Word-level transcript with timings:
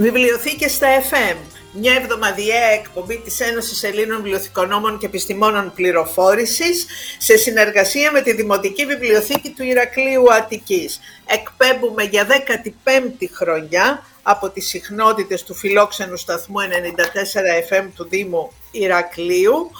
Βιβλιοθήκες 0.00 0.72
στα 0.72 0.86
FM, 1.10 1.36
μια 1.72 1.94
εβδομαδιαία 1.94 2.66
εκπομπή 2.66 3.18
της 3.18 3.40
Ένωσης 3.40 3.82
Ελλήνων 3.82 4.16
Βιβλιοθηκονόμων 4.16 4.98
και 4.98 5.06
Επιστημόνων 5.06 5.72
Πληροφόρησης 5.74 6.86
σε 7.18 7.36
συνεργασία 7.36 8.12
με 8.12 8.20
τη 8.20 8.32
Δημοτική 8.32 8.86
Βιβλιοθήκη 8.86 9.50
του 9.50 9.62
Ηρακλείου 9.62 10.32
Αττικής. 10.32 11.00
Εκπέμπουμε 11.26 12.02
για 12.02 12.26
15η 12.26 13.26
χρονιά 13.32 14.06
από 14.22 14.50
τις 14.50 14.68
συχνότητες 14.68 15.42
του 15.42 15.54
φιλόξενου 15.54 16.16
σταθμού 16.16 16.56
94 16.60 17.80
FM 17.80 17.86
του 17.94 18.08
Δήμου 18.08 18.52
Ηρακλείου. 18.70 19.70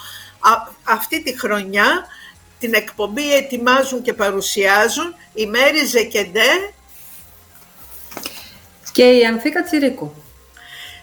αυτή 0.83 1.23
τη 1.23 1.39
χρονιά 1.39 2.05
την 2.59 2.73
εκπομπή 2.73 3.35
ετοιμάζουν 3.35 4.01
και 4.01 4.13
παρουσιάζουν 4.13 5.15
η 5.33 5.45
Μέρη 5.45 5.85
Ζεκεντέ 5.85 6.71
και 8.99 9.05
η 9.05 9.25
Ανθίκα 9.25 9.63
Τσιρίκου. 9.63 10.13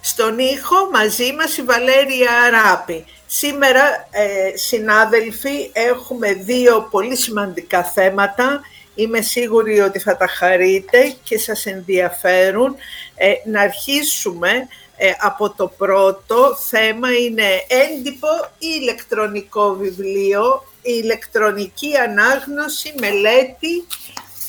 Στον 0.00 0.38
ήχο 0.38 0.90
μαζί 0.92 1.32
μας 1.32 1.56
η 1.56 1.62
Βαλέρια 1.62 2.30
Αράπη. 2.46 3.04
Σήμερα, 3.26 4.08
ε, 4.10 4.56
συνάδελφοι, 4.56 5.70
έχουμε 5.72 6.32
δύο 6.32 6.88
πολύ 6.90 7.16
σημαντικά 7.16 7.84
θέματα. 7.84 8.60
Είμαι 8.94 9.20
σίγουρη 9.20 9.80
ότι 9.80 9.98
θα 9.98 10.16
τα 10.16 10.26
χαρείτε 10.26 11.14
και 11.22 11.38
σας 11.38 11.66
ενδιαφέρουν. 11.66 12.76
Ε, 13.14 13.32
να 13.44 13.60
αρχίσουμε 13.60 14.50
ε, 14.96 15.12
από 15.20 15.50
το 15.50 15.72
πρώτο 15.76 16.56
θέμα. 16.68 17.08
Είναι 17.12 17.48
έντυπο 17.68 18.28
ή 18.58 18.66
ηλεκτρονικό 18.80 19.74
βιβλίο, 19.74 20.64
η 20.82 21.00
ηλεκτρονική 21.02 21.96
ανάγνωση, 21.96 22.94
μελέτη 23.00 23.86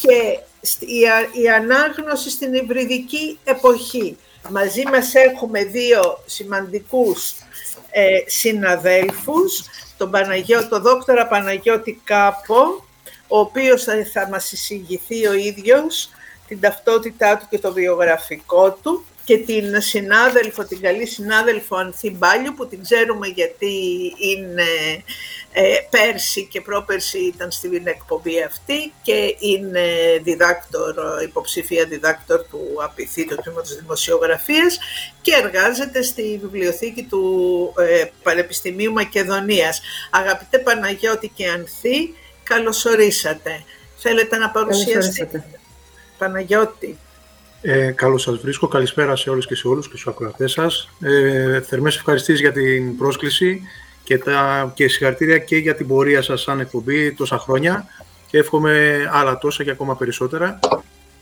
και 0.01 0.39
η 1.41 1.49
ανάγνωση 1.49 2.29
στην 2.29 2.53
υβριδική 2.53 3.39
εποχή. 3.43 4.17
Μαζί 4.49 4.83
μας 4.91 5.15
έχουμε 5.15 5.63
δύο 5.63 6.23
σημαντικούς 6.25 7.33
ε, 7.89 8.07
συναδέλφους, 8.25 9.63
τον, 9.97 10.11
Παναγιώ, 10.11 10.67
τον 10.67 10.81
δόκτωρα 10.81 11.27
Παναγιώτη 11.27 12.01
Κάπο, 12.03 12.49
ο 13.27 13.39
οποίος 13.39 13.83
θα, 13.83 13.93
θα 14.13 14.27
μας 14.29 14.51
εισηγηθεί 14.51 15.27
ο 15.27 15.33
ίδιος 15.33 16.09
την 16.47 16.59
ταυτότητά 16.59 17.37
του 17.37 17.45
και 17.49 17.59
το 17.59 17.73
βιογραφικό 17.73 18.71
του 18.71 19.05
και 19.27 19.37
την 19.37 19.81
συνάδελφο, 19.81 20.63
την 20.65 20.81
καλή 20.81 21.05
συνάδελφο 21.05 21.75
Ανθή 21.75 22.11
Μπάλιου 22.11 22.53
που 22.53 22.67
την 22.67 22.81
ξέρουμε 22.81 23.27
γιατί 23.27 23.75
είναι 24.17 24.63
ε, 25.51 25.75
πέρσι 25.89 26.45
και 26.45 26.61
πρόπερσι 26.61 27.17
ήταν 27.17 27.51
στην 27.51 27.87
εκπομπή 27.87 28.43
αυτή 28.43 28.93
και 29.01 29.35
είναι 29.39 29.85
διδάκτορ, 30.23 30.93
υποψήφια 31.23 31.85
διδάκτορ 31.85 32.39
του 32.39 32.59
ΑΠΙΘΗ, 32.83 33.25
του 33.25 33.35
Τμήματος 33.43 33.75
Δημοσιογραφίας 33.75 34.79
και 35.21 35.33
εργάζεται 35.43 36.01
στη 36.01 36.39
βιβλιοθήκη 36.41 37.03
του 37.03 37.73
ε, 37.77 38.05
Πανεπιστημίου 38.23 38.91
Μακεδονίας. 38.91 39.81
Αγαπητέ 40.11 40.59
Παναγιώτη 40.59 41.27
και 41.27 41.47
Ανθή, 41.49 42.15
καλωσορίσατε. 42.43 43.63
Θέλετε 43.97 44.37
να 44.37 44.49
παρουσιάσετε. 44.49 45.45
Παναγιώτη. 46.17 46.97
Ε, 47.61 47.91
καλώς 47.91 48.21
σας 48.21 48.37
βρίσκω. 48.37 48.67
Καλησπέρα 48.67 49.15
σε 49.15 49.29
όλους 49.29 49.47
και 49.47 49.55
σε 49.55 49.67
όλους 49.67 49.85
και 49.89 49.97
στους 49.97 50.07
ακροατές 50.07 50.51
σας. 50.51 50.89
Ε, 51.01 51.61
θερμές 51.61 51.95
ευχαριστήσεις 51.95 52.39
για 52.39 52.51
την 52.51 52.97
πρόσκληση 52.97 53.61
και, 54.03 54.17
τα, 54.17 54.71
και 54.75 54.87
συγχαρητήρια 54.87 55.37
και 55.37 55.57
για 55.57 55.75
την 55.75 55.87
πορεία 55.87 56.21
σας 56.21 56.41
σαν 56.41 56.59
εκπομπή 56.59 57.13
τόσα 57.13 57.37
χρόνια 57.37 57.85
και 58.27 58.37
εύχομαι 58.37 59.07
άλλα 59.11 59.37
τόσα 59.37 59.63
και 59.63 59.71
ακόμα 59.71 59.97
περισσότερα. 59.97 60.59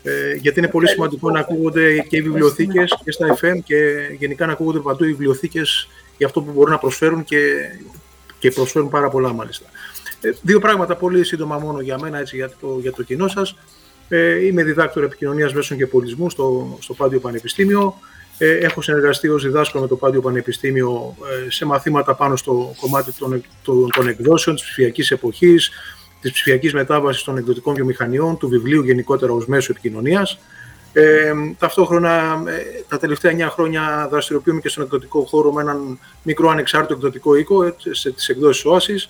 Ε, 0.02 0.34
γιατί 0.34 0.58
είναι 0.58 0.68
πολύ 0.68 0.88
σημαντικό 0.88 1.30
να 1.30 1.40
ακούγονται 1.40 1.98
και 1.98 2.16
οι 2.16 2.22
βιβλιοθήκες 2.22 2.98
και 3.04 3.10
στα 3.10 3.38
FM 3.40 3.58
και 3.64 3.76
γενικά 4.18 4.46
να 4.46 4.52
ακούγονται 4.52 4.78
παντού 4.78 5.04
οι 5.04 5.08
βιβλιοθήκες 5.08 5.88
για 6.16 6.26
αυτό 6.26 6.42
που 6.42 6.52
μπορούν 6.52 6.70
να 6.70 6.78
προσφέρουν 6.78 7.24
και, 7.24 7.40
και 8.38 8.50
προσφέρουν 8.50 8.88
πάρα 8.88 9.08
πολλά 9.08 9.32
μάλιστα. 9.32 9.66
Ε, 10.20 10.30
δύο 10.42 10.58
πράγματα 10.58 10.96
πολύ 10.96 11.24
σύντομα 11.24 11.58
μόνο 11.58 11.80
για 11.80 11.98
μένα, 11.98 12.18
έτσι, 12.18 12.36
για, 12.36 12.50
το, 12.60 12.78
για 12.80 12.92
το 12.92 13.02
κοινό 13.02 13.28
σας. 13.28 13.56
Ε, 14.08 14.46
είμαι 14.46 14.62
διδάκτορ 14.62 15.04
επικοινωνίας 15.04 15.54
μέσων 15.54 15.76
και 15.76 15.86
πολιτισμού 15.86 16.30
στο, 16.30 16.78
στο 16.80 16.94
Πάντιο 16.94 17.20
Πανεπιστήμιο. 17.20 17.94
Ε, 18.38 18.56
έχω 18.56 18.82
συνεργαστεί 18.82 19.28
ως 19.28 19.42
διδάσκαλο 19.42 19.82
με 19.82 19.88
το 19.88 19.96
Πάντιο 19.96 20.20
Πανεπιστήμιο 20.20 21.16
ε, 21.46 21.50
σε 21.50 21.64
μαθήματα 21.64 22.14
πάνω 22.14 22.36
στο 22.36 22.74
κομμάτι 22.80 23.12
των, 23.12 23.42
των, 23.62 23.88
των 23.94 24.08
εκδόσεων, 24.08 24.56
της 24.56 24.64
ψηφιακής 24.64 25.10
εποχής, 25.10 25.70
της 26.20 26.32
ψηφιακής 26.32 26.72
μετάβασης 26.72 27.22
των 27.22 27.36
εκδοτικών 27.36 27.74
βιομηχανιών, 27.74 28.38
του 28.38 28.48
βιβλίου 28.48 28.82
γενικότερα 28.82 29.32
ως 29.32 29.46
μέσο 29.46 29.72
επικοινωνίας. 29.72 30.38
Ε, 30.92 31.32
ταυτόχρονα, 31.58 32.42
ε, 32.46 32.82
τα 32.88 32.98
τελευταία 32.98 33.32
9 33.32 33.48
χρόνια 33.50 34.08
δραστηριοποιούμε 34.10 34.60
και 34.60 34.68
στον 34.68 34.84
εκδοτικό 34.84 35.20
χώρο 35.20 35.52
με 35.52 35.62
έναν 35.62 35.98
μικρό 36.22 36.48
ανεξάρτητο 36.48 36.94
εκδοτικό 36.94 37.36
οίκο, 37.36 37.76
σε 37.90 38.10
τις 38.10 38.28
εκδόσεις 38.28 38.64
ΟΑΣΙΣ. 38.64 39.08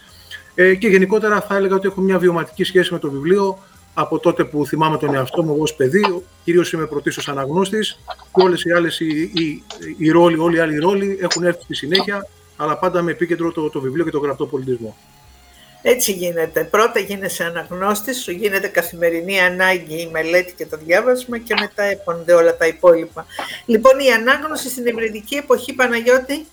Ε, 0.55 0.75
και 0.75 0.89
γενικότερα 0.89 1.41
θα 1.41 1.57
έλεγα 1.57 1.75
ότι 1.75 1.87
έχω 1.87 2.01
μια 2.01 2.19
βιωματική 2.19 2.65
σχέση 2.65 2.93
με 2.93 2.99
το 2.99 3.11
βιβλίο, 3.11 3.59
από 3.99 4.19
τότε 4.19 4.45
που 4.45 4.67
θυμάμαι 4.67 4.99
τον 4.99 5.15
εαυτό 5.15 5.43
μου 5.43 5.57
ως 5.59 5.75
παιδί, 5.75 6.23
κυρίως 6.45 6.73
είμαι 6.73 6.87
πρωτίστως 6.87 7.29
αναγνώστης 7.29 7.99
και 8.35 8.43
όλες 8.43 8.65
οι 8.65 8.73
άλλες 8.73 9.01
οι, 9.01 9.31
οι, 9.35 9.63
οι 9.99 10.11
ρόλοι, 10.11 10.39
όλοι 10.39 10.57
οι 10.57 10.61
άλλοι 10.61 10.79
ρόλοι 10.79 11.19
έχουν 11.21 11.45
έρθει 11.45 11.63
στη 11.63 11.75
συνέχεια, 11.75 12.29
αλλά 12.57 12.79
πάντα 12.79 13.03
με 13.03 13.11
επίκεντρο 13.11 13.53
το, 13.53 13.71
το 13.71 13.81
βιβλίο 13.81 14.05
και 14.05 14.11
το 14.11 14.19
γραπτό 14.19 14.47
πολιτισμό. 14.47 14.97
Έτσι 15.83 16.13
γίνεται. 16.13 16.65
Πρώτα 16.65 17.01
γίνεσαι 17.01 17.45
αναγνώστης, 17.45 18.23
σου 18.23 18.31
γίνεται 18.31 18.69
καθημερινή 18.69 19.41
ανάγκη 19.41 20.01
η 20.01 20.09
μελέτη 20.13 20.55
και 20.55 20.67
το 20.67 20.77
διάβασμα 20.85 21.39
και 21.39 21.55
μετά 21.61 21.83
επονται 21.83 22.33
όλα 22.33 22.57
τα 22.57 22.67
υπόλοιπα. 22.67 23.27
Λοιπόν, 23.67 23.99
η 23.99 24.13
ανάγνωση 24.13 24.69
στην 24.69 24.87
ευρυδική 24.87 25.35
εποχή, 25.35 25.73
Παναγιώτη; 25.73 26.47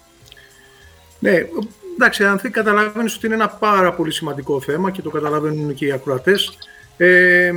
Ναι, 1.20 1.46
εντάξει, 1.94 2.24
αν 2.24 2.42
καταλαβαίνεις 2.52 3.16
ότι 3.16 3.26
είναι 3.26 3.36
ένα 3.36 3.50
πάρα 3.50 3.94
πολύ 3.94 4.12
σημαντικό 4.12 4.62
θέμα 4.62 4.92
και 4.92 5.02
το 5.02 5.10
καταλαβαίνουν 5.10 5.74
και 5.74 5.86
οι 5.86 5.92
ακροατές. 5.92 6.58
Ε, 6.98 7.52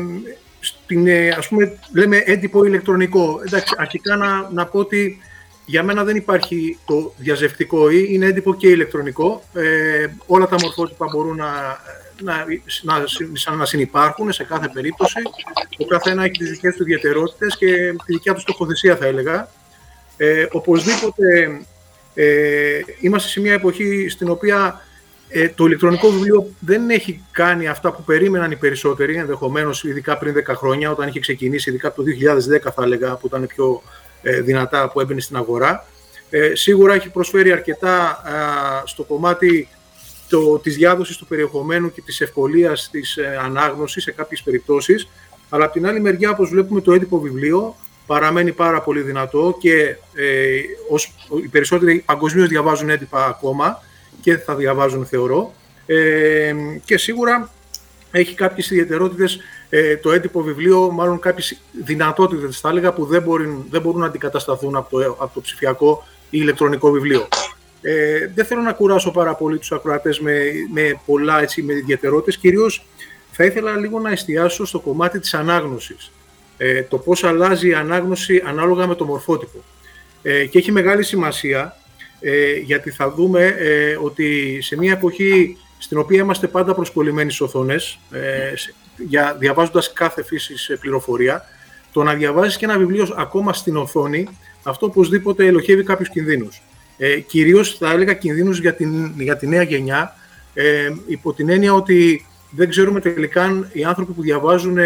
στην, 0.60 1.06
ε, 1.06 1.28
ας 1.28 1.48
πούμε, 1.48 1.78
λέμε 1.92 2.16
έντυπο 2.16 2.64
ηλεκτρονικό. 2.64 3.40
Εντάξει, 3.46 3.74
αρχικά 3.78 4.16
να, 4.16 4.50
να 4.50 4.66
πω 4.66 4.78
ότι 4.78 5.18
για 5.66 5.82
μένα 5.82 6.04
δεν 6.04 6.16
υπάρχει 6.16 6.78
το 6.86 7.12
διαζευτικό 7.16 7.90
ή 7.90 8.06
είναι 8.08 8.26
έντυπο 8.26 8.54
και 8.54 8.68
ηλεκτρονικό. 8.68 9.42
Ε, 9.54 10.06
όλα 10.26 10.46
τα 10.46 10.56
μορφότυπα 10.62 11.06
μπορούν 11.12 11.36
να, 11.36 11.80
να, 12.22 12.44
να, 12.82 13.56
να 13.56 13.64
συνεπάρχουν 13.64 14.32
σε 14.32 14.44
κάθε 14.44 14.68
περίπτωση. 14.72 15.18
Ο 15.78 15.84
καθένα 15.84 16.24
έχει 16.24 16.32
τις 16.32 16.50
δικές 16.50 16.76
του 16.76 16.82
ιδιαιτερότητες 16.82 17.56
και 17.56 17.92
τη 18.04 18.12
δικιά 18.12 18.34
του 18.34 18.40
στοχοθεσία 18.40 18.96
θα 18.96 19.06
έλεγα. 19.06 19.48
Ε, 20.16 20.46
οπωσδήποτε 20.50 21.60
ε, 22.14 22.80
είμαστε 23.00 23.28
σε 23.28 23.40
μια 23.40 23.52
εποχή 23.52 24.08
στην 24.08 24.30
οποία 24.30 24.85
ε, 25.28 25.48
το 25.48 25.64
ηλεκτρονικό 25.64 26.10
βιβλίο 26.10 26.50
δεν 26.60 26.90
έχει 26.90 27.24
κάνει 27.30 27.68
αυτά 27.68 27.92
που 27.92 28.02
περίμεναν 28.02 28.50
οι 28.50 28.56
περισσότεροι, 28.56 29.16
ενδεχομένως 29.16 29.84
ειδικά 29.84 30.18
πριν 30.18 30.34
10 30.48 30.54
χρόνια, 30.56 30.90
όταν 30.90 31.08
είχε 31.08 31.20
ξεκινήσει, 31.20 31.70
ειδικά 31.70 31.88
από 31.88 32.02
το 32.02 32.08
2010 32.66 32.72
θα 32.74 32.82
έλεγα, 32.82 33.16
που 33.16 33.26
ήταν 33.26 33.46
πιο 33.46 33.82
ε, 34.22 34.40
δυνατά 34.40 34.90
που 34.90 35.00
έμπαινε 35.00 35.20
στην 35.20 35.36
αγορά. 35.36 35.86
Ε, 36.30 36.54
σίγουρα 36.54 36.94
έχει 36.94 37.10
προσφέρει 37.10 37.52
αρκετά 37.52 38.22
στο 38.84 39.02
κομμάτι 39.02 39.68
το, 40.28 40.58
της 40.58 40.76
διάδοσης 40.76 41.16
του 41.16 41.26
περιεχομένου 41.26 41.92
και 41.92 42.00
της 42.00 42.20
ευκολίας 42.20 42.88
της 42.90 43.16
ε, 43.16 43.38
ανάγνωσης 43.42 44.02
σε 44.02 44.10
κάποιες 44.10 44.42
περιπτώσεις, 44.42 45.08
αλλά 45.48 45.64
από 45.64 45.72
την 45.72 45.86
άλλη 45.86 46.00
μεριά, 46.00 46.30
όπως 46.30 46.48
βλέπουμε, 46.48 46.80
το 46.80 46.92
έντυπο 46.92 47.20
βιβλίο 47.20 47.76
παραμένει 48.06 48.52
πάρα 48.52 48.80
πολύ 48.80 49.00
δυνατό 49.00 49.56
και 49.60 49.96
ε, 50.14 50.60
ως, 50.90 51.14
οι 51.44 51.48
περισσότεροι 51.48 52.02
παγκοσμίως 52.06 52.48
διαβάζουν 52.48 52.90
έντυπα 52.90 53.26
ακόμα, 53.26 53.82
και 54.26 54.36
θα 54.36 54.54
διαβάζουν 54.54 55.06
θεωρώ 55.06 55.54
ε, 55.86 56.54
και 56.84 56.98
σίγουρα 56.98 57.50
έχει 58.10 58.34
κάποιες 58.34 58.70
ιδιαιτερότητες 58.70 59.38
ε, 59.68 59.96
το 59.96 60.12
έντυπο 60.12 60.42
βιβλίο, 60.42 60.90
μάλλον 60.90 61.18
κάποιες 61.18 61.60
δυνατότητες 61.84 62.60
θα 62.60 62.68
έλεγα 62.68 62.92
που 62.92 63.04
δεν 63.04 63.22
μπορούν, 63.22 63.66
δεν 63.70 63.80
μπορούν 63.80 64.00
να 64.00 64.06
αντικατασταθούν 64.06 64.76
από 64.76 64.98
το, 64.98 65.16
από 65.18 65.34
το 65.34 65.40
ψηφιακό 65.40 66.04
ή 66.30 66.38
ηλεκτρονικό 66.42 66.90
βιβλίο. 66.90 67.28
Ε, 67.80 68.30
δεν 68.34 68.44
θέλω 68.44 68.60
να 68.60 68.72
κουράσω 68.72 69.10
πάρα 69.10 69.34
πολύ 69.34 69.58
τους 69.58 69.72
ακροατές 69.72 70.20
με, 70.20 70.42
με 70.72 71.00
πολλά 71.06 71.40
έτσι, 71.40 71.62
με 71.62 71.72
ιδιαιτερότητες, 71.72 72.36
κυρίως 72.36 72.86
θα 73.32 73.44
ήθελα 73.44 73.76
λίγο 73.76 74.00
να 74.00 74.10
εστιάσω 74.10 74.64
στο 74.64 74.80
κομμάτι 74.80 75.18
της 75.18 75.34
ανάγνωσης. 75.34 76.12
Ε, 76.56 76.82
το 76.82 76.98
πώς 76.98 77.24
αλλάζει 77.24 77.68
η 77.68 77.74
ανάγνωση 77.74 78.42
ανάλογα 78.46 78.86
με 78.86 78.94
το 78.94 79.04
μορφότυπο. 79.04 79.58
Ε, 80.22 80.46
και 80.46 80.58
έχει 80.58 80.72
μεγάλη 80.72 81.02
σημασία 81.02 81.76
ε, 82.28 82.52
γιατί 82.52 82.90
θα 82.90 83.10
δούμε 83.10 83.44
ε, 83.44 83.96
ότι 84.00 84.58
σε 84.62 84.76
μια 84.76 84.92
εποχή 84.92 85.56
στην 85.78 85.98
οποία 85.98 86.20
είμαστε 86.20 86.46
πάντα 86.46 86.74
προσκολλημένοι 86.74 87.30
στις 87.30 87.40
οθόνες, 87.40 87.98
ε, 88.10 88.52
για, 88.96 89.36
διαβάζοντας 89.38 89.92
κάθε 89.92 90.24
φύση 90.24 90.78
πληροφορία, 90.80 91.44
το 91.92 92.02
να 92.02 92.14
διαβάζεις 92.14 92.56
και 92.56 92.64
ένα 92.64 92.78
βιβλίο 92.78 93.14
ακόμα 93.16 93.52
στην 93.52 93.76
οθόνη, 93.76 94.28
αυτό 94.62 94.86
οπωσδήποτε 94.86 95.46
ελοχεύει 95.46 95.82
κάποιους 95.82 96.08
κινδύνους. 96.08 96.62
Ε, 96.98 97.20
κυρίως 97.20 97.76
θα 97.76 97.90
έλεγα 97.90 98.14
κινδύνους 98.14 98.58
για 98.58 98.74
την, 98.74 99.20
για 99.20 99.36
τη 99.36 99.46
νέα 99.46 99.62
γενιά, 99.62 100.16
ε, 100.54 100.92
υπό 101.06 101.32
την 101.32 101.48
έννοια 101.48 101.74
ότι 101.74 102.26
δεν 102.50 102.68
ξέρουμε 102.68 103.00
τελικά 103.00 103.42
αν 103.42 103.70
οι 103.72 103.84
άνθρωποι 103.84 104.12
που 104.12 104.22
διαβάζουν 104.22 104.76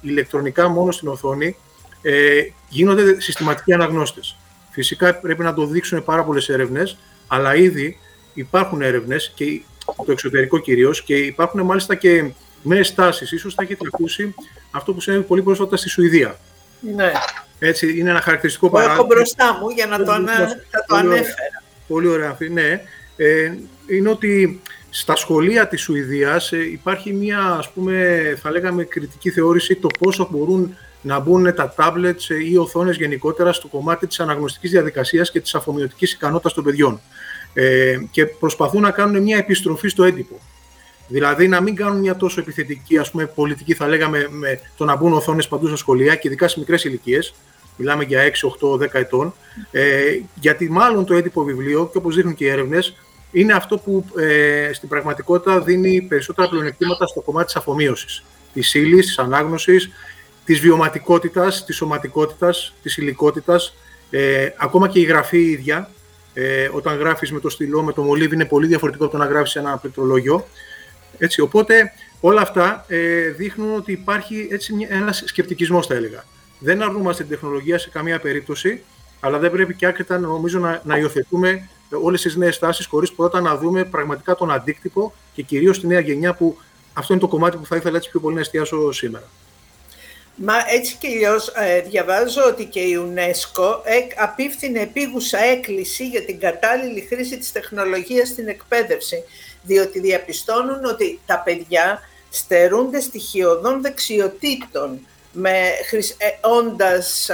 ηλεκτρονικά 0.00 0.68
μόνο 0.68 0.92
στην 0.92 1.08
οθόνη 1.08 1.56
ε, 2.02 2.40
γίνονται 2.68 3.20
συστηματικοί 3.20 3.72
αναγνώστες. 3.72 4.36
Φυσικά 4.78 5.14
πρέπει 5.14 5.42
να 5.42 5.54
το 5.54 5.66
δείξουν 5.66 6.04
πάρα 6.04 6.24
πολλές 6.24 6.48
έρευνες, 6.48 6.96
αλλά 7.26 7.54
ήδη 7.54 7.98
υπάρχουν 8.34 8.82
έρευνες 8.82 9.32
και 9.34 9.60
το 10.06 10.12
εξωτερικό 10.12 10.58
κυρίως 10.58 11.02
και 11.02 11.14
υπάρχουν 11.14 11.60
μάλιστα 11.60 11.94
και 11.94 12.30
νέες 12.62 12.94
τάσεις. 12.94 13.40
σω 13.40 13.50
θα 13.50 13.62
έχετε 13.62 13.84
ακούσει 13.92 14.34
αυτό 14.70 14.92
που 14.92 15.00
συνέβη 15.00 15.22
πολύ 15.22 15.42
πρόσφατα 15.42 15.76
στη 15.76 15.88
Σουηδία. 15.88 16.38
Ναι. 16.94 17.12
Έτσι, 17.58 17.98
είναι 17.98 18.10
ένα 18.10 18.20
χαρακτηριστικό 18.20 18.70
παράδειγμα. 18.70 18.96
Το 18.96 19.04
έχω 19.04 19.14
μπροστά 19.14 19.58
μου 19.60 19.68
για 19.68 19.86
να 19.86 20.04
το, 20.04 20.12
ανα... 20.12 20.46
το 20.86 20.94
ανέφερα. 20.94 21.62
Πολύ 21.88 22.08
ωραία. 22.08 22.36
Ναι. 22.50 22.82
Ε, 23.16 23.54
είναι 23.86 24.08
ότι 24.08 24.60
στα 24.90 25.16
σχολεία 25.16 25.68
της 25.68 25.80
Σουηδίας 25.80 26.52
ε, 26.52 26.70
υπάρχει 26.70 27.12
μια, 27.12 27.40
ας 27.40 27.70
πούμε, 27.70 28.34
θα 28.42 28.50
λέγαμε, 28.50 28.84
κριτική 28.84 29.30
θεώρηση 29.30 29.74
το 29.74 29.88
πόσο 29.98 30.28
μπορούν 30.30 30.76
να 31.02 31.18
μπουν 31.18 31.54
τα 31.54 31.74
tablets 31.76 32.28
ε, 32.28 32.44
ή 32.50 32.56
οθόνες 32.56 32.96
γενικότερα 32.96 33.52
στο 33.52 33.68
κομμάτι 33.68 34.06
της 34.06 34.20
αναγνωστικής 34.20 34.70
διαδικασίας 34.70 35.30
και 35.30 35.40
της 35.40 35.54
αφομοιωτικής 35.54 36.12
ικανότητας 36.12 36.52
των 36.52 36.64
παιδιών. 36.64 37.00
Ε, 37.52 37.98
και 38.10 38.26
προσπαθούν 38.26 38.80
να 38.80 38.90
κάνουν 38.90 39.22
μια 39.22 39.36
επιστροφή 39.36 39.88
στο 39.88 40.04
έντυπο. 40.04 40.40
Δηλαδή 41.08 41.48
να 41.48 41.60
μην 41.60 41.74
κάνουν 41.74 42.00
μια 42.00 42.16
τόσο 42.16 42.40
επιθετική 42.40 42.98
ας 42.98 43.10
πούμε, 43.10 43.26
πολιτική, 43.26 43.74
θα 43.74 43.86
λέγαμε, 43.88 44.26
με 44.30 44.60
το 44.76 44.84
να 44.84 44.96
μπουν 44.96 45.12
οθόνες 45.12 45.48
παντού 45.48 45.66
στα 45.66 45.76
σχολεία 45.76 46.14
και 46.14 46.28
ειδικά 46.28 46.48
σε 46.48 46.58
μικρές 46.58 46.84
ηλικίες. 46.84 47.34
Μιλάμε 47.76 48.04
για 48.04 48.22
6, 48.22 48.46
8, 48.46 48.76
10 48.78 48.98
ετών. 48.98 49.34
Ε, 49.70 50.20
γιατί 50.34 50.70
μάλλον 50.70 51.04
το 51.04 51.14
έντυπο 51.14 51.42
βιβλίο, 51.42 51.88
και 51.92 51.98
όπως 51.98 52.14
δείχνουν 52.14 52.34
και 52.34 52.44
οι 52.44 52.48
έρευνες, 52.48 52.96
είναι 53.32 53.52
αυτό 53.52 53.78
που 53.78 54.04
ε, 54.18 54.70
στην 54.72 54.88
πραγματικότητα 54.88 55.60
δίνει 55.60 56.02
περισσότερα 56.02 56.48
πλεονεκτήματα 56.48 57.06
στο 57.06 57.20
κομμάτι 57.20 57.46
της 57.46 57.56
αφομοίωσης. 57.56 58.24
Της 58.52 58.74
ύλης, 58.74 59.06
της 59.06 59.18
ανάγνωσης, 59.18 59.90
της 60.48 60.60
βιωματικότητας, 60.60 61.64
της 61.64 61.76
σωματικότητας, 61.76 62.74
της 62.82 62.96
υλικότητας. 62.96 63.74
Ε, 64.10 64.48
ακόμα 64.56 64.88
και 64.88 65.00
η 65.00 65.02
γραφή 65.02 65.38
ίδια, 65.38 65.90
ε, 66.34 66.68
όταν 66.72 66.96
γράφεις 66.96 67.32
με 67.32 67.40
το 67.40 67.48
στυλό, 67.48 67.82
με 67.82 67.92
το 67.92 68.02
μολύβι, 68.02 68.34
είναι 68.34 68.44
πολύ 68.44 68.66
διαφορετικό 68.66 69.04
από 69.04 69.12
το 69.12 69.18
να 69.18 69.26
γράφεις 69.26 69.56
ένα 69.56 69.76
πληκτρολόγιο. 69.76 70.46
Έτσι, 71.18 71.40
οπότε 71.40 71.92
όλα 72.20 72.40
αυτά 72.40 72.84
ε, 72.88 73.28
δείχνουν 73.28 73.74
ότι 73.74 73.92
υπάρχει 73.92 74.48
έτσι, 74.50 74.74
ένας 74.88 75.22
σκεπτικισμός, 75.26 75.86
θα 75.86 75.94
έλεγα. 75.94 76.24
Δεν 76.58 76.82
αρνούμαστε 76.82 77.22
την 77.22 77.32
τεχνολογία 77.32 77.78
σε 77.78 77.90
καμία 77.90 78.18
περίπτωση, 78.20 78.82
αλλά 79.20 79.38
δεν 79.38 79.50
πρέπει 79.50 79.74
και 79.74 79.86
άκρητα 79.86 80.18
νομίζω 80.18 80.58
να, 80.58 80.82
να 80.84 80.98
υιοθετούμε 80.98 81.68
όλες 82.02 82.22
τις 82.22 82.36
νέες 82.36 82.58
τάσεις 82.58 82.86
χωρίς 82.86 83.12
πρώτα 83.12 83.40
να 83.40 83.56
δούμε 83.56 83.84
πραγματικά 83.84 84.34
τον 84.34 84.50
αντίκτυπο 84.50 85.14
και 85.32 85.42
κυρίως 85.42 85.80
τη 85.80 85.86
νέα 85.86 86.00
γενιά 86.00 86.34
που 86.34 86.58
αυτό 86.92 87.12
είναι 87.12 87.22
το 87.22 87.28
κομμάτι 87.28 87.56
που 87.56 87.66
θα 87.66 87.76
ήθελα 87.76 87.96
έτσι 87.96 88.10
πιο 88.10 88.20
πολύ 88.20 88.34
να 88.34 88.40
εστιάσω 88.40 88.92
σήμερα. 88.92 89.24
Μα 90.40 90.54
έτσι 90.68 90.96
και 91.00 91.06
αλλιώς 91.06 91.48
ε, 91.48 91.80
διαβάζω 91.80 92.44
ότι 92.44 92.64
και 92.64 92.80
η 92.80 92.98
UNESCO 93.14 93.80
απίφθινε 94.16 94.80
επίγουσα 94.80 95.38
έκκληση 95.38 96.08
για 96.08 96.24
την 96.24 96.40
κατάλληλη 96.40 97.00
χρήση 97.00 97.38
της 97.38 97.52
τεχνολογίας 97.52 98.28
στην 98.28 98.48
εκπαίδευση 98.48 99.24
διότι 99.62 100.00
διαπιστώνουν 100.00 100.84
ότι 100.84 101.20
τα 101.26 101.38
παιδιά 101.38 102.00
στερούνται 102.30 103.00
στοιχειωδών 103.00 103.82
δεξιοτήτων 103.82 105.06
με, 105.32 105.58
ε, 106.18 106.48
όντας 106.48 107.30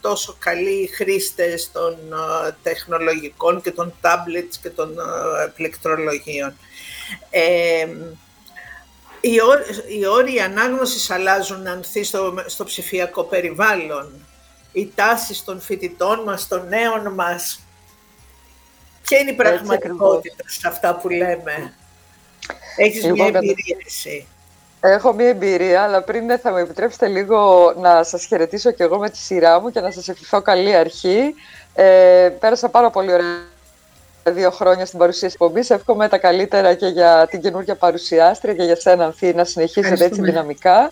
τόσο 0.00 0.36
καλοί 0.38 0.90
χρήστες 0.94 1.70
των 1.72 1.96
τεχνολογικών 2.62 3.62
και 3.62 3.70
των 3.70 3.94
tablets 4.02 4.56
και 4.62 4.70
των 4.70 4.94
πληκτρολογίων. 5.56 6.56
Ε, 9.24 9.28
οι, 9.28 9.40
όροι, 9.40 10.06
όροι 10.06 10.38
ανάγνωσης 10.38 11.10
αλλάζουν 11.10 11.66
ανθί 11.66 12.04
στο, 12.04 12.34
στο 12.46 12.64
ψηφιακό 12.64 13.24
περιβάλλον. 13.24 14.12
Οι 14.72 14.92
τάσεις 14.94 15.44
των 15.44 15.60
φοιτητών 15.60 16.22
μας, 16.22 16.48
των 16.48 16.68
νέων 16.68 17.14
μας, 17.14 17.64
Ποια 19.04 19.18
είναι 19.18 19.30
η 19.30 19.34
πραγματικότητα 19.34 20.44
σε 20.46 20.68
αυτά 20.68 20.96
που 20.96 21.08
λέμε; 21.08 21.74
Έχεις 22.76 23.04
λοιπόν, 23.04 23.16
μια 23.16 23.26
εμπειρία 23.26 23.76
εσύ. 23.86 24.26
Έχω 24.80 25.12
μια 25.12 25.28
εμπειρία, 25.28 25.82
αλλά 25.82 26.02
πριν 26.02 26.38
θα 26.38 26.50
μου 26.50 26.56
επιτρέψετε 26.56 27.06
λίγο 27.06 27.72
να 27.76 28.02
σας 28.02 28.26
χαιρετήσω 28.26 28.70
και 28.70 28.82
εγώ 28.82 28.98
με 28.98 29.10
τη 29.10 29.16
σειρά 29.16 29.60
μου 29.60 29.70
και 29.70 29.80
να 29.80 29.90
σας 29.90 30.08
ευχηθώ 30.08 30.42
καλή 30.42 30.74
αρχή. 30.74 31.34
Ε, 31.74 32.30
πέρασα 32.40 32.68
πάρα 32.68 32.90
πολύ 32.90 33.12
ωραία 33.12 33.52
δύο 34.30 34.50
χρόνια 34.50 34.86
στην 34.86 34.98
παρουσίαση 34.98 35.34
εκπομπής. 35.40 35.70
Εύχομαι 35.70 36.08
τα 36.08 36.18
καλύτερα 36.18 36.74
και 36.74 36.86
για 36.86 37.26
την 37.30 37.40
καινούργια 37.40 37.74
παρουσιάστρια 37.74 38.54
και 38.54 38.62
για 38.62 38.76
σένα, 38.76 39.04
Ανθή, 39.04 39.34
να 39.34 39.44
συνεχίσετε 39.44 40.04
έτσι 40.04 40.20
δυναμικά. 40.20 40.90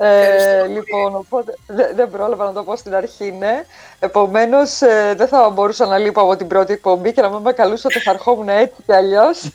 Ε, 0.00 0.66
λοιπόν, 0.66 1.14
οπότε 1.14 1.54
δεν 1.94 2.10
πρόλαβα 2.10 2.44
να 2.44 2.52
το 2.52 2.62
πω 2.62 2.76
στην 2.76 2.94
αρχή, 2.94 3.34
ναι. 3.38 3.64
Επομένως, 3.98 4.82
ε, 4.82 5.14
δεν 5.16 5.28
θα 5.28 5.50
μπορούσα 5.50 5.86
να 5.86 5.98
λείπω 5.98 6.20
από 6.20 6.36
την 6.36 6.46
πρώτη 6.46 6.72
εκπομπή 6.72 7.12
και 7.12 7.20
να 7.20 7.28
μην 7.28 7.38
με 7.38 7.52
καλούσατε, 7.52 8.00
θα 8.00 8.10
ερχόμουν 8.10 8.48
έτσι 8.48 8.82
κι 8.86 8.92
αλλιώς. 8.92 9.50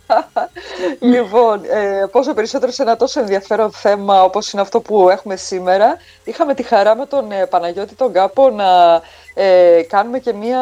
λοιπόν, 1.14 1.62
ε, 1.69 2.06
πόσο 2.12 2.34
περισσότερο 2.34 2.72
σε 2.72 2.81
ένα 2.81 2.96
τόσο 2.96 3.19
ενδιαφέρον 3.19 3.72
θέμα 3.72 4.24
όπως 4.24 4.52
είναι 4.52 4.62
αυτό 4.62 4.81
που 4.81 5.10
έχουμε 5.10 5.36
σήμερα. 5.36 5.98
Είχαμε 6.24 6.54
τη 6.54 6.64
χαρά 6.64 6.96
με 6.96 7.06
τον 7.06 7.31
ε, 7.31 7.46
Παναγιώτη 7.46 7.96
τον 7.96 8.14
Κάπο 8.14 8.38
να 8.38 9.02
ε, 9.33 9.81
κάνουμε 9.88 10.19
και 10.19 10.33
μία, 10.33 10.59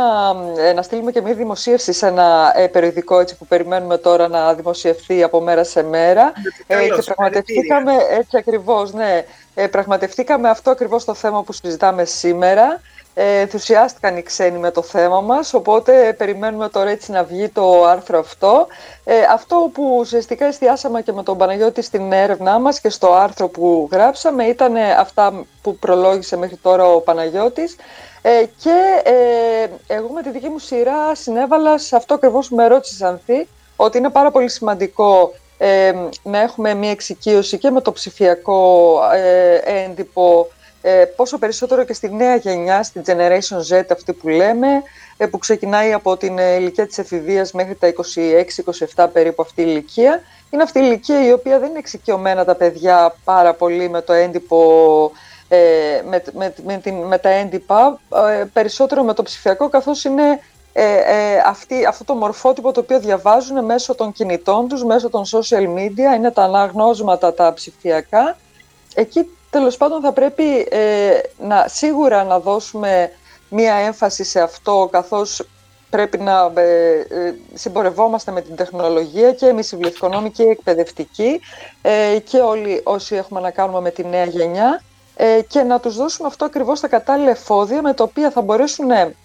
ε, 0.58 0.74
να 0.74 0.82
στείλουμε 0.82 1.12
και 1.12 1.22
μία 1.22 1.34
δημοσίευση 1.34 1.94
σε 1.94 2.08
ένα 2.08 2.54
ε, 2.56 2.68
περιοδικό 2.68 3.20
έτσι, 3.20 3.38
που 3.38 3.46
περιμένουμε 3.46 3.98
τώρα 3.98 4.28
να 4.28 4.54
δημοσιευθεί 4.54 5.24
από 5.24 5.42
μέρα 5.42 5.64
σε 5.64 5.84
μέρα. 5.84 6.34
Ε, 6.68 6.88
και 6.88 7.02
πραγματευτήκαμε 7.06 7.94
έτσι 8.10 8.38
ακριβώς, 8.38 8.94
ναι, 8.94 9.26
ε, 9.54 9.68
πραγματευτήκαμε 9.68 10.50
αυτό 10.50 10.72
ακριβώς 10.72 11.06
το 11.06 11.14
θέμα 11.14 11.44
που 11.44 11.54
συζητάμε 11.54 12.06
σήμερα. 12.06 12.82
Ε, 13.14 13.40
ενθουσιάστηκαν 13.40 14.18
οι 14.18 14.24
ξένοι 14.24 14.58
με 14.58 14.72
το 14.72 14.82
θέμα 14.82 15.22
μας, 15.22 15.54
οπότε 15.54 16.16
περιμένουμε 16.18 16.70
τώρα 16.70 16.90
έτσι 16.90 17.12
να 17.12 17.24
βγει 17.24 17.50
το 17.50 17.86
άρθρο 17.86 18.20
αυτό. 18.20 18.68
Ε, 19.04 19.22
αυτό 19.34 19.70
που 19.74 19.96
ουσιαστικά 20.00 20.46
εστιάσαμε 20.46 21.02
και 21.02 21.12
με 21.12 21.24
τον 21.24 21.38
Παναγιώτη 21.38 21.82
στην 21.82 22.12
έρευνά 22.12 22.60
μας 22.60 22.80
και 22.80 22.90
στο 22.90 23.14
άρθρο 23.14 23.48
που 23.48 23.90
γράψαμε 23.92 24.44
ήταν 24.44 24.76
αυτά 24.98 25.46
που 25.62 25.76
προλόγησε 25.76 26.38
μέχρι 26.38 26.56
τώρα 26.56 26.86
ο 26.86 27.00
Παναγιώτης 27.00 27.76
ε, 28.22 28.44
και 28.58 29.02
ε, 29.04 29.94
εγώ 29.94 30.10
με 30.14 30.22
τη 30.22 30.30
δική 30.30 30.50
μου 30.50 30.60
σειρά 30.60 31.16
συνέβαλα 31.16 31.78
σε 31.78 31.96
αυτό 31.96 32.14
ακριβώς 32.14 32.48
που 32.48 32.56
με 32.56 32.68
ρώτησες 32.68 33.02
Ανθή, 33.02 33.48
ότι 33.76 33.98
είναι 33.98 34.10
πάρα 34.10 34.32
πολύ 34.32 34.50
σημαντικό 34.50 35.34
ε, 35.58 35.94
να 36.24 36.40
έχουμε 36.40 36.74
μια 36.74 36.92
εξοικείωση 36.92 37.58
και 37.58 37.70
με 37.70 37.82
το 37.82 37.92
ψηφιακό 37.92 39.00
ε, 39.14 39.84
έντυπο, 39.84 40.48
ε, 40.82 41.06
πόσο 41.16 41.38
περισσότερο 41.38 41.84
και 41.84 41.94
στη 41.94 42.14
νέα 42.14 42.36
γενιά, 42.36 42.84
στη 42.84 43.02
Generation 43.06 43.76
Z 43.76 43.84
αυτή 43.92 44.14
που 44.14 44.28
λέμε, 44.28 44.68
ε, 45.18 45.26
που 45.26 45.38
ξεκινάει 45.38 45.94
από 45.94 46.18
την 46.18 46.38
ηλικία 46.38 46.88
της 46.88 46.98
εφηβείας 46.98 47.52
μέχρι 47.52 47.76
τα 47.76 47.88
26-27 48.96 49.08
περίπου 49.14 49.42
αυτή 49.42 49.62
η 49.62 49.66
ηλικία. 49.68 50.22
Είναι 50.50 50.64
αυτή 50.64 50.80
η 50.80 50.82
ηλικία 50.86 51.28
η 51.28 51.32
οποία 51.32 51.60
δεν 51.60 51.70
είναι 51.70 51.80
εξοικειωμένα 51.80 52.46
τα 52.46 52.56
παιδιά 52.56 53.16
πάρα 53.24 53.54
πολύ 53.54 53.90
με 53.90 54.02
το 54.02 54.14
έντυπο 54.14 55.12
ε, 55.48 56.02
με, 56.06 56.24
με, 56.34 56.54
με, 56.66 56.78
την, 56.78 56.96
με 56.96 57.18
τα 57.18 57.30
έντυπα, 57.30 58.00
ε, 58.30 58.44
περισσότερο 58.54 59.04
με 59.04 59.14
το 59.14 59.24
ψηφιακό, 59.24 59.70
καθώς 59.70 60.04
είναι 60.04 60.40
ε, 60.74 60.84
ε, 60.84 61.38
αυτή, 61.46 61.86
αυτό 61.86 62.04
το 62.04 62.14
μορφότυπο 62.14 62.72
το 62.72 62.80
οποίο 62.80 63.00
διαβάζουν 63.00 63.66
μέσω 63.66 63.96
των 63.96 64.12
κινητών 64.12 64.68
τους, 64.68 64.84
μέσω 64.84 65.10
των 65.10 65.24
social 65.26 65.78
media, 65.78 66.16
είναι 66.16 66.32
τα 66.32 66.44
αναγνώσματα 66.44 67.34
τα 67.34 67.54
ψηφιακά. 67.54 68.38
Εκεί 68.94 69.30
τέλος 69.52 69.78
πάντων 69.78 70.02
θα 70.02 70.12
πρέπει 70.12 70.68
να, 71.38 71.66
σίγουρα 71.68 72.24
να 72.24 72.40
δώσουμε 72.40 73.12
μία 73.50 73.74
έμφαση 73.76 74.24
σε 74.24 74.42
αυτό, 74.42 74.90
καθώς 74.92 75.48
πρέπει 75.90 76.18
να 76.18 76.54
συμπορευόμαστε 77.54 78.32
με 78.32 78.42
την 78.42 78.56
τεχνολογία 78.56 79.34
και 79.34 79.46
εμείς 79.46 79.72
οι 79.72 79.78
και 80.32 80.44
οι 80.44 80.50
εκπαιδευτικοί 80.50 81.40
και 82.24 82.38
όλοι 82.38 82.82
όσοι 82.84 83.16
έχουμε 83.16 83.40
να 83.40 83.52
κάνουμε 83.52 83.82
με 83.82 83.92
τη 83.92 84.06
νέα 84.06 84.26
γενιά 84.26 84.82
ε, 85.24 85.42
και 85.48 85.64
να 85.64 85.80
τους 85.80 85.96
δώσουμε 85.96 86.28
αυτό 86.28 86.46
ακριβώς 86.46 86.80
τα 86.80 86.88
κατάλληλα 86.88 87.30
εφόδια 87.30 87.82
με 87.82 87.94
τα 87.94 88.04
οποία 88.04 88.32
θα 88.32 88.42
μπορέσουν 88.42 88.92
ε, 88.92 89.16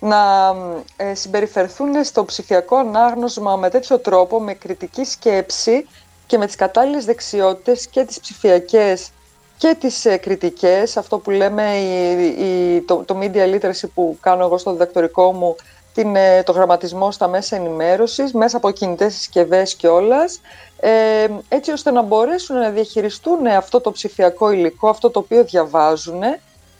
να 0.00 0.52
ε, 0.96 1.14
συμπεριφερθούν 1.14 2.04
στο 2.04 2.24
ψηφιακό 2.24 2.76
ανάγνωσμα 2.76 3.56
με 3.56 3.70
τέτοιο 3.70 3.98
τρόπο, 3.98 4.40
με 4.40 4.54
κριτική 4.54 5.04
σκέψη 5.04 5.86
και 6.26 6.38
με 6.38 6.46
τις 6.46 6.54
κατάλληλες 6.56 7.04
δεξιότητες 7.04 7.86
και 7.86 8.04
τις 8.04 8.20
ψηφιακές 8.20 9.10
και 9.56 9.76
τις 9.80 10.06
κριτικές, 10.20 10.96
αυτό 10.96 11.18
που 11.18 11.30
λέμε 11.30 11.76
η, 11.76 12.80
το, 12.80 13.04
το 13.06 13.18
media 13.20 13.54
literacy 13.54 13.88
που 13.94 14.18
κάνω 14.20 14.44
εγώ 14.44 14.58
στο 14.58 14.72
διδακτορικό 14.72 15.32
μου, 15.32 15.56
την, 15.94 16.16
το 16.44 16.52
γραμματισμό 16.52 17.10
στα 17.10 17.28
μέσα 17.28 17.56
ενημέρωσης, 17.56 18.32
μέσα 18.32 18.56
από 18.56 18.70
κινητές 18.70 19.14
συσκευές 19.14 19.74
και 19.74 19.88
όλας, 19.88 20.40
ε, 20.80 21.28
έτσι 21.48 21.70
ώστε 21.70 21.90
να 21.90 22.02
μπορέσουν 22.02 22.56
να 22.56 22.70
διαχειριστούν 22.70 23.46
αυτό 23.46 23.80
το 23.80 23.92
ψηφιακό 23.92 24.50
υλικό, 24.50 24.88
αυτό 24.88 25.10
το 25.10 25.18
οποίο 25.18 25.44
διαβάζουν, 25.44 26.22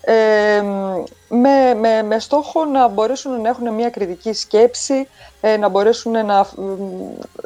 ε, 0.04 0.62
με, 1.28 1.74
με, 1.74 2.02
με 2.02 2.18
στόχο 2.18 2.64
να 2.64 2.88
μπορέσουν 2.88 3.40
να 3.40 3.48
έχουν 3.48 3.74
μια 3.74 3.90
κριτική 3.90 4.32
σκέψη, 4.32 5.08
ε, 5.40 5.56
να 5.56 5.68
μπορέσουν 5.68 6.12
να, 6.12 6.46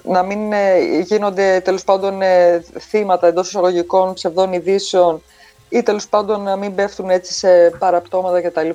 να 0.02 0.22
μην 0.22 0.52
ε, 0.52 0.78
γίνονται 1.00 1.60
τέλος 1.64 1.84
πάντων 1.84 2.22
ε, 2.22 2.64
θύματα 2.78 3.26
εντός 3.26 3.48
εισαγωγικών 3.48 4.14
ψευδών 4.14 4.52
ειδήσεων 4.52 5.22
ή 5.68 5.82
τέλος 5.82 6.08
πάντων 6.08 6.42
να 6.42 6.56
μην 6.56 6.74
πέφτουν 6.74 7.10
έτσι 7.10 7.32
σε 7.32 7.70
παραπτώματα 7.78 8.40
κτλ. 8.40 8.70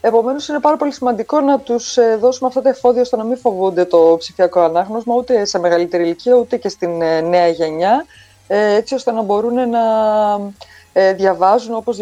Επομένως, 0.00 0.48
είναι 0.48 0.60
πάρα 0.60 0.76
πολύ 0.76 0.92
σημαντικό 0.92 1.40
να 1.40 1.58
τους 1.58 1.96
ε, 1.96 2.16
δώσουμε 2.16 2.48
αυτά 2.48 2.62
τα 2.62 2.68
εφόδια 2.68 3.00
ώστε 3.00 3.16
να 3.16 3.24
μην 3.24 3.36
φοβούνται 3.36 3.84
το 3.84 4.16
ψηφιακό 4.18 4.60
ανάγνωσμα 4.60 5.14
ούτε 5.14 5.44
σε 5.44 5.58
μεγαλύτερη 5.58 6.02
ηλικία 6.02 6.34
ούτε 6.34 6.56
και 6.56 6.68
στην 6.68 7.02
ε, 7.02 7.20
νέα 7.20 7.48
γενιά, 7.48 8.04
ε, 8.46 8.74
έτσι 8.74 8.94
ώστε 8.94 9.12
να 9.12 9.22
μπορούν 9.22 9.68
να 9.68 9.80
διαβάζουν 11.14 11.74
όπως 11.74 11.96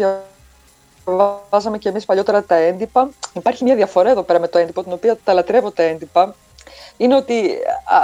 διαβάζαμε 1.05 1.77
και 1.77 1.89
εμείς 1.89 2.05
παλιότερα 2.05 2.43
τα 2.43 2.55
έντυπα. 2.55 3.09
Υπάρχει 3.33 3.63
μια 3.63 3.75
διαφορά 3.75 4.09
εδώ 4.09 4.21
πέρα 4.21 4.39
με 4.39 4.47
το 4.47 4.57
έντυπο, 4.57 4.83
την 4.83 4.91
οποία 4.91 5.17
τα 5.23 5.33
λατρεύω 5.33 5.71
τα 5.71 5.83
έντυπα. 5.83 6.35
Είναι 6.97 7.15
ότι, 7.15 7.51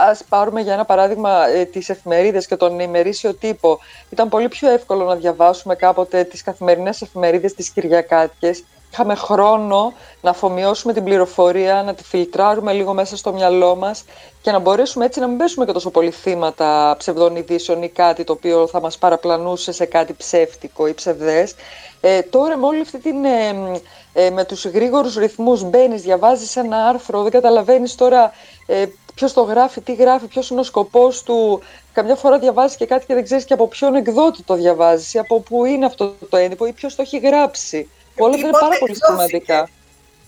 ας 0.10 0.24
πάρουμε 0.30 0.62
για 0.62 0.74
ένα 0.74 0.86
παράδειγμα 0.86 1.48
ε, 1.48 1.66
τις 1.66 1.90
εφημερίδες 1.90 2.48
και 2.48 2.56
τον 2.56 2.80
ημερήσιο 2.80 3.34
τύπο, 3.34 3.80
ήταν 4.10 4.30
πολύ 4.30 4.48
πιο 4.48 4.70
εύκολο 4.70 5.06
να 5.06 5.16
διαβάσουμε 5.16 5.76
κάποτε 5.76 6.24
τις 6.24 6.44
καθημερινές 6.44 7.02
εφημερίδες 7.02 7.54
τις 7.54 7.70
Κυριακάτικες 7.70 8.64
είχαμε 8.92 9.16
χρόνο 9.16 9.94
να 10.22 10.30
αφομοιώσουμε 10.30 10.94
την 10.94 11.04
πληροφορία, 11.04 11.84
να 11.84 11.94
τη 11.94 12.04
φιλτράρουμε 12.04 12.74
λίγο 12.74 12.94
μέσα 12.94 13.18
στο 13.18 13.34
μυαλό 13.34 13.76
μας 13.76 14.04
και 14.42 14.52
να 14.52 14.60
μπορέσουμε 14.60 15.06
έτσι 15.06 15.20
να 15.20 15.28
μην 15.28 15.38
πέσουμε 15.38 15.66
και 15.66 15.72
τόσο 15.72 15.90
πολύ 15.92 16.12
θύματα 16.12 16.96
ψευδών 16.98 17.36
ειδήσεων 17.36 17.84
ή 17.84 17.90
κάτι 17.90 18.24
το 18.24 18.34
οποίο 18.34 18.68
θα 18.68 18.82
μας 18.82 18.98
παραπλανούσε 18.98 19.72
σε 19.72 19.86
κάτι 19.86 20.14
ψεύτικο 20.14 20.88
ή 20.88 20.94
ψευδές. 20.94 21.56
Ε, 22.02 22.22
τώρα 22.22 22.58
με 22.58 22.66
όλη 22.66 22.82
αυτή 22.82 23.00
την... 23.00 23.26
Ε, 23.26 23.82
ε, 24.14 24.30
με 24.30 24.46
τους 24.46 24.66
γρήγορους 24.66 25.16
ρυθμούς 25.16 25.64
μπαίνεις, 25.64 26.02
διαβάζεις 26.02 26.56
ένα 26.56 26.86
άρθρο, 26.88 27.22
δεν 27.22 27.32
καταλαβαίνεις 27.32 27.96
τώρα 27.96 28.32
ε, 28.66 28.86
ποιος 29.16 29.34
το 29.34 29.42
γράφει, 29.42 29.82
τι 29.82 29.94
γράφει, 29.94 30.26
ποιος 30.26 30.50
είναι 30.50 30.60
ο 30.60 30.64
σκοπός 30.64 31.24
του. 31.24 31.62
Καμιά 31.94 32.16
φορά 32.16 32.40
διαβάζεις 32.40 32.78
και 32.78 32.86
κάτι 32.86 33.06
και 33.06 33.14
δεν 33.14 33.24
ξέρεις 33.24 33.46
και 33.46 33.54
από 33.54 33.68
ποιον 33.68 33.96
εκδότη 33.96 34.44
το 34.44 34.54
διαβάζεις 34.54 35.14
ή 35.14 35.20
από 35.20 35.40
πού 35.40 35.66
είναι 35.66 35.86
αυτό 35.86 36.16
το 36.30 36.38
έντυπο 36.38 36.66
ή 36.66 36.72
ποιος 36.72 36.96
το 36.96 37.02
έχει 37.02 37.18
γράψει. 37.18 37.90
Όλα 38.24 38.36
αυτά 38.36 38.48
είναι 38.48 38.58
πάρα 38.60 38.78
πολύ 38.80 38.96
σημαντικά. 38.96 39.70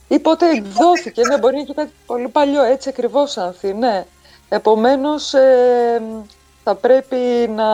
Ή 0.08 0.20
πότε 0.20 0.50
εκδόθηκε, 0.50 1.22
ναι, 1.28 1.38
μπορεί 1.38 1.54
να 1.54 1.60
είναι 1.60 1.68
και 1.68 1.74
κάτι 1.74 1.92
πολύ 2.06 2.28
παλιό, 2.28 2.64
έτσι 2.64 2.90
ακριβώς 2.90 3.38
Ανθή, 3.38 3.74
ναι. 3.74 4.06
Επομένως, 4.50 5.34
ε, 5.34 6.02
θα 6.64 6.76
πρέπει 6.76 7.16
να, 7.56 7.70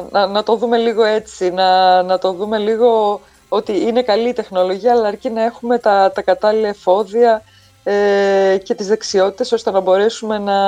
να, 0.00 0.26
να, 0.26 0.42
το 0.42 0.56
δούμε 0.56 0.76
λίγο 0.76 1.04
έτσι, 1.04 1.50
να, 1.50 2.02
να 2.02 2.18
το 2.18 2.32
δούμε 2.32 2.58
λίγο 2.58 3.20
ότι 3.48 3.80
είναι 3.80 4.02
καλή 4.02 4.28
η 4.28 4.32
τεχνολογία, 4.32 4.92
αλλά 4.92 5.08
αρκεί 5.08 5.30
να 5.30 5.42
έχουμε 5.42 5.78
τα, 5.78 6.12
τα 6.14 6.22
κατάλληλα 6.22 6.68
εφόδια 6.68 7.42
ε, 7.84 8.58
και 8.62 8.74
τις 8.74 8.86
δεξιότητες, 8.86 9.52
ώστε 9.52 9.70
να 9.70 9.80
μπορέσουμε 9.80 10.38
να, 10.38 10.58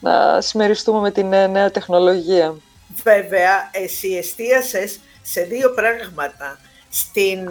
να 0.00 0.40
συμμεριστούμε 0.40 1.00
με 1.00 1.10
την 1.10 1.28
νέα 1.28 1.70
τεχνολογία. 1.70 2.54
Βέβαια, 3.02 3.70
εσύ 3.72 4.08
εστίασες 4.08 5.00
σε 5.22 5.40
δύο 5.40 5.70
πράγματα 5.70 6.58
στην 6.98 7.48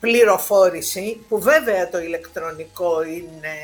πληροφόρηση, 0.00 1.24
που 1.28 1.40
βέβαια 1.40 1.88
το 1.88 1.98
ηλεκτρονικό 1.98 3.02
είναι, 3.02 3.54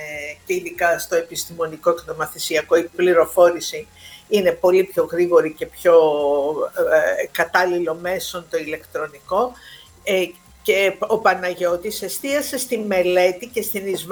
και 0.46 0.54
ειδικά 0.54 0.98
στο 0.98 1.16
επιστημονικό 1.16 1.94
και 1.94 2.02
το 2.06 2.14
μαθησιακό, 2.18 2.76
η 2.76 2.82
πληροφόρηση 2.96 3.88
είναι 4.28 4.52
πολύ 4.52 4.84
πιο 4.84 5.04
γρήγορη 5.04 5.52
και 5.52 5.66
πιο 5.66 5.94
ε, 7.20 7.26
κατάλληλο 7.26 7.94
μέσον 7.94 8.46
το 8.50 8.58
ηλεκτρονικό. 8.58 9.52
Ε, 10.02 10.24
και 10.62 10.96
ο 10.98 11.18
Παναγιώτης 11.18 12.02
εστίασε 12.02 12.58
στη 12.58 12.78
μελέτη 12.78 13.46
και 13.46 13.62
στην 13.62 13.86
εις 13.86 14.06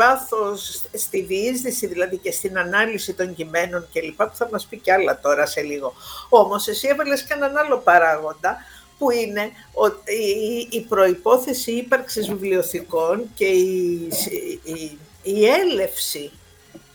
στη 0.94 1.20
διείσδυση 1.20 1.86
δηλαδή 1.86 2.16
και 2.16 2.32
στην 2.32 2.58
ανάλυση 2.58 3.14
των 3.14 3.34
κειμένων 3.34 3.86
κλπ. 3.92 4.16
που 4.16 4.36
θα 4.36 4.48
μας 4.52 4.66
πει 4.66 4.76
κι 4.76 4.90
άλλα 4.90 5.20
τώρα 5.20 5.46
σε 5.46 5.60
λίγο. 5.60 5.94
Όμως 6.28 6.68
εσύ 6.68 6.88
έβαλες 6.88 7.22
και 7.22 7.34
έναν 7.34 7.56
άλλο 7.56 7.78
παράγοντα 7.78 8.56
που 8.98 9.10
είναι 9.10 9.50
η 10.70 10.80
προϋπόθεση 10.80 11.72
ύπαρξης 11.72 12.28
βιβλιοθηκών 12.28 13.30
και 13.34 13.44
η, 13.44 14.08
η, 15.22 15.46
έλευση 15.46 16.30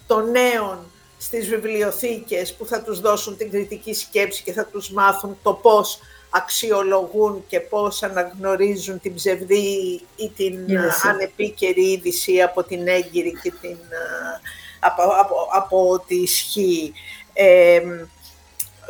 των 0.07 0.31
νέων 0.31 0.91
στις 1.17 1.47
βιβλιοθήκες 1.47 2.53
που 2.53 2.65
θα 2.65 2.81
τους 2.81 2.99
δώσουν 2.99 3.37
την 3.37 3.51
κριτική 3.51 3.93
σκέψη 3.93 4.43
και 4.43 4.53
θα 4.53 4.65
τους 4.65 4.91
μάθουν 4.91 5.37
το 5.43 5.53
πώς 5.53 5.99
αξιολογούν 6.29 7.43
και 7.47 7.59
πώς 7.59 8.03
αναγνωρίζουν 8.03 8.99
την 8.99 9.13
ψευδή 9.13 10.01
ή 10.15 10.29
την 10.35 10.67
ανεπίκαιρη 11.03 11.91
είδηση 11.91 12.41
από 12.41 12.63
την 12.63 12.87
έγκυρη 12.87 13.39
και 13.43 13.51
την, 13.61 13.77
από, 14.79 15.01
από, 15.03 15.35
από 15.53 16.03
τη 16.07 16.15
ισχύ 16.15 16.93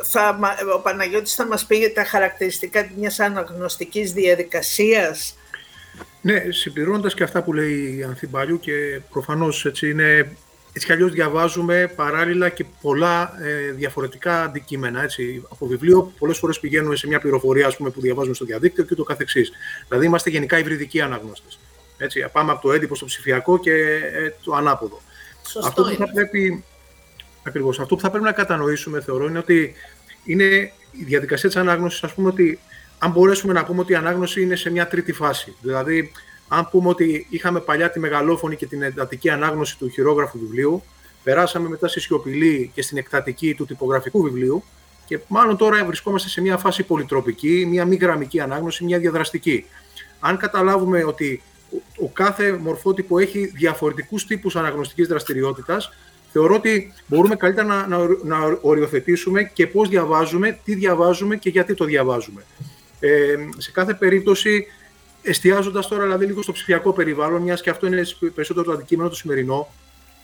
θα, 0.02 0.38
ο 0.74 0.80
Παναγιώτης 0.80 1.34
θα 1.34 1.46
μας 1.46 1.66
πει 1.66 1.76
για 1.76 1.92
τα 1.92 2.04
χαρακτηριστικά 2.04 2.90
μιας 2.98 3.20
αναγνωστικής 3.20 4.12
διαδικασίας. 4.12 5.36
Ναι, 6.20 6.44
συμπληρώνοντας 6.48 7.14
και 7.14 7.22
αυτά 7.22 7.42
που 7.42 7.52
λέει 7.52 7.96
η 7.98 8.02
Ανθιμπάλιου 8.02 8.60
και 8.60 9.00
προφανώς 9.10 9.64
έτσι 9.64 9.90
είναι 9.90 10.36
έτσι 10.72 10.86
κι 10.86 10.92
αλλιώς 10.92 11.12
διαβάζουμε 11.12 11.92
παράλληλα 11.96 12.48
και 12.48 12.64
πολλά 12.80 13.32
ε, 13.42 13.70
διαφορετικά 13.70 14.42
αντικείμενα. 14.42 15.02
Έτσι. 15.02 15.44
Από 15.48 15.66
βιβλίο 15.66 16.12
πολλές 16.18 16.38
φορές 16.38 16.60
πηγαίνουμε 16.60 16.96
σε 16.96 17.06
μια 17.06 17.20
πληροφορία 17.20 17.66
ας 17.66 17.76
πούμε, 17.76 17.90
που 17.90 18.00
διαβάζουμε 18.00 18.34
στο 18.34 18.44
διαδίκτυο 18.44 18.84
και 18.84 18.94
το 18.94 19.04
καθεξής. 19.04 19.52
Δηλαδή 19.88 20.06
είμαστε 20.06 20.30
γενικά 20.30 20.58
υβριδικοί 20.58 21.00
αναγνώστες. 21.00 21.58
Έτσι, 21.98 22.26
πάμε 22.32 22.52
από 22.52 22.62
το 22.62 22.72
έντυπο 22.72 22.94
στο 22.94 23.04
ψηφιακό 23.04 23.58
και 23.58 23.72
ε, 23.72 24.32
το 24.44 24.54
ανάποδο. 24.54 25.00
Σωστό 25.46 25.68
αυτό 25.68 25.82
που 25.82 25.94
θα 25.98 26.10
πρέπει, 26.12 26.64
ακριβώς, 27.42 27.80
αυτό 27.80 27.94
που 27.94 28.00
θα 28.00 28.10
πρέπει 28.10 28.24
να 28.24 28.32
κατανοήσουμε 28.32 29.00
θεωρώ 29.00 29.26
είναι 29.26 29.38
ότι 29.38 29.74
είναι 30.24 30.44
η 30.92 31.04
διαδικασία 31.04 31.48
της 31.48 31.58
ανάγνωσης, 31.58 32.02
ας 32.02 32.14
πούμε 32.14 32.28
ότι 32.28 32.58
αν 32.98 33.10
μπορέσουμε 33.10 33.52
να 33.52 33.64
πούμε 33.64 33.80
ότι 33.80 33.92
η 33.92 33.94
ανάγνωση 33.94 34.42
είναι 34.42 34.56
σε 34.56 34.70
μια 34.70 34.86
τρίτη 34.86 35.12
φάση. 35.12 35.56
Δηλαδή, 35.60 36.12
αν 36.48 36.68
πούμε 36.70 36.88
ότι 36.88 37.26
είχαμε 37.30 37.60
παλιά 37.60 37.90
τη 37.90 37.98
μεγαλόφωνη 37.98 38.56
και 38.56 38.66
την 38.66 38.82
εντατική 38.82 39.30
ανάγνωση 39.30 39.78
του 39.78 39.88
χειρόγραφου 39.88 40.38
βιβλίου, 40.38 40.82
περάσαμε 41.22 41.68
μετά 41.68 41.88
στη 41.88 42.00
σιωπηλή 42.00 42.70
και 42.74 42.82
στην 42.82 42.98
εκτατική 42.98 43.54
του 43.54 43.66
τυπογραφικού 43.66 44.22
βιβλίου 44.22 44.64
και 45.06 45.18
μάλλον 45.28 45.56
τώρα 45.56 45.84
βρισκόμαστε 45.84 46.28
σε 46.28 46.40
μια 46.40 46.56
φάση 46.56 46.82
πολυτροπική, 46.82 47.66
μια 47.68 47.84
μη 47.84 47.96
γραμμική 47.96 48.40
ανάγνωση, 48.40 48.84
μια 48.84 48.98
διαδραστική. 48.98 49.64
Αν 50.20 50.36
καταλάβουμε 50.36 51.04
ότι 51.04 51.42
ο 52.02 52.08
κάθε 52.08 52.52
μορφότυπο 52.52 53.18
έχει 53.18 53.46
διαφορετικούς 53.46 54.26
τύπους 54.26 54.56
αναγνωστικής 54.56 55.08
δραστηριότητας, 55.08 55.92
θεωρώ 56.32 56.54
ότι 56.54 56.92
μπορούμε 57.06 57.36
καλύτερα 57.36 57.66
να, 57.66 57.86
να, 57.86 57.98
να 58.22 58.58
οριοθετήσουμε 58.60 59.42
και 59.44 59.66
πώς 59.66 59.88
διαβάζουμε, 59.88 60.58
τι 60.64 60.74
διαβάζουμε 60.74 61.36
και 61.36 61.50
γιατί 61.50 61.74
το 61.74 61.84
διαβάζουμε. 61.84 62.44
Ε, 63.00 63.36
σε 63.56 63.70
κάθε 63.70 63.94
περίπτωση, 63.94 64.66
εστιάζοντας 65.22 65.88
τώρα 65.88 66.02
δηλαδή 66.02 66.26
λίγο 66.26 66.42
στο 66.42 66.52
ψηφιακό 66.52 66.92
περιβάλλον, 66.92 67.42
μιας 67.42 67.60
και 67.60 67.70
αυτό 67.70 67.86
είναι 67.86 68.02
περισσότερο 68.34 68.64
το 68.66 68.72
αντικείμενο 68.72 69.08
το 69.08 69.14
σημερινό, 69.14 69.68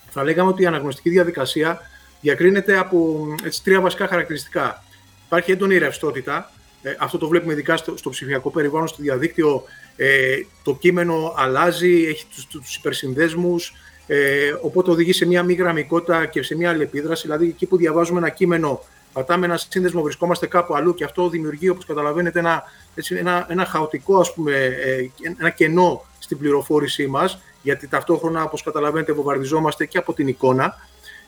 θα 0.09 0.23
λέγαμε 0.23 0.49
ότι 0.49 0.63
η 0.63 0.65
αναγνωστική 0.65 1.09
διαδικασία 1.09 1.79
διακρίνεται 2.21 2.77
από 2.77 3.27
έτσι, 3.43 3.63
τρία 3.63 3.81
βασικά 3.81 4.07
χαρακτηριστικά. 4.07 4.83
Υπάρχει 5.25 5.51
έντονη 5.51 5.77
ρευστότητα, 5.77 6.51
ε, 6.81 6.95
αυτό 6.99 7.17
το 7.17 7.27
βλέπουμε 7.27 7.53
ειδικά 7.53 7.77
στο, 7.77 7.97
στο 7.97 8.09
ψηφιακό 8.09 8.51
περιβάλλον, 8.51 8.87
στο 8.87 9.01
διαδίκτυο, 9.01 9.63
ε, 9.95 10.35
το 10.63 10.75
κείμενο 10.75 11.33
αλλάζει, 11.37 12.05
έχει 12.09 12.25
τους, 12.25 12.47
τους 12.47 12.75
υπερσυνδέσμους, 12.75 13.73
ε, 14.11 14.53
οπότε 14.61 14.91
οδηγεί 14.91 15.13
σε 15.13 15.25
μια 15.25 15.43
μη 15.43 15.53
γραμμικότητα 15.53 16.25
και 16.25 16.43
σε 16.43 16.55
μια 16.55 16.69
αλληλεπίδραση. 16.69 17.21
Δηλαδή, 17.21 17.45
εκεί 17.47 17.65
που 17.65 17.77
διαβάζουμε 17.77 18.19
ένα 18.19 18.29
κείμενο, 18.29 18.83
πατάμε 19.13 19.45
ένα 19.45 19.57
σύνδεσμο, 19.57 20.01
βρισκόμαστε 20.01 20.47
κάπου 20.47 20.75
αλλού 20.75 20.93
και 20.93 21.03
αυτό 21.03 21.29
δημιουργεί, 21.29 21.69
όπως 21.69 21.85
καταλαβαίνετε, 21.85 22.39
ένα, 22.39 22.63
έτσι, 22.95 23.15
ένα, 23.15 23.45
ένα 23.49 23.65
χαοτικό, 23.65 24.19
ας 24.19 24.33
πούμε, 24.33 24.53
ε, 24.55 25.09
ένα 25.39 25.49
κενό 25.49 26.05
στην 26.19 26.37
πληροφόρησή 26.37 27.07
μας, 27.07 27.39
γιατί 27.61 27.87
ταυτόχρονα, 27.87 28.43
όπως 28.43 28.63
καταλαβαίνετε, 28.63 29.11
βομβαρδιζόμαστε 29.11 29.85
και 29.85 29.97
από 29.97 30.13
την 30.13 30.27
εικόνα. 30.27 30.75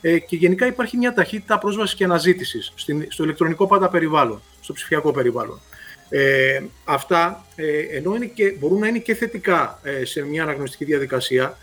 Ε, 0.02 0.20
και 0.20 0.36
γενικά 0.36 0.66
υπάρχει 0.66 0.98
μια 0.98 1.14
ταχύτητα 1.14 1.58
πρόσβασης 1.58 1.96
και 1.96 2.04
αναζήτησης 2.04 2.74
στο 3.08 3.24
ηλεκτρονικό 3.24 3.68
πάντα 3.68 3.90
περιβάλλον, 3.90 4.42
στο 4.62 4.74
ψηφιακό 4.74 5.12
περιβάλλον. 5.12 5.60
Ε, 6.10 6.62
αυτά, 6.86 7.46
ε, 7.56 7.80
ενώ 7.80 8.16
είναι 8.16 8.26
και, 8.26 8.56
μπορούν 8.60 8.80
να 8.80 8.88
είναι 8.88 9.00
και 9.00 9.16
θετικά 9.16 9.80
ε, 9.84 10.06
σε 10.06 10.22
μια 10.22 10.44
αναγνωστική 10.44 10.86
διαδικασία, 10.86 11.58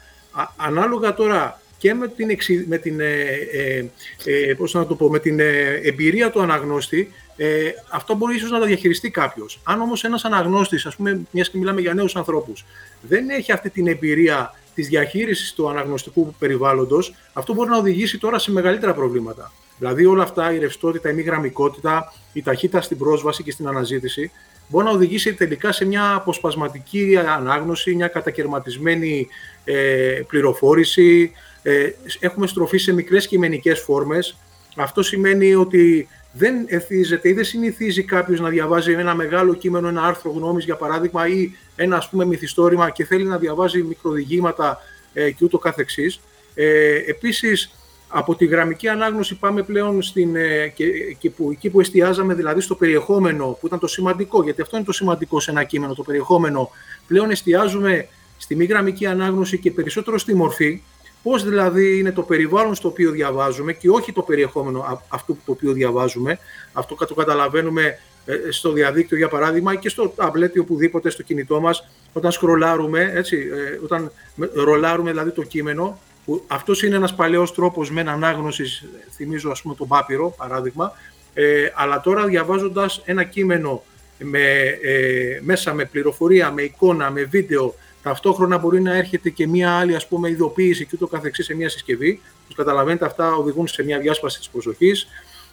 ανάλογα 0.56 1.14
τώρα 1.14 1.60
και 1.78 1.94
με 1.94 2.08
την, 2.08 2.38
με 2.66 2.78
την, 2.78 3.00
ε, 3.00 3.22
ε, 3.52 3.84
ε, 4.24 4.54
πώς 4.54 4.74
να 4.74 4.86
το 4.86 4.94
πω, 4.94 5.10
με 5.10 5.18
την 5.18 5.40
ε, 5.40 5.80
εμπειρία 5.82 6.30
του 6.30 6.42
αναγνώστη, 6.42 7.12
ε, 7.36 7.70
αυτό 7.90 8.14
μπορεί 8.14 8.34
ίσως 8.34 8.50
να 8.50 8.58
το 8.58 8.64
διαχειριστεί 8.64 9.10
κάποιος. 9.10 9.60
Αν 9.64 9.80
όμως 9.80 10.04
ένας 10.04 10.24
αναγνώστης, 10.24 10.86
ας 10.86 10.96
πούμε, 10.96 11.20
μιας 11.30 11.50
και 11.50 11.58
μιλάμε 11.58 11.80
για 11.80 11.94
νέους 11.94 12.16
ανθρώπους, 12.16 12.64
δεν 13.00 13.28
έχει 13.28 13.52
αυτή 13.52 13.70
την 13.70 13.86
εμπειρία 13.86 14.54
της 14.74 14.88
διαχείρισης 14.88 15.52
του 15.52 15.68
αναγνωστικού 15.68 16.34
περιβάλλοντος, 16.38 17.14
αυτό 17.32 17.54
μπορεί 17.54 17.70
να 17.70 17.76
οδηγήσει 17.76 18.18
τώρα 18.18 18.38
σε 18.38 18.50
μεγαλύτερα 18.50 18.94
προβλήματα. 18.94 19.52
Δηλαδή 19.78 20.06
όλα 20.06 20.22
αυτά, 20.22 20.52
η 20.52 20.58
ρευστότητα, 20.58 21.10
η 21.10 21.14
μη 21.14 21.22
γραμμικότητα, 21.22 22.12
η 22.32 22.42
ταχύτητα 22.42 22.80
στην 22.80 22.98
πρόσβαση 22.98 23.42
και 23.42 23.50
στην 23.50 23.68
αναζήτηση, 23.68 24.30
μπορεί 24.68 24.84
να 24.84 24.90
οδηγήσει 24.90 25.34
τελικά 25.34 25.72
σε 25.72 25.84
μια 25.84 26.14
αποσπασματική 26.14 27.18
ανάγνωση, 27.36 27.94
μια 27.94 28.08
κατακαιρματισμένη 28.08 29.28
ε, 29.64 30.20
πληροφόρηση. 30.26 31.32
Ε, 31.62 31.90
έχουμε 32.20 32.46
στροφή 32.46 32.78
σε 32.78 32.92
μικρές 32.92 33.26
κειμενικές 33.26 33.80
φόρμες. 33.80 34.36
Αυτό 34.76 35.02
σημαίνει 35.02 35.54
ότι 35.54 36.08
δεν 36.32 36.54
εθίζεται 36.66 37.28
ή 37.28 37.32
δεν 37.32 37.44
συνηθίζει 37.44 38.02
κάποιος 38.02 38.40
να 38.40 38.48
διαβάζει 38.48 38.92
ένα 38.92 39.14
μεγάλο 39.14 39.54
κείμενο, 39.54 39.88
ένα 39.88 40.02
άρθρο 40.02 40.30
γνώμης, 40.30 40.64
για 40.64 40.76
παράδειγμα, 40.76 41.28
ή 41.28 41.52
ένα 41.76 41.96
ας 41.96 42.08
πούμε 42.08 42.24
μυθιστόρημα 42.24 42.90
και 42.90 43.04
θέλει 43.04 43.24
να 43.24 43.38
διαβάζει 43.38 43.82
μικροδιηγήματα 43.82 44.78
ε, 45.12 45.30
και 45.30 45.44
ούτω 45.44 45.58
καθεξής. 45.58 46.20
Ε, 46.54 46.94
επίσης, 47.06 47.70
από 48.08 48.34
τη 48.34 48.46
γραμμική 48.46 48.88
ανάγνωση 48.88 49.34
πάμε 49.34 49.62
πλέον 49.62 50.02
στην, 50.02 50.36
ε, 50.36 50.68
και, 50.68 50.86
και 51.18 51.30
που, 51.30 51.50
εκεί 51.50 51.70
που 51.70 51.80
εστιάζαμε, 51.80 52.34
δηλαδή 52.34 52.60
στο 52.60 52.74
περιεχόμενο, 52.74 53.56
που 53.60 53.66
ήταν 53.66 53.78
το 53.78 53.86
σημαντικό, 53.86 54.42
γιατί 54.42 54.60
αυτό 54.60 54.76
είναι 54.76 54.84
το 54.84 54.92
σημαντικό 54.92 55.40
σε 55.40 55.50
ένα 55.50 55.64
κείμενο, 55.64 55.94
το 55.94 56.02
περιεχόμενο. 56.02 56.70
Πλέον 57.06 57.30
εστιάζουμε 57.30 58.08
στη 58.36 58.56
μη 58.56 58.64
γραμμική 58.64 59.06
ανάγνωση 59.06 59.58
και 59.58 59.70
περισσότερο 59.70 60.18
στη 60.18 60.34
μορφή, 60.34 60.82
πώς 61.22 61.44
δηλαδή 61.44 61.98
είναι 61.98 62.12
το 62.12 62.22
περιβάλλον 62.22 62.74
στο 62.74 62.88
οποίο 62.88 63.10
διαβάζουμε 63.10 63.72
και 63.72 63.90
όχι 63.90 64.12
το 64.12 64.22
περιεχόμενο 64.22 65.02
αυτού 65.08 65.38
το 65.44 65.52
οποίο 65.52 65.72
διαβάζουμε. 65.72 66.38
Αυτό 66.72 66.94
το 66.94 67.14
καταλαβαίνουμε 67.14 67.98
ε, 68.26 68.50
στο 68.50 68.72
διαδίκτυο 68.72 69.16
για 69.16 69.28
παράδειγμα 69.28 69.74
και 69.74 69.88
στο 69.88 70.08
ταμπλέτ 70.16 70.54
ή 70.54 70.58
οπουδήποτε 70.58 71.10
στο 71.10 71.22
κινητό 71.22 71.60
μας 71.60 71.88
όταν 72.12 72.32
σκρολάρουμε, 72.32 73.10
έτσι, 73.14 73.36
ε, 73.36 73.84
όταν 73.84 74.12
ρολάρουμε 74.54 75.10
δηλαδή 75.10 75.30
το 75.30 75.42
κείμενο 75.42 75.98
που 76.28 76.44
αυτός 76.46 76.82
είναι 76.82 76.96
ένας 76.96 77.14
παλαιός 77.14 77.54
τρόπος 77.54 77.90
με 77.90 78.00
ανάγνωσης, 78.00 78.84
θυμίζω 79.10 79.50
ας 79.50 79.62
πούμε 79.62 79.74
τον 79.74 79.88
Πάπυρο 79.88 80.34
παράδειγμα 80.36 80.92
ε, 81.34 81.70
αλλά 81.74 82.00
τώρα 82.00 82.26
διαβάζοντας 82.26 83.02
ένα 83.04 83.24
κείμενο 83.24 83.82
με, 84.18 84.42
ε, 84.82 85.40
μέσα 85.42 85.74
με 85.74 85.84
πληροφορία, 85.84 86.50
με 86.50 86.62
εικόνα, 86.62 87.10
με 87.10 87.22
βίντεο 87.22 87.74
ταυτόχρονα 88.02 88.58
μπορεί 88.58 88.80
να 88.80 88.96
έρχεται 88.96 89.30
και 89.30 89.46
μία 89.46 89.70
άλλη 89.72 89.94
ας 89.94 90.08
πούμε 90.08 90.28
ειδοποίηση 90.28 90.84
και 90.84 90.90
ούτω 90.94 91.06
καθεξής 91.06 91.44
σε 91.44 91.54
μια 91.54 91.68
συσκευή 91.68 92.20
όπως 92.42 92.56
καταλαβαίνετε 92.56 93.04
αυτά 93.04 93.34
οδηγούν 93.34 93.66
σε 93.66 93.84
μια 93.84 93.98
διάσπαση 93.98 94.38
της 94.38 94.48
προσοχής 94.48 95.08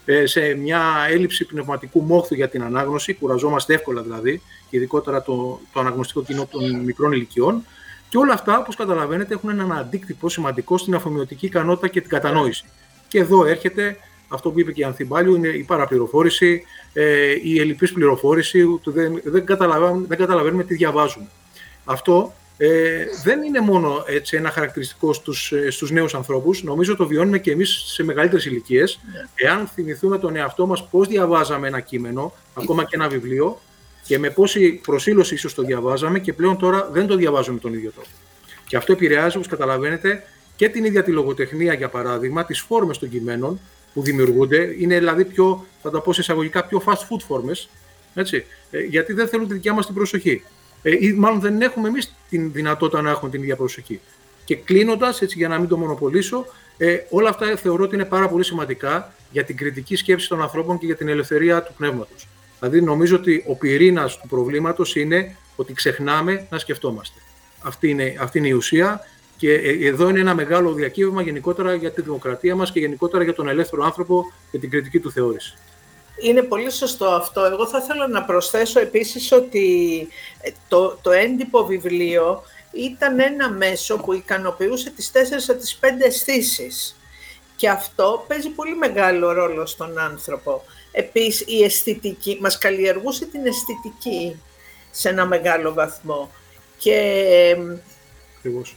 ε, 0.05 0.25
σε 0.25 0.53
μια 0.53 0.81
έλλειψη 1.09 1.45
πνευματικού 1.45 2.01
μόχθου 2.01 2.35
για 2.35 2.49
την 2.49 2.63
ανάγνωση, 2.63 3.13
κουραζόμαστε 3.13 3.73
εύκολα 3.73 4.01
δηλαδή, 4.01 4.41
και 4.69 4.77
ειδικότερα 4.77 5.21
το, 5.21 5.59
το 5.73 5.79
αναγνωστικό 5.79 6.23
κοινό 6.23 6.47
των 6.51 6.79
μικρών 6.79 7.11
ηλικιών. 7.11 7.63
Και 8.15 8.21
όλα 8.21 8.33
αυτά, 8.33 8.59
όπως 8.59 8.75
καταλαβαίνετε, 8.75 9.33
έχουν 9.33 9.49
έναν 9.49 9.71
αντίκτυπο 9.71 10.29
σημαντικό 10.29 10.77
στην 10.77 10.95
αφομοιωτική 10.95 11.45
ικανότητα 11.45 11.87
και 11.87 12.01
την 12.01 12.09
κατανόηση. 12.09 12.65
Και 13.07 13.19
εδώ 13.19 13.45
έρχεται 13.45 13.97
αυτό 14.27 14.51
που 14.51 14.59
είπε 14.59 14.71
και 14.71 14.81
η 14.81 14.83
Ανθιμπάλιου, 14.83 15.35
είναι 15.35 15.47
η 15.47 15.63
παραπληροφόρηση, 15.63 16.63
ε, 16.93 17.35
η 17.43 17.59
ελλειπής 17.59 17.91
πληροφόρηση, 17.91 18.79
δεν, 18.83 19.21
δεν, 19.23 19.45
καταλαβαίνουμε, 19.45 20.07
δεν 20.07 20.17
καταλαβαίνουμε 20.17 20.63
τι 20.63 20.75
διαβάζουμε. 20.75 21.25
Αυτό 21.85 22.33
ε, 22.57 23.05
δεν 23.23 23.41
είναι 23.43 23.59
μόνο 23.59 24.03
έτσι, 24.07 24.37
ένα 24.37 24.49
χαρακτηριστικό 24.49 25.13
στους, 25.13 25.51
ε, 25.51 25.69
στους 25.69 25.91
νέους 25.91 26.15
ανθρώπους. 26.15 26.63
Νομίζω 26.63 26.95
το 26.95 27.07
βιώνουμε 27.07 27.39
και 27.39 27.51
εμείς 27.51 27.83
σε 27.85 28.03
μεγαλύτερες 28.03 28.45
ηλικίες. 28.45 28.99
Ναι. 29.11 29.47
Εάν 29.49 29.67
θυμηθούμε 29.67 30.17
τον 30.17 30.35
εαυτό 30.35 30.65
μας 30.65 30.87
πώς 30.87 31.07
διαβάζαμε 31.07 31.67
ένα 31.67 31.79
κείμενο, 31.79 32.33
ακόμα 32.53 32.83
και 32.83 32.95
ένα 32.95 33.07
βιβλίο, 33.07 33.61
και 34.05 34.19
με 34.19 34.29
πόση 34.29 34.71
προσήλωση 34.71 35.33
ίσως 35.33 35.53
το 35.53 35.61
διαβάζαμε 35.61 36.19
και 36.19 36.33
πλέον 36.33 36.57
τώρα 36.57 36.89
δεν 36.91 37.07
το 37.07 37.15
διαβάζουμε 37.15 37.59
τον 37.59 37.73
ίδιο 37.73 37.91
τρόπο. 37.91 38.09
Και 38.67 38.77
αυτό 38.77 38.91
επηρεάζει, 38.91 39.35
όπως 39.35 39.47
καταλαβαίνετε, 39.47 40.23
και 40.55 40.69
την 40.69 40.85
ίδια 40.85 41.03
τη 41.03 41.11
λογοτεχνία, 41.11 41.73
για 41.73 41.89
παράδειγμα, 41.89 42.45
τις 42.45 42.59
φόρμες 42.59 42.97
των 42.97 43.09
κειμένων 43.09 43.59
που 43.93 44.01
δημιουργούνται. 44.01 44.75
Είναι 44.79 44.97
δηλαδή 44.97 45.25
πιο, 45.25 45.65
θα 45.81 45.89
τα 45.89 46.01
πω 46.01 46.13
σε 46.13 46.21
εισαγωγικά, 46.21 46.65
πιο 46.65 46.81
fast 46.85 46.91
food 46.91 47.19
φόρμες, 47.27 47.69
έτσι, 48.13 48.45
ε, 48.71 48.79
γιατί 48.79 49.13
δεν 49.13 49.27
θέλουν 49.27 49.47
τη 49.47 49.53
δικιά 49.53 49.73
μας 49.73 49.85
την 49.85 49.95
προσοχή 49.95 50.43
ε, 50.81 50.97
ή 50.99 51.13
μάλλον 51.13 51.39
δεν 51.39 51.61
έχουμε 51.61 51.87
εμείς 51.87 52.15
την 52.29 52.51
δυνατότητα 52.51 53.01
να 53.01 53.09
έχουμε 53.09 53.31
την 53.31 53.41
ίδια 53.41 53.55
προσοχή. 53.55 53.99
Και 54.45 54.55
κλείνοντας, 54.55 55.21
έτσι 55.21 55.37
για 55.37 55.47
να 55.47 55.59
μην 55.59 55.67
το 55.67 55.77
μονοπολίσω, 55.77 56.45
ε, 56.77 56.97
όλα 57.09 57.29
αυτά 57.29 57.55
θεωρώ 57.55 57.83
ότι 57.83 57.95
είναι 57.95 58.05
πάρα 58.05 58.29
πολύ 58.29 58.43
σημαντικά 58.43 59.13
για 59.31 59.43
την 59.43 59.57
κριτική 59.57 59.95
σκέψη 59.95 60.29
των 60.29 60.41
ανθρώπων 60.41 60.77
και 60.77 60.85
για 60.85 60.95
την 60.95 61.07
ελευθερία 61.07 61.63
του 61.63 61.73
πνεύματος. 61.77 62.27
Δηλαδή, 62.59 62.81
νομίζω 62.81 63.15
ότι 63.15 63.43
ο 63.47 63.55
πυρήνας 63.55 64.17
του 64.17 64.27
προβλήματος 64.27 64.95
είναι 64.95 65.35
ότι 65.55 65.73
ξεχνάμε 65.73 66.47
να 66.49 66.57
σκεφτόμαστε. 66.57 67.19
Αυτή 67.61 67.89
είναι, 67.89 68.15
αυτή 68.19 68.37
είναι 68.37 68.47
η 68.47 68.51
ουσία 68.51 69.01
και 69.37 69.53
ε, 69.53 69.87
εδώ 69.87 70.09
είναι 70.09 70.19
ένα 70.19 70.35
μεγάλο 70.35 70.73
διακύβευμα 70.73 71.21
γενικότερα 71.21 71.73
για 71.73 71.91
τη 71.91 72.01
δημοκρατία 72.01 72.55
μας 72.55 72.71
και 72.71 72.79
γενικότερα 72.79 73.23
για 73.23 73.33
τον 73.33 73.47
ελεύθερο 73.47 73.83
άνθρωπο 73.83 74.31
και 74.51 74.57
την 74.57 74.69
κριτική 74.69 74.99
του 74.99 75.11
θεώρηση. 75.11 75.57
Είναι 76.19 76.41
πολύ 76.41 76.71
σωστό 76.71 77.05
αυτό. 77.05 77.43
Εγώ 77.43 77.67
θα 77.67 77.79
ήθελα 77.83 78.07
να 78.07 78.23
προσθέσω 78.23 78.79
επίσης 78.79 79.31
ότι 79.31 80.07
ε, 80.41 80.49
το, 80.67 80.97
το 81.01 81.11
έντυπο 81.11 81.65
βιβλίο 81.65 82.43
ήταν 82.71 83.19
ένα 83.19 83.51
μέσο 83.51 83.97
που 83.97 84.13
ικανοποιούσε 84.13 84.89
τις 84.89 85.11
τέσσερις 85.11 85.49
από 85.49 85.59
τις 85.59 85.75
πέντε 85.75 86.05
αισθήσεις. 86.05 86.95
Και 87.55 87.69
αυτό 87.69 88.25
παίζει 88.27 88.49
πολύ 88.49 88.75
μεγάλο 88.75 89.31
ρόλο 89.31 89.65
στον 89.65 89.99
άνθρωπο. 89.99 90.63
Επίσης, 90.97 91.47
η 91.47 91.63
αισθητική, 91.63 92.37
μας 92.41 92.57
καλλιεργούσε 92.57 93.25
την 93.25 93.45
αισθητική 93.45 94.41
σε 94.91 95.09
ένα 95.09 95.25
μεγάλο 95.25 95.73
βαθμό. 95.73 96.31
Και 96.77 97.57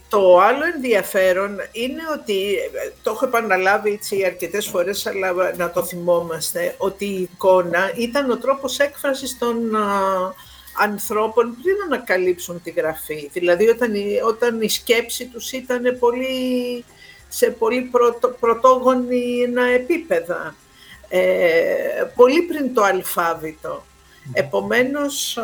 το 0.09 0.39
άλλο 0.39 0.63
ενδιαφέρον 0.75 1.57
είναι 1.71 2.01
ότι, 2.19 2.55
το 3.03 3.11
έχω 3.11 3.25
επαναλάβει 3.25 3.91
έτσι 3.91 4.25
αρκετές 4.25 4.67
φορές, 4.67 5.05
αλλά 5.05 5.53
να 5.57 5.71
το 5.71 5.85
θυμόμαστε, 5.85 6.75
ότι 6.77 7.05
η 7.05 7.21
εικόνα 7.21 7.91
ήταν 7.95 8.31
ο 8.31 8.37
τρόπος 8.37 8.79
έκφρασης 8.79 9.37
των 9.37 9.75
ανθρώπων 10.77 11.57
πριν 11.63 11.75
ανακαλύψουν 11.85 12.61
τη 12.61 12.69
γραφή. 12.69 13.29
Δηλαδή 13.33 13.67
όταν, 13.67 13.93
όταν 14.27 14.61
η 14.61 14.69
σκέψη 14.69 15.25
τους 15.25 15.51
ήταν 15.51 15.97
πολύ, 15.99 16.83
σε 17.27 17.49
πολύ 17.49 17.81
πρωτο, 17.81 18.27
πρωτόγονη 18.39 19.45
επίπεδα. 19.75 20.55
Ε, 21.09 22.03
πολύ 22.15 22.41
πριν 22.41 22.73
το 22.73 22.83
αλφάβητο. 22.83 23.85
Επομένως, 24.33 25.37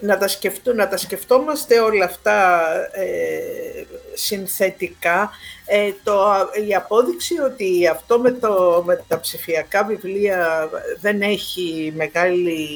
να 0.00 0.18
τα, 0.18 0.28
σκεφτού, 0.28 0.74
να 0.74 0.88
τα 0.88 0.96
σκεφτόμαστε 0.96 1.80
όλα 1.80 2.04
αυτά 2.04 2.66
ε, 2.92 3.84
συνθετικά. 4.14 5.30
Ε, 5.66 5.92
το, 6.02 6.22
η 6.68 6.74
απόδειξη 6.74 7.38
ότι 7.38 7.86
αυτό 7.86 8.18
με, 8.18 8.30
το, 8.30 8.82
με 8.86 9.04
τα 9.08 9.20
ψηφιακά 9.20 9.84
βιβλία 9.84 10.68
δεν 11.00 11.22
έχει 11.22 11.92
μεγάλη... 11.96 12.68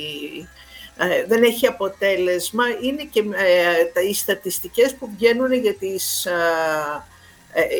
Ε, 0.96 1.24
δεν 1.26 1.42
έχει 1.42 1.66
αποτέλεσμα, 1.66 2.64
είναι 2.83 3.05
και 3.11 3.22
τα, 3.92 4.00
οι 4.00 4.14
στατιστικές 4.14 4.94
που 4.94 5.11
βγαίνουν 5.16 5.52
για 5.52 5.74
τις 5.74 6.26
ε, 6.26 6.33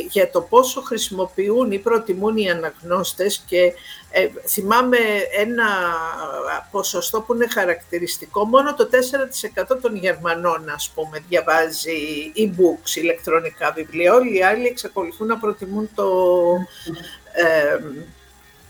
για 0.09 0.31
το 0.31 0.41
πόσο 0.41 0.81
χρησιμοποιούν 0.81 1.73
ή 1.73 1.79
προτιμούν 1.79 2.37
οι 2.37 2.51
αναγνώστες 2.51 3.43
και 3.47 3.73
ε, 4.11 4.29
θυμάμαι 4.49 4.97
ένα 5.37 5.67
ποσοστό 6.71 7.21
που 7.21 7.35
είναι 7.35 7.47
χαρακτηριστικό, 7.47 8.45
μόνο 8.45 8.75
το 8.75 8.89
4% 9.73 9.79
των 9.83 9.97
Γερμανών, 9.97 10.69
ας 10.69 10.91
πούμε, 10.95 11.23
διαβάζει 11.29 11.93
e-books, 12.37 12.97
ηλεκτρονικά 12.97 13.73
βιβλία. 13.73 14.15
Όλοι 14.15 14.37
οι 14.37 14.43
άλλοι 14.43 14.67
εξακολουθούν 14.67 15.27
να 15.27 15.39
προτιμούν 15.39 15.91
το... 15.95 16.09
Ε, 17.33 17.79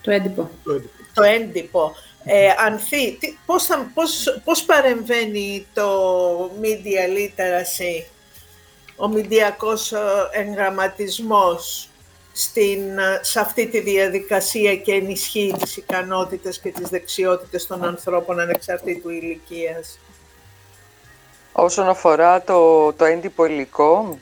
το 0.00 0.10
έντυπο. 0.10 0.50
Το 1.14 1.22
έντυπο. 1.22 1.94
Ε, 2.24 2.48
Ανθή, 2.66 3.18
πώς, 3.46 3.68
πώς, 3.94 4.40
πώς 4.44 4.62
παρεμβαίνει 4.62 5.66
το 5.74 5.90
media 6.62 7.06
literacy; 7.16 8.04
Ο 8.96 9.08
μηντιακός 9.08 9.92
ε, 9.92 9.98
εγγραμματισμός 10.32 11.88
στην, 12.32 12.98
ε, 12.98 13.20
σε 13.22 13.40
αυτή 13.40 13.66
τη 13.66 13.80
διαδικασία 13.80 14.76
και 14.76 14.92
ενισχύει 14.92 15.54
τις 15.58 15.76
ικανότητες 15.76 16.58
και 16.58 16.70
τις 16.70 16.88
δεξιότητες 16.88 17.66
των 17.66 17.84
ανθρώπων 17.84 18.40
ανεξαρτήτου 18.40 19.10
ηλικίας. 19.10 19.98
Όσον 21.52 21.88
αφορά 21.88 22.42
το, 22.42 22.92
το 22.92 23.04
έντυπο 23.04 23.44
υλικό, 23.44 24.18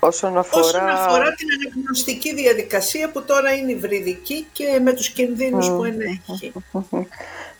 Όσον 0.00 0.38
αφορά... 0.38 0.64
Όσον 0.64 0.88
αφορά 0.88 1.34
την 1.34 1.46
αναγνωστική 1.60 2.34
διαδικασία 2.34 3.10
που 3.10 3.22
τώρα 3.22 3.52
είναι 3.52 3.72
υβριδική 3.72 4.46
και 4.52 4.80
με 4.82 4.92
τους 4.92 5.08
κινδύνους 5.08 5.68
που 5.68 5.84
ενέχει. 5.84 6.52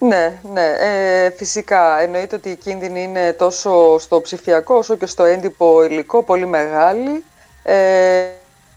Ναι, 0.02 0.40
ναι, 0.52 0.66
ε, 0.78 1.30
φυσικά. 1.30 2.00
Εννοείται 2.00 2.36
ότι 2.36 2.48
η 2.48 2.56
κίνδυνη 2.56 3.02
είναι 3.02 3.32
τόσο 3.32 3.98
στο 3.98 4.20
ψηφιακό 4.20 4.74
όσο 4.74 4.96
και 4.96 5.06
στο 5.06 5.24
έντυπο 5.24 5.84
υλικό 5.84 6.22
πολύ 6.22 6.46
μεγάλη. 6.46 7.24
Ε, 7.62 8.24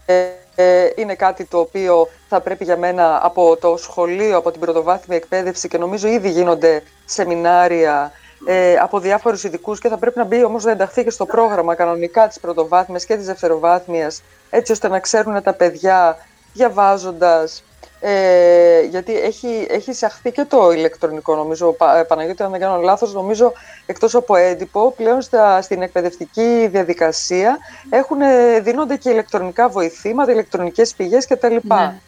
ε, 0.06 0.26
ε, 0.54 0.90
είναι 0.96 1.14
κάτι 1.14 1.44
το 1.44 1.58
οποίο 1.58 2.08
θα 2.28 2.40
πρέπει 2.40 2.64
για 2.64 2.76
μένα 2.76 3.20
από 3.22 3.56
το 3.56 3.76
σχολείο, 3.76 4.36
από 4.36 4.50
την 4.50 4.60
πρωτοβάθμια 4.60 5.16
εκπαίδευση 5.16 5.68
και 5.68 5.78
νομίζω 5.78 6.08
ήδη 6.08 6.30
γίνονται 6.30 6.82
σεμινάρια 7.04 8.12
ε, 8.46 8.76
από 8.76 8.98
διάφορους 8.98 9.44
ειδικούς 9.44 9.80
και 9.80 9.88
θα 9.88 9.96
πρέπει 9.98 10.18
να 10.18 10.24
μπει 10.24 10.44
όμως 10.44 10.64
να 10.64 10.70
ενταχθεί 10.70 11.04
και 11.04 11.10
στο 11.10 11.26
πρόγραμμα 11.26 11.74
κανονικά 11.74 12.28
της 12.28 12.40
πρωτοβάθμιας 12.40 13.04
και 13.04 13.16
της 13.16 13.26
δευτεροβάθμιας 13.26 14.22
έτσι 14.50 14.72
ώστε 14.72 14.88
να 14.88 15.00
ξέρουν 15.00 15.42
τα 15.42 15.52
παιδιά 15.52 16.16
διαβάζοντας 16.52 17.64
ε, 18.00 18.80
γιατί 18.80 19.20
έχει, 19.20 19.66
έχει 19.68 19.90
εισαχθεί 19.90 20.30
και 20.30 20.44
το 20.44 20.72
ηλεκτρονικό 20.72 21.34
νομίζω, 21.34 21.76
ε, 21.98 22.02
Παναγιώτη 22.02 22.42
αν 22.42 22.50
δεν 22.50 22.60
κάνω 22.60 22.80
λάθος, 22.80 23.14
νομίζω 23.14 23.52
εκτός 23.86 24.14
από 24.14 24.36
έντυπο, 24.36 24.92
πλέον 24.96 25.22
στα, 25.22 25.62
στην 25.62 25.82
εκπαιδευτική 25.82 26.68
διαδικασία 26.70 27.58
έχουν, 27.90 28.18
δίνονται 28.62 28.96
και 28.96 29.10
ηλεκτρονικά 29.10 29.68
βοηθήματα, 29.68 30.32
ηλεκτρονικές 30.32 30.94
πηγές 30.94 31.26
κτλ. 31.26 31.56
Ναι. 31.62 32.00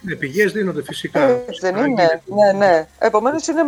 Ναι, 0.00 0.14
πηγές 0.14 0.52
δίνονται 0.52 0.82
φυσικά. 0.82 1.20
Ε, 1.20 1.44
δεν 1.60 1.76
είναι. 1.76 2.22
Ναι, 2.24 2.52
ναι. 2.52 2.86
Επομένως 2.98 3.46
είναι 3.46 3.62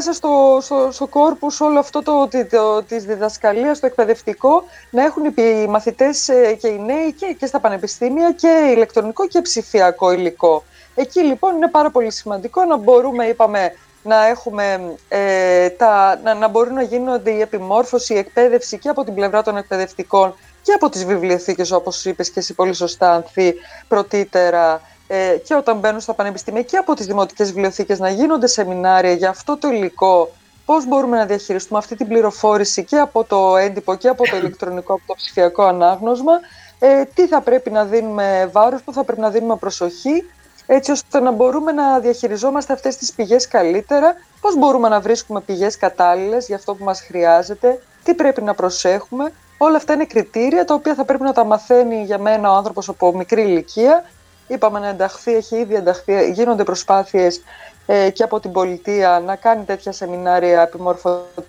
μέσα 0.00 0.12
στο, 0.12 0.58
στο, 0.62 0.88
στο 0.92 1.06
κόρπους 1.06 1.60
όλο 1.60 1.78
αυτό 1.78 2.02
το, 2.02 2.28
το, 2.30 2.46
το, 2.50 2.82
της 2.82 3.04
διδασκαλίας, 3.04 3.80
το 3.80 3.86
εκπαιδευτικό, 3.86 4.64
να 4.90 5.04
έχουν 5.04 5.24
οι 5.24 5.66
μαθητές 5.68 6.28
ε, 6.28 6.54
και 6.60 6.68
οι 6.68 6.78
νέοι 6.78 7.12
και, 7.12 7.36
και 7.38 7.46
στα 7.46 7.60
πανεπιστήμια 7.60 8.32
και 8.32 8.72
ηλεκτρονικό 8.74 9.26
και 9.26 9.40
ψηφιακό 9.40 10.12
υλικό. 10.12 10.64
Εκεί 10.94 11.20
λοιπόν 11.20 11.56
είναι 11.56 11.68
πάρα 11.68 11.90
πολύ 11.90 12.12
σημαντικό 12.12 12.64
να 12.64 12.76
μπορούμε, 12.76 13.24
είπαμε, 13.24 13.72
να, 14.02 14.26
έχουμε, 14.26 14.94
ε, 15.08 15.68
τα, 15.68 16.20
να, 16.24 16.34
να 16.34 16.48
μπορούν 16.48 16.74
να 16.74 16.82
γίνονται 16.82 17.30
η 17.30 17.40
επιμόρφωση, 17.40 18.14
η 18.14 18.18
εκπαίδευση 18.18 18.78
και 18.78 18.88
από 18.88 19.04
την 19.04 19.14
πλευρά 19.14 19.42
των 19.42 19.56
εκπαιδευτικών 19.56 20.34
και 20.62 20.72
από 20.72 20.88
τις 20.88 21.04
βιβλιοθήκες, 21.04 21.70
όπως 21.70 22.04
είπες 22.04 22.30
και 22.30 22.40
εσύ 22.40 22.54
πολύ 22.54 22.72
σωστά, 22.72 23.12
Ανθή, 23.12 23.54
πρωτήτερα, 23.88 24.80
ε, 25.12 25.36
και 25.44 25.54
όταν 25.54 25.78
μπαίνουν 25.78 26.00
στα 26.00 26.14
πανεπιστήμια 26.14 26.62
και 26.62 26.76
από 26.76 26.94
τις 26.94 27.06
δημοτικές 27.06 27.52
βιβλιοθήκες 27.52 27.98
να 27.98 28.08
γίνονται 28.10 28.46
σεμινάρια 28.46 29.12
για 29.12 29.28
αυτό 29.28 29.56
το 29.56 29.68
υλικό, 29.68 30.30
πώς 30.64 30.86
μπορούμε 30.86 31.16
να 31.16 31.26
διαχειριστούμε 31.26 31.78
αυτή 31.78 31.96
την 31.96 32.08
πληροφόρηση 32.08 32.84
και 32.84 32.98
από 32.98 33.24
το 33.24 33.56
έντυπο 33.56 33.94
και 33.94 34.08
από 34.08 34.24
το 34.30 34.36
ηλεκτρονικό, 34.36 34.92
από 34.92 35.02
το 35.06 35.14
ψηφιακό 35.14 35.62
ανάγνωσμα, 35.62 36.32
ε, 36.78 37.04
τι 37.14 37.26
θα 37.26 37.40
πρέπει 37.40 37.70
να 37.70 37.84
δίνουμε 37.84 38.48
βάρος, 38.52 38.82
πού 38.82 38.92
θα 38.92 39.04
πρέπει 39.04 39.20
να 39.20 39.30
δίνουμε 39.30 39.56
προσοχή 39.56 40.24
έτσι 40.66 40.90
ώστε 40.90 41.20
να 41.20 41.30
μπορούμε 41.30 41.72
να 41.72 41.98
διαχειριζόμαστε 41.98 42.72
αυτές 42.72 42.96
τις 42.96 43.12
πηγές 43.12 43.48
καλύτερα, 43.48 44.14
πώς 44.40 44.56
μπορούμε 44.56 44.88
να 44.88 45.00
βρίσκουμε 45.00 45.40
πηγές 45.40 45.76
κατάλληλες 45.76 46.46
για 46.46 46.56
αυτό 46.56 46.74
που 46.74 46.84
μας 46.84 47.00
χρειάζεται, 47.00 47.78
τι 48.04 48.14
πρέπει 48.14 48.42
να 48.42 48.54
προσέχουμε. 48.54 49.32
Όλα 49.58 49.76
αυτά 49.76 49.92
είναι 49.92 50.04
κριτήρια 50.04 50.64
τα 50.64 50.74
οποία 50.74 50.94
θα 50.94 51.04
πρέπει 51.04 51.22
να 51.22 51.32
τα 51.32 51.44
μαθαίνει 51.44 52.04
για 52.04 52.18
μένα 52.18 52.52
ο 52.52 52.54
άνθρωπος 52.54 52.88
από 52.88 53.16
μικρή 53.16 53.42
ηλικία. 53.42 54.04
Είπαμε 54.50 54.78
να 54.78 54.88
ενταχθεί, 54.88 55.34
έχει 55.34 55.56
ήδη 55.56 55.74
ενταχθεί, 55.74 56.30
γίνονται 56.30 56.64
προσπάθειες 56.64 57.42
ε, 57.86 58.10
και 58.10 58.22
από 58.22 58.40
την 58.40 58.52
πολιτεία 58.52 59.22
να 59.24 59.36
κάνει 59.36 59.64
τέτοια 59.64 59.92
σεμινάρια 59.92 60.62
επιμορφωτικά 60.62 61.44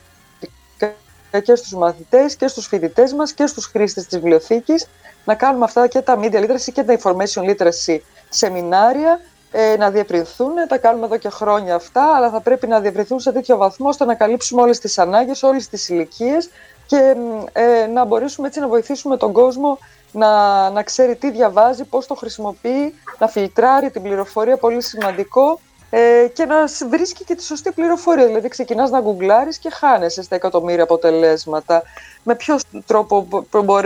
και 1.44 1.56
στους 1.56 1.74
μαθητές 1.74 2.36
και 2.36 2.48
στους 2.48 2.68
φοιτητές 2.68 3.14
μας 3.14 3.34
και 3.34 3.46
στους 3.46 3.66
χρήστες 3.66 4.06
της 4.06 4.20
βιβλιοθήκης 4.20 4.88
να 5.26 5.36
κάνουμε 5.36 5.66
αυτά 5.66 5.88
και 5.88 6.02
τα 6.02 6.20
media 6.22 6.46
literacy 6.46 6.72
και 6.74 6.84
τα 6.84 6.98
information 7.02 7.50
literacy 7.50 7.98
σεμινάρια 8.30 9.20
ε, 9.52 9.76
να 9.78 9.90
διευρυνθούν. 9.90 10.54
Τα 10.68 10.78
κάνουμε 10.78 11.06
εδώ 11.06 11.18
και 11.18 11.30
χρόνια 11.30 11.76
αυτά, 11.76 12.16
αλλά 12.16 12.30
θα 12.30 12.42
πρέπει 12.42 12.68
να 12.68 12.80
διευρυνθούν 12.80 13.20
σε 13.20 13.32
τέτοιο 13.32 13.58
βαθμό 13.58 13.88
ώστε 13.88 14.06
να 14.06 14.16
καλύψουμε 14.16 14.62
όλες 14.62 14.80
τις 14.80 14.98
ανάγκες, 14.98 15.44
όλες 15.44 15.70
τις 15.70 15.90
ηλικίες 15.90 16.50
και 16.92 17.16
ε, 17.52 17.86
να 17.88 18.06
μπορέσουμε 18.06 18.48
έτσι 18.48 18.60
να 18.60 18.68
βοηθήσουμε 18.68 19.18
τον 19.18 19.32
κόσμο 19.32 19.78
να, 20.12 20.70
να 20.70 20.84
ξέρει 20.84 21.16
τι 21.16 21.32
διαβάζει, 21.32 21.84
πώς 21.84 22.08
το 22.08 22.16
χρησιμοποιεί, 22.16 22.94
να 23.18 23.28
φιλτράρει 23.28 23.92
την 23.92 24.02
πληροφορία, 24.02 24.58
πολύ 24.58 24.82
σημαντικό, 24.82 25.60
ε, 25.90 26.28
και 26.34 26.46
να 26.46 26.56
βρίσκει 26.90 27.24
και 27.24 27.36
τη 27.36 27.44
σωστή 27.44 27.72
πληροφορία. 27.72 28.26
Δηλαδή, 28.26 28.48
ξεκινάς 28.48 28.90
να 28.90 29.00
γκουγκλάρεις 29.00 29.58
και 29.58 29.70
χάνεσαι 29.70 30.24
στα 30.24 30.36
εκατομμύρια 30.36 30.84
αποτελέσματα. 30.84 31.84
Με 32.24 32.36
ποιο 32.36 32.58
τρόπο 32.86 33.28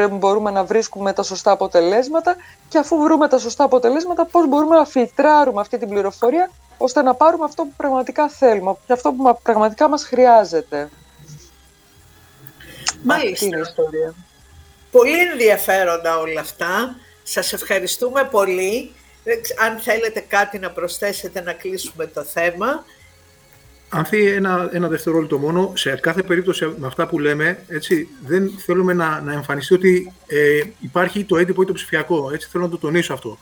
μπορούμε 0.10 0.52
να 0.52 0.64
βρίσκουμε 0.64 1.14
τα 1.14 1.24
σωστά 1.24 1.52
αποτελέσματα 1.52 2.36
και 2.70 2.78
αφού 2.78 2.98
βρούμε 2.98 3.28
τα 3.28 3.38
σωστά 3.38 3.64
αποτελέσματα, 3.64 4.26
πώς 4.26 4.48
μπορούμε 4.48 4.76
να 4.76 4.86
φιλτράρουμε 4.86 5.62
αυτή 5.62 5.78
την 5.78 5.90
πληροφορία 5.90 6.52
ώστε 6.78 7.02
να 7.02 7.14
πάρουμε 7.14 7.46
αυτό 7.46 7.64
που 7.64 7.74
πραγματικά 7.78 8.30
θέλουμε 8.30 8.76
και 8.86 8.94
αυτό 8.94 9.12
που 9.12 9.40
πραγματικά 9.44 9.90
μας 9.90 10.04
χρειάζεται. 10.04 10.90
Μάλιστα. 13.06 13.46
είναι 13.46 13.58
η 13.58 13.60
ιστορία. 13.60 14.16
Πολύ 14.92 15.20
ενδιαφέροντα 15.32 16.20
όλα 16.20 16.42
αυτά. 16.42 16.96
Σας 17.24 17.54
ευχαριστούμε 17.54 18.28
πολύ. 18.32 18.92
Αν 19.66 19.78
θέλετε 19.78 20.26
κάτι 20.28 20.60
να 20.60 20.72
προσθέσετε 20.72 21.42
να 21.42 21.54
κλείσουμε 21.54 22.08
το 22.08 22.24
θέμα. 22.24 22.86
Ανθή, 23.90 24.26
ένα, 24.26 24.70
ένα 24.72 24.88
δευτερόλεπτο 24.88 25.38
μόνο. 25.38 25.72
Σε 25.76 25.96
κάθε 25.96 26.24
περίπτωση 26.24 26.74
με 26.78 26.88
αυτά 26.88 27.08
που 27.08 27.20
λέμε, 27.20 27.64
έτσι, 27.68 28.08
δεν 28.26 28.52
θέλουμε 28.66 28.94
να, 28.94 29.22
να 29.22 29.34
εμφανιστεί 29.34 29.74
ότι 29.74 30.14
ε, 30.28 30.62
υπάρχει 30.80 31.24
το 31.24 31.38
έντυπο 31.38 31.62
ή 31.62 31.66
το 31.66 31.74
ψηφιακό. 31.74 32.30
Έτσι, 32.34 32.48
θέλω 32.52 32.64
να 32.64 32.70
το 32.70 32.78
τονίσω 32.78 33.14
αυτό. 33.14 33.38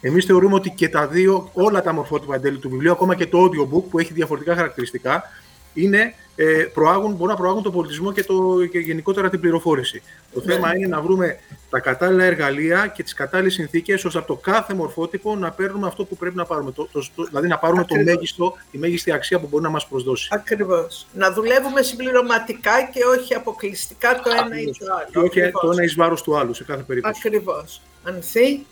Εμείς 0.00 0.24
θεωρούμε 0.24 0.54
ότι 0.54 0.70
και 0.70 0.88
τα 0.88 1.06
δύο, 1.06 1.50
όλα 1.52 1.82
τα 1.82 1.92
μορφότυπα 1.92 2.34
εν 2.34 2.40
τέλει 2.40 2.58
του 2.58 2.68
βιβλίου, 2.70 2.92
ακόμα 2.92 3.14
και 3.14 3.26
το 3.26 3.44
audiobook 3.44 3.82
που 3.90 3.98
έχει 3.98 4.12
διαφορετικά 4.12 4.54
χαρακτηριστικά, 4.54 5.30
είναι, 5.74 6.14
ε, 6.36 6.44
προάγουν, 6.74 7.12
μπορούν 7.12 7.28
να 7.28 7.36
προάγουν 7.36 7.62
τον 7.62 7.72
πολιτισμό 7.72 8.12
και, 8.12 8.24
το, 8.24 8.66
και 8.70 8.78
γενικότερα 8.78 9.30
την 9.30 9.40
πληροφόρηση. 9.40 10.02
Το 10.34 10.42
ναι. 10.44 10.52
θέμα 10.52 10.76
είναι 10.76 10.86
να 10.86 11.00
βρούμε 11.00 11.38
τα 11.70 11.80
κατάλληλα 11.80 12.24
εργαλεία 12.24 12.86
και 12.86 13.02
τις 13.02 13.14
κατάλληλες 13.14 13.52
συνθήκες 13.52 14.04
ώστε 14.04 14.18
από 14.18 14.26
το 14.26 14.36
κάθε 14.36 14.74
μορφότυπο 14.74 15.36
να 15.36 15.50
παίρνουμε 15.50 15.86
αυτό 15.86 16.04
που 16.04 16.16
πρέπει 16.16 16.36
να 16.36 16.44
πάρουμε. 16.44 16.72
Το, 16.72 16.88
το, 16.92 17.24
δηλαδή 17.28 17.48
να 17.48 17.58
πάρουμε 17.58 17.84
το 17.84 17.94
μέγιστο, 17.94 18.56
τη 18.70 18.78
μέγιστη 18.78 19.12
αξία 19.12 19.40
που 19.40 19.46
μπορεί 19.46 19.62
να 19.62 19.70
μας 19.70 19.86
προσδώσει. 19.86 20.28
Ακριβώς. 20.32 21.06
Να 21.12 21.32
δουλεύουμε 21.32 21.82
συμπληρωματικά 21.82 22.82
και 22.92 23.04
όχι 23.18 23.34
αποκλειστικά 23.34 24.20
το 24.20 24.30
ένα 24.30 24.60
ή 24.60 24.64
το 24.64 24.86
άλλο. 24.94 25.28
Και 25.28 25.40
όχι 25.40 25.50
το 25.50 25.70
ένα 25.72 25.82
εις 25.82 25.94
βάρος 25.94 26.22
του 26.22 26.36
άλλου 26.36 26.54
σε 26.54 26.64
κάθε 26.64 26.82
περίπτωση. 26.82 27.20
Ακριβώς. 27.24 27.80
Ανθεί. 28.02 28.66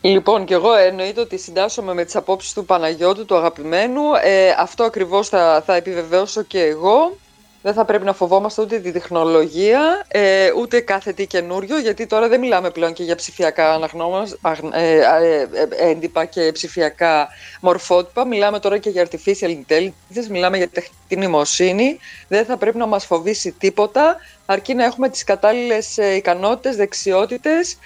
Λοιπόν, 0.00 0.44
και 0.44 0.54
εγώ 0.54 0.74
εννοείται 0.74 1.20
ότι 1.20 1.38
συντάσσομαι 1.38 1.94
με 1.94 2.04
τις 2.04 2.16
απόψεις 2.16 2.52
του 2.52 2.64
Παναγιώτου, 2.64 3.24
του 3.24 3.36
αγαπημένου. 3.36 4.02
Ε, 4.22 4.54
αυτό 4.58 4.84
ακριβώς 4.84 5.28
θα, 5.28 5.62
θα 5.66 5.74
επιβεβαιώσω 5.74 6.42
και 6.42 6.62
εγώ. 6.62 7.16
Δεν 7.62 7.74
θα 7.74 7.84
πρέπει 7.84 8.04
να 8.04 8.12
φοβόμαστε 8.12 8.62
ούτε 8.62 8.78
τη 8.78 8.92
τεχνολογία, 8.92 10.04
ε, 10.08 10.50
ούτε 10.56 10.80
κάθε 10.80 11.12
τι 11.12 11.26
καινούριο, 11.26 11.78
γιατί 11.78 12.06
τώρα 12.06 12.28
δεν 12.28 12.40
μιλάμε 12.40 12.70
πλέον 12.70 12.92
και 12.92 13.02
για 13.02 13.14
ψηφιακά 13.14 13.72
αναγνώμας, 13.72 14.36
ε, 14.72 14.98
ε, 14.98 15.48
έντυπα 15.90 16.24
και 16.24 16.52
ψηφιακά 16.52 17.28
μορφότυπα. 17.60 18.26
Μιλάμε 18.26 18.58
τώρα 18.58 18.78
και 18.78 18.90
για 18.90 19.08
artificial 19.10 19.56
intelligence, 19.66 20.26
μιλάμε 20.30 20.56
για 20.56 20.68
τεχνητή 20.68 21.16
νοημοσύνη. 21.16 21.98
Δεν 22.28 22.44
θα 22.44 22.56
πρέπει 22.56 22.78
να 22.78 22.86
μας 22.86 23.06
φοβήσει 23.06 23.52
τίποτα, 23.52 24.16
αρκεί 24.46 24.74
να 24.74 24.84
έχουμε 24.84 25.08
τις 25.08 25.24
κατάλληλες 25.24 25.96
ικανότητες, 25.96 26.76
δεξιότητες 26.76 27.76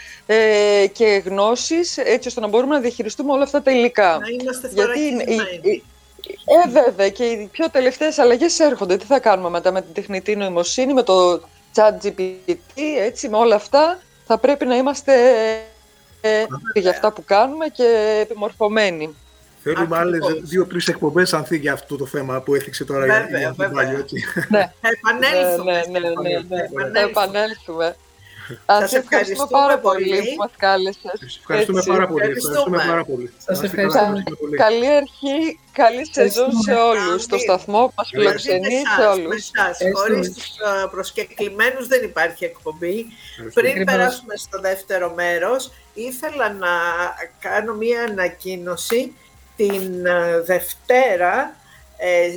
και 0.93 1.23
γνώσεις, 1.25 1.97
έτσι 1.97 2.29
ώστε 2.29 2.41
να 2.41 2.49
μπορούμε 2.49 2.75
να 2.75 2.81
διαχειριστούμε 2.81 3.33
όλα 3.33 3.43
αυτά 3.43 3.63
τα 3.63 3.71
υλικά. 3.71 4.19
Να 4.19 4.29
είμαστε 4.41 4.71
γιατί 4.73 5.83
ε, 6.31 6.71
βέβαια, 6.71 7.09
και 7.09 7.25
οι 7.25 7.49
πιο 7.53 7.71
τελευταίες 7.71 8.19
αλλαγές 8.19 8.59
έρχονται. 8.59 8.97
Τι 8.97 9.05
θα 9.05 9.19
κάνουμε 9.19 9.51
μετά 9.51 9.73
με 9.73 9.83
την 9.83 9.95
τεχνητή 9.95 10.37
νοημοσύνη, 10.37 10.93
με 10.93 11.03
το 11.03 11.41
chat 11.75 12.07
GPT, 12.07 12.81
έτσι, 12.99 13.29
με 13.29 13.37
όλα 13.37 13.55
αυτά. 13.55 13.99
Θα 14.27 14.39
πρέπει 14.39 14.67
να 14.67 14.77
είμαστε 14.77 15.13
ε, 16.21 16.45
για 16.75 16.91
αυτά 16.91 17.13
που 17.13 17.25
κάνουμε 17.25 17.67
και 17.67 18.19
επιμορφωμένοι. 18.23 19.15
Θέλουμε 19.63 19.97
άλλες 19.97 20.21
δύο-τρει 20.43 20.81
εκπομπές 20.87 21.35
αν 21.35 21.47
για 21.51 21.73
αυτό 21.73 21.97
το 21.97 22.07
θέμα 22.07 22.41
που 22.41 22.55
έθιξε 22.55 22.85
τώρα 22.85 23.01
βέβαια, 23.01 23.41
η 23.41 23.55
Βέβαια. 23.57 23.83
Ναι. 24.49 24.73
Επανέλθουμε. 24.81 25.73
Ναι, 25.73 25.99
ναι, 25.99 26.09
ναι, 26.09 26.11
ναι, 26.49 26.91
ναι. 26.93 27.01
Επανέλθουμε. 27.01 27.97
Σας 28.67 28.93
ευχαριστούμε 28.93 29.49
πάρα 29.51 29.79
πολύ 29.79 30.19
που 30.19 30.37
μας 30.39 30.51
κάλεσες. 30.57 31.39
Ευχαριστούμε 31.39 31.83
πάρα 31.87 32.07
πολύ. 32.07 32.23
Ευχαριστούμε 32.23 32.85
πάρα 32.87 33.05
πολύ. 33.05 33.33
Σας 33.39 33.63
ευχαριστούμε. 33.63 34.23
Καλή 34.57 34.87
αρχή, 34.87 35.59
καλή 35.73 36.07
σεζόν 36.13 36.51
σε 36.63 36.73
όλους. 36.73 37.23
Στο 37.23 37.39
σταθμό 37.39 37.87
που 37.87 37.93
μας 37.97 38.09
φιλοξενεί 38.13 38.83
σε 38.97 39.07
όλους. 39.07 39.51
Χωρίς 39.95 40.33
τους 40.33 40.45
ε, 40.45 40.87
προσκεκλημένους 40.91 41.87
δεν 41.87 42.03
υπάρχει 42.05 42.45
εκπομπή. 42.45 43.07
Πριν 43.55 43.85
περάσουμε 43.85 44.37
στο 44.37 44.61
δεύτερο 44.61 45.13
μέρος, 45.15 45.73
ήθελα 45.95 46.53
να 46.53 46.69
κάνω 47.39 47.75
μία 47.75 48.03
ανακοίνωση 48.03 49.13
την 49.57 50.07
ε, 50.07 50.41
Δευτέρα 50.41 51.55
ε, 51.97 52.29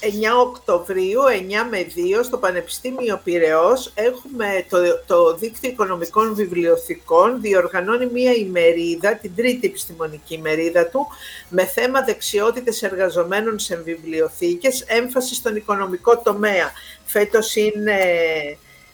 9 0.00 0.06
Οκτωβρίου, 0.46 1.20
9 1.22 1.66
με 1.70 1.86
2, 2.18 2.24
στο 2.24 2.38
Πανεπιστήμιο 2.38 3.20
Πυραιός, 3.24 3.92
έχουμε 3.94 4.66
το, 4.68 4.78
το 5.06 5.36
Δίκτυο 5.36 5.70
Οικονομικών 5.70 6.34
Βιβλιοθηκών, 6.34 7.40
διοργανώνει 7.40 8.06
μία 8.06 8.32
ημερίδα, 8.32 9.14
την 9.16 9.34
τρίτη 9.36 9.66
επιστημονική 9.66 10.34
ημερίδα 10.34 10.86
του, 10.86 11.06
με 11.48 11.64
θέμα 11.64 12.02
δεξιότητες 12.02 12.82
εργαζομένων 12.82 13.58
σε 13.58 13.76
βιβλιοθήκες, 13.76 14.84
έμφαση 14.86 15.34
στον 15.34 15.56
οικονομικό 15.56 16.18
τομέα. 16.18 16.72
Φέτος 17.04 17.56
είναι 17.56 17.98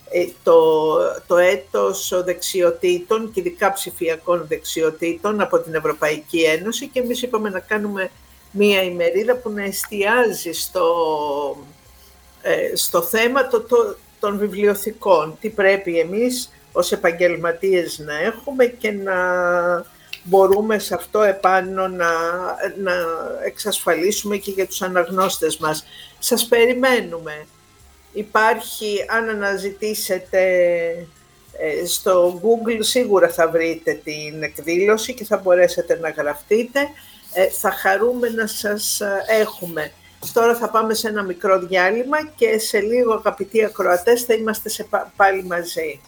ε, 0.09 0.25
το, 0.43 0.93
το 1.27 1.37
έτος 1.37 2.21
δεξιοτήτων 2.25 3.31
και 3.31 3.39
ειδικά 3.39 3.73
ψηφιακών 3.73 4.45
δεξιοτήτων 4.47 5.41
από 5.41 5.59
την 5.59 5.75
Ευρωπαϊκή 5.75 6.41
Ένωση 6.41 6.87
και 6.87 6.99
εμείς 6.99 7.21
είπαμε 7.21 7.49
να 7.49 7.59
κάνουμε 7.59 8.11
μία 8.51 8.83
ημερίδα 8.83 9.35
που 9.35 9.49
να 9.49 9.63
εστιάζει 9.63 10.51
στο, 10.51 10.87
ε, 12.41 12.75
στο 12.75 13.01
θέμα 13.01 13.47
το, 13.47 13.65
των 14.19 14.37
βιβλιοθηκών. 14.37 15.37
Τι 15.41 15.49
πρέπει 15.49 15.99
εμείς 15.99 16.51
ως 16.71 16.91
επαγγελματίες 16.91 17.99
να 17.99 18.17
έχουμε 18.17 18.65
και 18.65 18.91
να 18.91 19.15
μπορούμε 20.23 20.79
σε 20.79 20.93
αυτό 20.93 21.21
επάνω 21.21 21.87
να, 21.87 22.11
να 22.77 22.93
εξασφαλίσουμε 23.45 24.37
και 24.37 24.51
για 24.51 24.67
τους 24.67 24.81
αναγνώστες 24.81 25.57
μας. 25.57 25.85
Σας 26.19 26.45
περιμένουμε. 26.45 27.45
Υπάρχει, 28.13 29.05
αν 29.07 29.29
αναζητήσετε 29.29 30.41
Ε, 31.59 31.85
στο 31.85 32.41
Google 32.43 32.77
σίγουρα 32.79 33.29
θα 33.29 33.49
βρείτε 33.49 33.99
την 34.03 34.43
εκδήλωση 34.43 35.13
και 35.13 35.25
θα 35.25 35.37
μπορέσετε 35.37 35.99
να 36.01 36.09
γραφτείτε. 36.09 36.79
Ε, 37.33 37.47
θα 37.47 37.71
χαρούμε 37.71 38.29
να 38.29 38.47
σας 38.47 39.01
έχουμε. 39.27 39.91
Τώρα 40.33 40.55
θα 40.55 40.69
πάμε 40.69 40.93
σε 40.93 41.07
ένα 41.07 41.23
μικρό 41.23 41.59
διάλειμμα 41.59 42.17
και 42.35 42.59
σε 42.59 42.79
λίγο 42.79 43.13
αγαπητοί 43.13 43.65
ακροατές 43.65 44.23
θα 44.23 44.33
είμαστε 44.33 44.69
σε 44.69 44.87
πάλι 45.15 45.43
μαζί. 45.43 45.99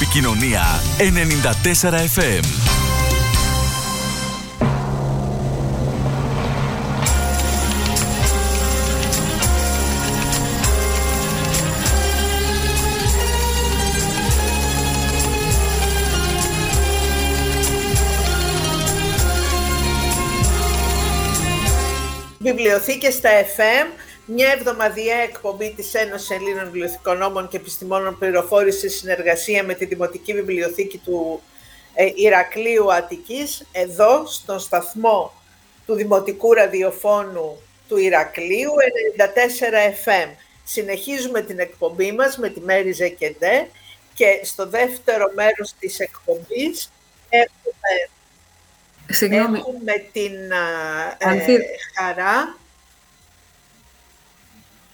Επικοινωνία 0.00 0.62
94 0.98 1.90
FM. 2.18 2.44
Βιβλιοθήκες 22.38 23.14
στα 23.14 23.30
FM 23.56 24.05
μια 24.26 24.52
εβδομαδιαία 24.52 25.20
εκπομπή 25.20 25.72
της 25.76 25.94
Ένωσης 25.94 26.30
Ελλήνων 26.30 26.64
Βιβλιοθηκονόμων 26.64 27.48
και 27.48 27.56
Επιστημόνων 27.56 28.18
Πληροφόρησης 28.18 28.98
συνεργασία 28.98 29.64
με 29.64 29.74
τη 29.74 29.84
Δημοτική 29.84 30.32
Βιβλιοθήκη 30.32 30.98
του 30.98 31.42
ε, 31.94 32.10
Ηρακλείου 32.14 32.92
Αττικής, 32.92 33.66
εδώ 33.72 34.26
στον 34.26 34.58
σταθμό 34.58 35.32
του 35.86 35.94
Δημοτικού 35.94 36.52
Ραδιοφώνου 36.52 37.58
του 37.88 37.96
Ηρακλείου 37.96 38.72
94 39.16 39.20
FM. 40.04 40.28
Συνεχίζουμε 40.64 41.42
την 41.42 41.58
εκπομπή 41.58 42.12
μας 42.12 42.38
με 42.38 42.48
τη 42.48 42.60
Μέρη 42.60 42.92
Ζεκεντέ 42.92 43.68
και 44.14 44.40
στο 44.42 44.66
δεύτερο 44.66 45.30
μέρος 45.34 45.74
της 45.78 45.98
εκπομπής 45.98 46.92
έχουμε, 47.28 48.10
έχουμε 49.58 49.92
την 50.12 50.32
ε, 51.18 51.58
χαρά 51.98 52.56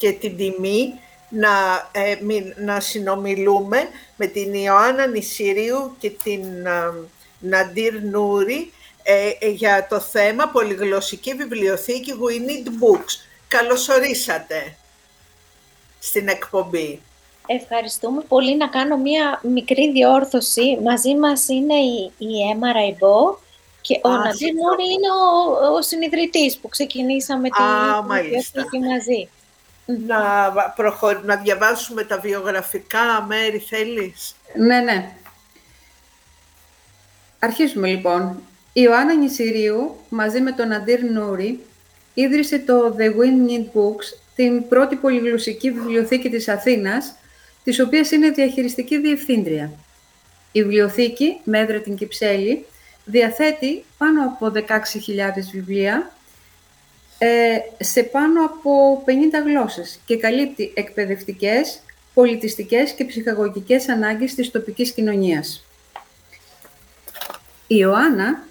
και 0.02 0.12
την 0.12 0.36
τιμή 0.36 1.00
να, 1.28 1.50
ε, 1.92 2.16
να 2.56 2.80
συνομιλούμε 2.80 3.88
με 4.16 4.26
την 4.26 4.54
Ιωάννα 4.54 5.06
Νησιρίου 5.06 5.96
και 5.98 6.10
την 6.10 6.66
ε, 6.66 6.92
Ναντίρ 7.38 8.02
Νούρη 8.02 8.72
ε, 9.02 9.48
για 9.48 9.86
το 9.90 10.00
θέμα 10.00 10.48
Πολυγλωσσική 10.48 11.34
Βιβλιοθήκη 11.34 12.12
We 12.12 12.50
Need 12.50 12.68
Books. 12.68 13.14
Καλώς 13.48 13.88
ορίσατε 13.88 14.76
στην 15.98 16.28
εκπομπή. 16.28 17.00
Ευχαριστούμε 17.46 18.22
πολύ 18.28 18.56
να 18.56 18.68
κάνω 18.68 18.96
μία 18.96 19.40
μικρή 19.42 19.90
διόρθωση. 19.92 20.78
Μαζί 20.84 21.14
μας 21.14 21.48
είναι 21.48 21.74
η, 21.74 22.12
η 22.18 22.50
Έμα 22.52 22.72
Ραϊμπό 22.72 23.36
και 23.80 24.00
ο 24.02 24.08
Ναντίρ 24.08 24.54
Νούρη 24.54 24.92
είναι 24.92 25.10
ο, 25.10 25.74
ο 25.76 25.82
συνειδητής 25.82 26.58
που 26.58 26.68
ξεκινήσαμε 26.68 27.48
τη 27.48 27.62
βιβλιοθήκη 28.08 28.78
μαζί 28.78 29.28
να, 29.86 30.52
να 31.24 31.36
διαβάσουμε 31.36 32.04
τα 32.04 32.18
βιογραφικά 32.18 33.24
μέρη, 33.28 33.58
θέλεις; 33.58 34.34
Ναι, 34.56 34.80
ναι. 34.80 35.12
Αρχίζουμε 37.38 37.88
λοιπόν. 37.88 38.42
Η 38.72 38.80
Ιωάννα 38.84 39.14
Νησιρίου, 39.14 39.96
μαζί 40.08 40.40
με 40.40 40.52
τον 40.52 40.72
Αντίρ 40.72 41.02
Νούρι, 41.02 41.60
ίδρυσε 42.14 42.58
το 42.58 42.96
The 42.98 43.06
Wind 43.06 43.50
Need 43.50 43.78
Books, 43.78 44.04
την 44.34 44.68
πρώτη 44.68 44.96
πολυγλωσσική 44.96 45.70
βιβλιοθήκη 45.70 46.30
της 46.30 46.48
Αθήνας, 46.48 47.14
της 47.64 47.80
οποίας 47.80 48.10
είναι 48.10 48.30
διαχειριστική 48.30 48.98
διευθύντρια. 48.98 49.72
Η 50.52 50.62
βιβλιοθήκη, 50.62 51.40
με 51.44 51.58
έδρα 51.58 51.80
την 51.80 51.96
Κυψέλη, 51.96 52.66
διαθέτει 53.04 53.84
πάνω 53.98 54.24
από 54.24 54.52
16.000 54.54 54.62
βιβλία 55.52 56.12
ε, 56.12 56.21
σε 57.78 58.02
πάνω 58.02 58.44
από 58.44 59.02
50 59.06 59.10
γλώσσες 59.44 60.00
και 60.04 60.16
καλύπτει 60.16 60.72
εκπαιδευτικές, 60.74 61.80
πολιτιστικές 62.14 62.92
και 62.92 63.04
ψυχαγωγικές 63.04 63.88
ανάγκες 63.88 64.34
της 64.34 64.50
τοπικής 64.50 64.92
κοινωνίας. 64.92 65.64
Η 67.66 67.74
Ιωάννα 67.78 68.42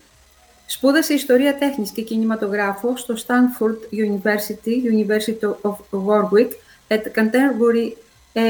σπούδασε 0.65 1.13
Ιστορία 1.13 1.55
Τέχνης 1.57 1.91
και 1.91 2.01
Κινηματογράφο 2.01 2.97
στο 2.97 3.15
Stanford 3.27 3.77
University, 3.93 4.73
University 4.93 5.49
of 5.61 5.75
Warwick, 6.07 6.49
at 6.87 7.01
Canterbury 7.15 7.91
ε, 8.33 8.41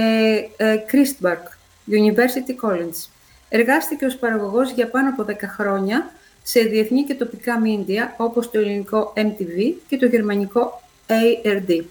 ε, 0.57 0.83
Christburg, 0.91 1.43
University 1.91 2.69
College. 2.69 3.09
Εργάστηκε 3.49 4.05
ως 4.05 4.15
παραγωγός 4.15 4.71
για 4.71 4.87
πάνω 4.87 5.09
από 5.09 5.25
10 5.27 5.33
χρόνια 5.41 6.11
σε 6.43 6.59
διεθνή 6.59 7.03
και 7.03 7.15
τοπικά 7.15 7.59
μίντια 7.59 8.15
όπως 8.17 8.51
το 8.51 8.59
ελληνικό 8.59 9.13
MTV 9.15 9.73
και 9.87 9.97
το 9.97 10.05
γερμανικό 10.05 10.81
ARD. 11.07 11.83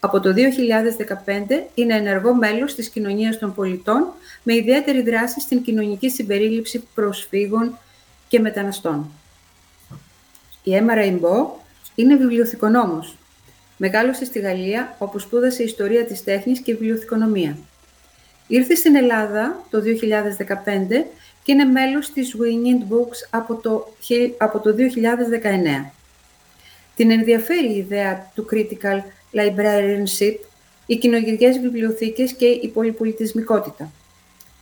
Από 0.00 0.20
το 0.20 0.34
2015 0.34 1.62
είναι 1.74 1.94
ενεργό 1.94 2.34
μέλος 2.34 2.74
της 2.74 2.88
κοινωνίας 2.88 3.38
των 3.38 3.54
πολιτών 3.54 4.12
με 4.42 4.54
ιδιαίτερη 4.54 5.02
δράση 5.02 5.40
στην 5.40 5.62
κοινωνική 5.62 6.10
συμπερίληψη 6.10 6.84
προσφύγων 6.94 7.78
και 8.28 8.40
μεταναστών. 8.40 9.10
Η 10.62 10.74
Έμα 10.74 10.94
Ραϊμπό 10.94 11.50
είναι 11.94 12.16
βιβλιοθηκονόμος. 12.16 13.16
Μεγάλωσε 13.76 14.24
στη 14.24 14.38
Γαλλία 14.38 14.96
όπου 14.98 15.18
σπούδασε 15.18 15.62
Ιστορία 15.62 16.04
της 16.04 16.24
Τέχνης 16.24 16.60
και 16.60 16.72
Βιβλιοθηκονομία. 16.72 17.58
Ήρθε 18.46 18.74
στην 18.74 18.96
Ελλάδα 18.96 19.64
το 19.70 19.80
2015 19.80 21.04
και 21.46 21.52
είναι 21.52 21.64
μέλος 21.64 22.12
της 22.12 22.36
We 22.38 22.44
Need 22.44 22.92
Books 22.92 23.28
από 23.30 23.54
το, 23.54 23.92
από 24.36 24.58
το 24.58 24.74
2019. 25.86 25.90
Την 26.96 27.10
ενδιαφέρει 27.10 27.72
η 27.72 27.76
ιδέα 27.76 28.30
του 28.34 28.46
Critical 28.52 29.00
Librarianship, 29.32 30.34
οι 30.86 30.96
κοινωνικές 30.96 31.58
βιβλιοθήκες 31.58 32.32
και 32.32 32.46
η 32.46 32.68
πολυπολιτισμικότητα. 32.68 33.90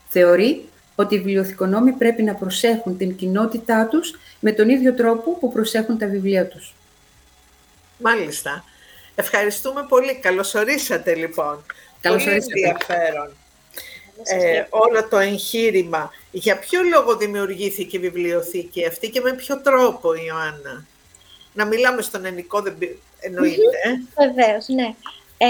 Θεωρεί 0.08 0.64
ότι 0.94 1.14
οι 1.14 1.18
βιβλιοθηκονόμοι 1.18 1.92
πρέπει 1.92 2.22
να 2.22 2.34
προσέχουν 2.34 2.96
την 2.96 3.16
κοινότητά 3.16 3.86
τους 3.86 4.18
με 4.40 4.52
τον 4.52 4.68
ίδιο 4.68 4.94
τρόπο 4.94 5.38
που 5.38 5.52
προσέχουν 5.52 5.98
τα 5.98 6.06
βιβλία 6.06 6.46
τους. 6.46 6.74
Μάλιστα. 7.98 8.64
Ευχαριστούμε 9.14 9.86
πολύ. 9.88 10.14
Καλωσορίσατε 10.14 11.14
λοιπόν. 11.14 11.64
Πολύ 12.02 12.22
ενδιαφέρον. 12.22 13.30
Ε, 14.22 14.66
όλο 14.70 15.08
το 15.08 15.18
εγχείρημα. 15.18 16.10
Για 16.30 16.58
ποιο 16.58 16.80
λόγο 16.82 17.16
δημιουργήθηκε 17.16 17.96
η 17.96 18.00
βιβλιοθήκη 18.00 18.86
αυτή 18.86 19.10
και 19.10 19.20
με 19.20 19.32
ποιο 19.32 19.60
τρόπο, 19.60 20.14
Ιωάννα; 20.14 20.86
Να 21.52 21.64
μιλάμε 21.64 22.02
στον 22.02 22.24
ελληνικό, 22.24 22.60
δεν 22.60 22.76
εννοείται. 23.20 24.02
Βεβαίως, 24.16 24.68
ναι. 24.68 24.94
Ε, 25.36 25.46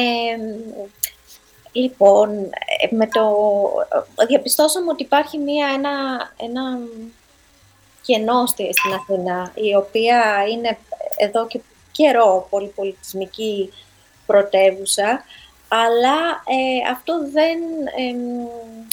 λοιπόν, 1.73 2.51
με 2.91 3.07
το... 3.07 3.23
διαπιστώσαμε 4.29 4.91
ότι 4.91 5.03
υπάρχει 5.03 5.39
μία, 5.39 5.69
ένα, 5.75 5.91
ένα 6.37 6.79
κενό 8.03 8.47
στην 8.47 8.93
Αθήνα, 9.01 9.53
η 9.55 9.75
οποία 9.75 10.45
είναι 10.51 10.79
εδώ 11.17 11.47
και 11.47 11.61
καιρό 11.93 12.47
πολυπολιτισμική 12.51 13.73
πρωτεύουσα, 14.27 15.25
αλλά 15.83 16.43
ε, 16.45 16.91
αυτό 16.91 17.19
δεν 17.31 17.59
ε, 17.97 18.15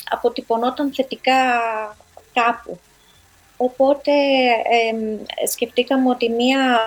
αποτυπωνόταν 0.09 0.93
θετικά 0.93 1.41
κάπου. 2.33 2.79
Οπότε 3.57 4.11
σκεφτήκαμε 5.51 6.09
ότι 6.09 6.29
μία 6.29 6.79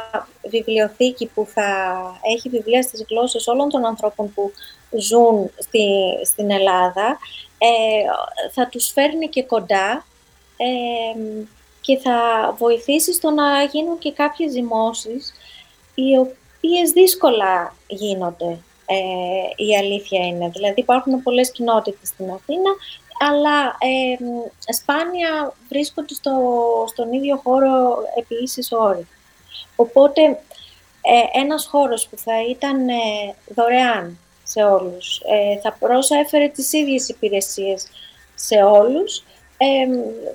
βιβλιοθήκη 0.43 1.27
που 1.27 1.47
θα 1.55 1.97
έχει 2.35 2.49
βιβλία 2.49 2.83
στις 2.83 3.05
γλώσσες 3.09 3.47
όλων 3.47 3.69
των 3.69 3.85
ανθρώπων 3.85 4.35
που 4.35 4.53
ζουν 4.99 5.51
στη, 5.59 5.87
στην 6.25 6.51
Ελλάδα 6.51 7.19
ε, 7.59 7.69
θα 8.51 8.69
τους 8.69 8.93
φέρνει 8.93 9.29
και 9.29 9.43
κοντά 9.43 10.05
και 11.81 11.99
θα 11.99 12.19
βοηθήσει 12.59 13.13
στο 13.13 13.31
να 13.31 13.63
γίνουν 13.63 13.99
και 13.99 14.13
κάποιες 14.13 14.53
ζυμώσεις 14.53 15.33
οι 15.95 16.17
οποίες 16.17 16.91
δύσκολα 16.91 17.75
γίνονται, 17.87 18.59
ε, 18.87 19.65
η 19.65 19.77
αλήθεια 19.77 20.27
είναι. 20.27 20.49
Δηλαδή 20.49 20.81
υπάρχουν 20.81 21.23
πολλές 21.23 21.51
κοινότητες 21.51 22.09
στην 22.09 22.31
Αθήνα, 22.31 22.71
αλλά 23.29 23.77
ε, 23.79 24.17
σπάνια 24.73 25.55
βρίσκονται 25.69 26.15
στο, 26.15 26.33
στον 26.89 27.13
ίδιο 27.13 27.37
χώρο 27.37 27.97
επί 28.19 28.35
ίσης 28.43 28.73
όρη. 28.73 29.07
Οπότε 29.77 30.23
ε, 31.03 31.41
ένας 31.41 31.67
χώρος 31.67 32.09
που 32.09 32.17
θα 32.17 32.45
ήταν 32.51 32.89
ε, 32.89 33.35
δωρεάν 33.55 34.19
σε 34.43 34.63
όλους, 34.63 35.23
ε, 35.27 35.59
θα 35.61 35.77
πρόσφερε 35.79 36.49
τις 36.49 36.73
ίδιες 36.73 37.09
υπηρεσίες 37.09 37.87
σε 38.35 38.55
όλους, 38.63 39.25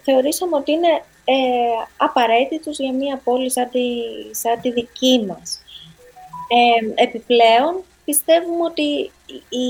θεωρήσαμε 0.03 0.55
ότι 0.55 0.71
είναι 0.71 1.03
ε, 1.31 1.85
απαραίτητος 1.97 2.79
για 2.79 2.93
μια 2.93 3.21
πόλη 3.23 3.51
σαν 3.51 3.69
τη, 3.69 3.79
σαν 4.31 4.61
τη 4.61 4.71
δική 4.71 5.25
μας. 5.27 5.61
Ε, 6.47 7.03
επιπλέον, 7.03 7.83
πιστεύουμε 8.09 8.63
ότι 8.63 9.11
οι, 9.49 9.67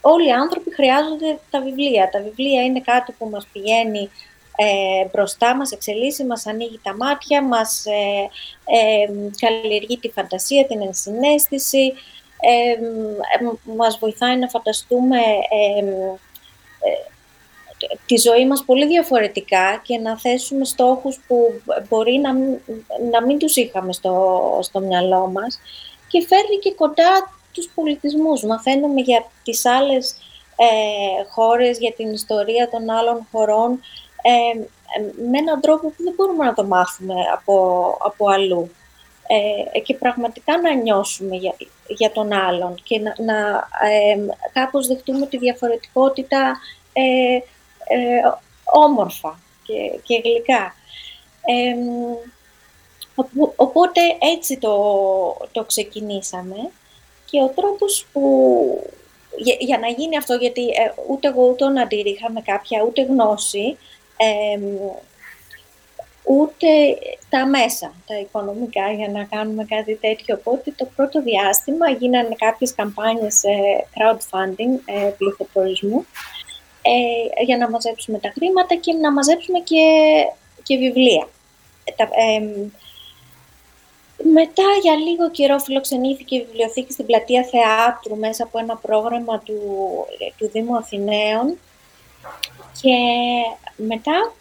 όλοι 0.00 0.28
οι 0.28 0.32
άνθρωποι 0.32 0.74
χρειάζονται 0.74 1.38
τα 1.50 1.60
βιβλία. 1.60 2.08
Τα 2.12 2.20
βιβλία 2.22 2.62
είναι 2.62 2.80
κάτι 2.80 3.12
που 3.18 3.28
μας 3.28 3.46
πηγαίνει 3.52 4.10
ε, 4.56 5.06
μπροστά 5.12 5.56
μας, 5.56 5.72
εξελίσσει, 5.72 6.24
μας 6.24 6.46
ανοίγει 6.46 6.80
τα 6.82 6.94
μάτια, 6.96 7.42
μας 7.42 7.84
ε, 7.86 8.28
ε, 8.76 9.06
καλλιεργεί 9.40 9.98
τη 9.98 10.08
φαντασία, 10.08 10.66
την 10.66 10.82
ενσυναίσθηση, 10.82 11.92
ε, 12.40 12.74
μας 13.76 13.98
βοηθάει 13.98 14.36
να 14.36 14.48
φανταστούμε 14.48 15.18
τη 18.06 18.16
ζωή 18.16 18.46
μας 18.46 18.64
πολύ 18.64 18.86
διαφορετικά 18.86 19.80
και 19.84 19.98
να 19.98 20.18
θέσουμε 20.18 20.64
στόχους 20.64 21.20
που 21.26 21.62
μπορεί 21.88 22.18
να, 22.18 22.32
να 23.10 23.26
μην 23.26 23.38
τους 23.38 23.56
είχαμε 23.56 23.92
στο, 23.92 24.58
στο 24.62 24.80
μυαλό 24.80 25.30
μας 25.34 25.60
και 26.08 26.26
φέρνει 26.26 26.58
και 26.58 26.72
κοντά 26.72 27.32
τους 27.52 27.70
πολιτισμούς. 27.74 28.42
Μαθαίνουμε 28.44 29.00
για 29.00 29.24
τις 29.42 29.64
άλλες 29.66 30.14
ε, 30.56 31.24
χώρες, 31.30 31.78
για 31.78 31.92
την 31.92 32.12
ιστορία 32.12 32.68
των 32.68 32.90
άλλων 32.90 33.26
χωρών 33.32 33.80
ε, 34.22 34.58
με 35.30 35.38
έναν 35.38 35.60
τρόπο 35.60 35.88
που 35.88 36.02
δεν 36.02 36.12
μπορούμε 36.16 36.44
να 36.44 36.54
το 36.54 36.64
μάθουμε 36.64 37.14
από, 37.34 37.96
από 38.04 38.28
αλλού. 38.28 38.70
Ε, 39.74 39.78
και 39.78 39.94
πραγματικά 39.94 40.60
να 40.60 40.74
νιώσουμε 40.74 41.36
για, 41.36 41.54
για 41.86 42.12
τον 42.12 42.32
άλλον 42.32 42.74
και 42.82 42.98
να, 42.98 43.14
να 43.18 43.68
ε, 43.88 44.16
κάπως 44.52 44.86
δεχτούμε 44.86 45.26
τη 45.26 45.38
διαφορετικότητα 45.38 46.60
ε, 46.92 47.34
ε, 47.34 48.20
όμορφα 48.64 49.38
και, 49.62 49.98
και 50.02 50.20
γλυκά. 50.24 50.74
οπότε 53.56 54.00
έτσι 54.34 54.58
το, 54.58 54.76
το 55.52 55.64
ξεκινήσαμε 55.64 56.70
και 57.32 57.42
ο 57.42 57.48
τρόπος 57.48 58.06
που 58.12 58.22
για, 59.58 59.78
να 59.78 59.88
γίνει 59.88 60.16
αυτό, 60.16 60.34
γιατί 60.34 60.62
ε, 60.62 60.92
ούτε 61.08 61.28
εγώ 61.28 61.48
ούτε 61.48 61.64
ο 61.64 61.68
Ναντήρ 61.68 62.06
είχαμε 62.06 62.40
κάποια 62.40 62.84
ούτε 62.86 63.02
γνώση, 63.02 63.76
ούτε 66.24 66.66
τα 67.28 67.46
μέσα, 67.46 67.94
τα 68.06 68.18
οικονομικά 68.18 68.92
για 68.92 69.08
να 69.08 69.24
κάνουμε 69.24 69.64
κάτι 69.64 69.94
τέτοιο. 69.94 70.34
Οπότε 70.34 70.72
το 70.76 70.88
πρώτο 70.96 71.22
διάστημα 71.22 71.90
γίνανε 71.90 72.34
κάποιες 72.38 72.74
καμπάνιες 72.74 73.42
crowdfunding, 73.94 74.72
ε, 74.84 75.10
πληθοπορισμού, 75.18 76.06
ε, 76.82 77.42
για 77.44 77.56
να 77.56 77.70
μαζέψουμε 77.70 78.18
τα 78.18 78.32
χρήματα 78.34 78.74
και 78.74 78.92
να 78.92 79.12
μαζέψουμε 79.12 79.58
και, 79.58 79.84
και 80.62 80.76
βιβλία. 80.76 81.28
Τα, 81.96 82.08
μετά 84.32 84.62
για 84.82 84.94
λίγο 84.94 85.30
καιρό 85.30 85.58
φιλοξενήθηκε 85.58 86.36
η 86.36 86.44
βιβλιοθήκη 86.44 86.92
στην 86.92 87.06
πλατεία 87.06 87.44
Θεάτρου 87.44 88.16
μέσα 88.16 88.44
από 88.44 88.58
ένα 88.58 88.76
πρόγραμμα 88.76 89.38
του, 89.38 89.60
του 90.36 90.48
Δήμου 90.48 90.76
Αθηναίων 90.76 91.58
και 92.80 92.96
μετά 93.76 94.32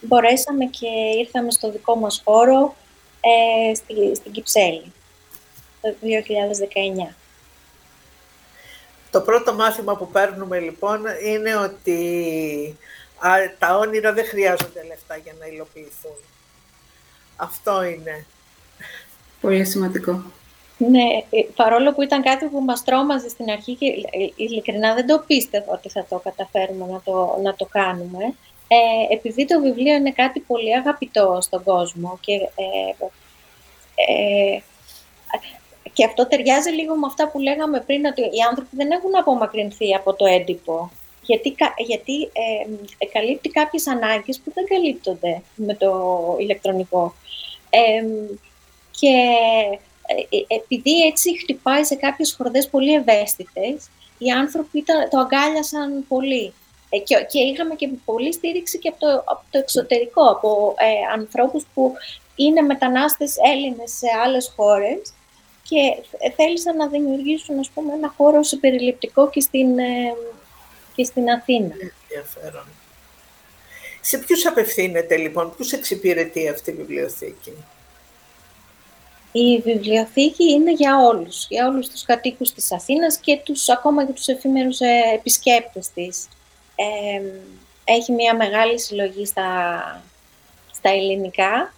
μπορέσαμε 0.00 0.64
και 0.64 0.88
ήρθαμε 1.18 1.50
στο 1.50 1.70
δικό 1.70 1.96
μας 1.96 2.22
χώρο 2.24 2.74
ε, 3.20 3.74
στη, 3.74 4.14
στην 4.14 4.32
Κυψέλη 4.32 4.92
το 5.80 5.94
2019. 7.10 7.14
Το 9.10 9.20
πρώτο 9.20 9.54
μάθημα 9.54 9.96
που 9.96 10.08
παίρνουμε 10.08 10.58
λοιπόν 10.58 11.02
είναι 11.24 11.56
ότι 11.56 12.78
τα 13.58 13.76
όνειρα 13.76 14.12
δεν 14.12 14.24
χρειάζονται 14.24 14.84
λεφτά 14.86 15.16
για 15.16 15.32
να 15.40 15.46
υλοποιηθούν. 15.46 16.16
Αυτό 17.36 17.82
είναι. 17.82 18.26
Πολύ 19.44 19.64
σημαντικό. 19.64 20.22
Ναι, 20.78 21.24
ε, 21.30 21.40
παρόλο 21.56 21.92
που 21.92 22.02
ήταν 22.02 22.22
κάτι 22.22 22.46
που 22.46 22.60
μας 22.60 22.84
τρόμαζε 22.84 23.28
στην 23.28 23.50
αρχή 23.50 23.74
και 23.74 23.86
ε, 23.86 24.26
ειλικρινά 24.36 24.94
δεν 24.94 25.06
το 25.06 25.24
πίστευα 25.26 25.72
ότι 25.72 25.88
θα 25.88 26.06
το 26.08 26.18
καταφέρουμε 26.24 26.86
να 26.86 27.00
το, 27.04 27.38
να 27.42 27.54
το 27.54 27.64
κάνουμε. 27.64 28.34
Ε, 28.68 29.14
επειδή 29.14 29.46
το 29.46 29.60
βιβλίο 29.60 29.94
είναι 29.94 30.10
κάτι 30.10 30.40
πολύ 30.40 30.76
αγαπητό 30.76 31.38
στον 31.40 31.62
κόσμο 31.62 32.18
και 32.20 32.32
ε, 32.32 33.04
ε, 33.94 34.58
και 35.92 36.04
αυτό 36.04 36.26
ταιριάζει 36.26 36.70
λίγο 36.70 36.94
με 36.94 37.06
αυτά 37.06 37.28
που 37.28 37.38
λέγαμε 37.38 37.80
πριν, 37.80 38.04
ότι 38.04 38.20
οι 38.20 38.42
άνθρωποι 38.48 38.76
δεν 38.76 38.90
έχουν 38.90 39.16
απομακρυνθεί 39.16 39.94
από 39.94 40.14
το 40.14 40.26
έντυπο. 40.26 40.90
Γιατί, 41.22 41.54
γιατί 41.86 42.22
ε, 42.98 43.06
καλύπτει 43.12 43.48
κάποιες 43.48 43.86
ανάγκες 43.86 44.40
που 44.44 44.52
δεν 44.54 44.64
καλύπτονται 44.66 45.42
με 45.54 45.74
το 45.74 45.90
ηλεκτρονικό. 46.40 47.14
Και 49.04 49.16
ε, 50.06 50.36
ε, 50.36 50.54
επειδή 50.60 51.00
έτσι 51.00 51.38
χτυπάει 51.38 51.84
σε 51.84 51.94
κάποιες 51.94 52.34
χορδές 52.36 52.68
πολύ 52.68 52.94
ευαίσθητες, 52.94 53.90
οι 54.18 54.30
άνθρωποι 54.30 54.78
ήταν, 54.78 55.08
το 55.10 55.18
αγκάλιασαν 55.18 56.04
πολύ. 56.08 56.52
Ε, 56.88 56.98
και, 56.98 57.26
και 57.28 57.38
είχαμε 57.38 57.74
και 57.74 57.88
πολύ 58.04 58.32
στήριξη 58.32 58.78
και 58.78 58.88
από 58.88 58.98
το, 58.98 59.22
από 59.26 59.42
το 59.50 59.58
εξωτερικό, 59.58 60.22
από 60.30 60.74
ε, 60.78 61.20
ανθρώπους 61.20 61.64
που 61.74 61.92
είναι 62.36 62.60
μετανάστες 62.60 63.34
Έλληνες 63.52 63.90
σε 63.90 64.06
άλλες 64.24 64.52
χώρες 64.56 65.00
και 65.62 65.80
θέλησαν 66.36 66.76
να 66.76 66.88
δημιουργήσουν 66.88 67.58
ας 67.58 67.70
πούμε, 67.74 67.92
ένα 67.92 68.14
χώρο 68.16 68.42
συμπεριληπτικό 68.42 69.30
και 69.30 69.40
στην, 69.40 69.78
ε, 69.78 70.14
και 70.94 71.04
στην 71.04 71.30
Αθήνα. 71.30 71.74
Ενδιαφέρον. 72.08 72.66
Σε 74.00 74.18
ποιους 74.18 74.46
απευθύνεται 74.46 75.16
λοιπόν, 75.16 75.54
ποιους 75.56 75.72
εξυπηρετεί 75.72 76.48
αυτή 76.48 76.70
η 76.70 76.74
βιβλιοθήκη; 76.74 77.52
Η 79.36 79.58
βιβλιοθήκη 79.58 80.52
είναι 80.52 80.72
για 80.72 80.98
όλους, 80.98 81.46
για 81.48 81.68
όλους 81.68 81.88
τους 81.88 82.02
κατοίκους 82.02 82.52
της 82.52 82.72
Αθήνας 82.72 83.16
και 83.16 83.40
τους, 83.44 83.68
ακόμα 83.68 84.06
και 84.06 84.12
τους 84.12 84.26
εφήμερους 84.26 84.80
ε, 84.80 85.02
επισκέπτες 85.14 85.88
της. 85.94 86.28
Ε, 86.74 87.22
έχει 87.84 88.12
μια 88.12 88.36
μεγάλη 88.36 88.80
συλλογή 88.80 89.26
στα, 89.26 89.42
στα 90.72 90.90
ελληνικά 90.90 91.74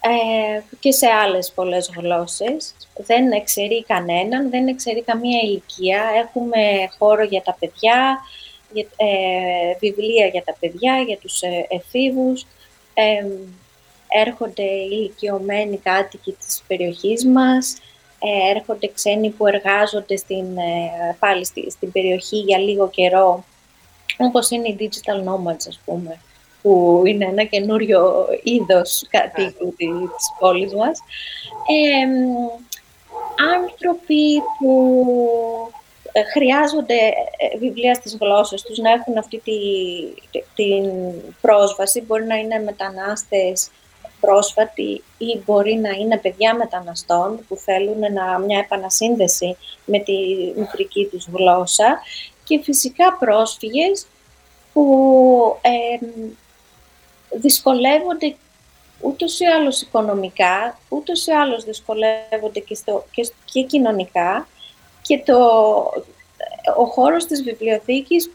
ε, 0.00 0.60
και 0.80 0.92
σε 0.92 1.06
άλλες 1.06 1.52
πολλές 1.54 1.90
γλώσσες. 1.96 2.74
Δεν 2.96 3.32
εξαιρεί 3.32 3.84
κανέναν, 3.84 4.50
δεν 4.50 4.68
εξαιρεί 4.68 5.02
καμία 5.02 5.40
ηλικία. 5.40 6.02
Έχουμε 6.16 6.58
χώρο 6.98 7.24
για 7.24 7.42
τα 7.42 7.56
παιδιά, 7.60 8.18
για, 8.72 8.86
ε, 8.96 9.76
βιβλία 9.78 10.26
για 10.26 10.42
τα 10.44 10.56
παιδιά, 10.60 10.98
για 11.06 11.16
τους 11.16 11.42
ε, 11.42 11.66
εφήβους. 11.68 12.46
Έρχονται 14.26 14.62
ηλικιωμένοι 14.62 15.76
κάτοικοι 15.76 16.32
της 16.32 16.62
περιοχής 16.66 17.26
μας. 17.26 17.76
ε, 18.18 18.56
έρχονται 18.56 18.90
ξένοι 18.94 19.30
που 19.30 19.46
εργάζονται 19.46 20.16
στην, 20.16 20.56
ε, 20.56 21.16
πάλι 21.18 21.44
στην 21.44 21.92
περιοχή 21.92 22.36
για 22.36 22.58
λίγο 22.58 22.88
καιρό, 22.88 23.44
όπως 24.18 24.50
είναι 24.50 24.68
οι 24.68 24.76
digital 24.80 25.28
nomads, 25.28 25.64
ας 25.68 25.80
πούμε, 25.84 26.18
που 26.62 27.02
είναι 27.06 27.24
ένα 27.24 27.44
καινούριο 27.44 28.26
είδος 28.42 29.06
κατοίκου 29.10 29.74
της 29.76 30.32
πόλης 30.38 30.74
μας. 30.74 31.00
άνθρωποι 33.54 34.42
που 34.58 35.04
ε, 36.12 36.22
χρειάζονται 36.22 36.94
ε, 37.36 37.58
βιβλία 37.58 37.94
στις 37.94 38.16
γλώσσες 38.20 38.62
τους, 38.62 38.78
να 38.78 38.90
έχουν 38.90 39.18
αυτή 39.18 39.38
τη, 39.38 39.52
την 40.54 40.92
πρόσβαση. 41.40 42.00
Μπορεί 42.00 42.24
να 42.24 42.36
είναι 42.36 42.58
μετανάστες 42.58 43.70
πρόσφατοι 44.24 45.02
ή 45.18 45.42
μπορεί 45.44 45.74
να 45.74 45.90
είναι 45.90 46.18
παιδιά 46.18 46.54
μεταναστών 46.54 47.40
που 47.48 47.56
θέλουν 47.56 47.98
να, 47.98 48.38
μια 48.38 48.58
επανασύνδεση 48.58 49.56
με 49.84 49.98
τη 49.98 50.12
μητρική 50.56 51.08
τους 51.10 51.26
γλώσσα 51.32 52.00
και 52.44 52.60
φυσικά 52.62 53.16
πρόσφυγες 53.18 54.06
που 54.72 55.56
ε, 55.60 56.06
δυσκολεύονται 57.38 58.36
ούτως 59.00 59.40
ή 59.40 59.44
άλλως 59.44 59.80
οικονομικά, 59.80 60.78
ούτως 60.88 61.26
ή 61.26 61.32
άλλως 61.32 61.64
δυσκολεύονται 61.64 62.60
και, 62.60 62.74
στο, 62.74 63.04
και, 63.10 63.32
και 63.44 63.62
κοινωνικά 63.62 64.48
και 65.02 65.22
το, 65.24 65.36
ο 66.76 66.84
χώρος 66.84 67.26
της 67.26 67.42
βιβλιοθήκης 67.42 68.30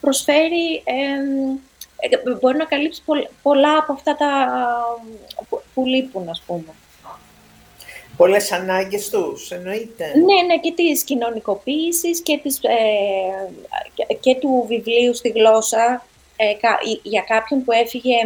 προσφέρει, 0.00 0.82
ε, 0.84 1.58
μπορεί 2.40 2.56
να 2.56 2.64
καλύψει 2.64 3.02
πολλά 3.42 3.78
από 3.78 3.92
αυτά 3.92 4.16
τα 4.16 4.28
που, 5.74 5.84
λείπουν, 5.84 6.28
ας 6.28 6.42
πούμε. 6.46 6.74
Πολλές 8.16 8.52
ανάγκες 8.52 9.08
τους, 9.08 9.50
εννοείται. 9.50 10.04
Ναι, 10.04 10.42
ναι, 10.46 10.58
και 10.58 10.72
της 10.72 11.02
κοινωνικοποίησης 11.02 12.20
και, 12.22 12.40
της, 12.42 12.60
ε, 12.62 14.14
και 14.20 14.34
του 14.34 14.64
βιβλίου 14.68 15.14
στη 15.14 15.28
γλώσσα 15.28 16.06
ε, 16.36 16.52
για 17.02 17.24
κάποιον 17.28 17.64
που 17.64 17.72
έφυγε 17.72 18.16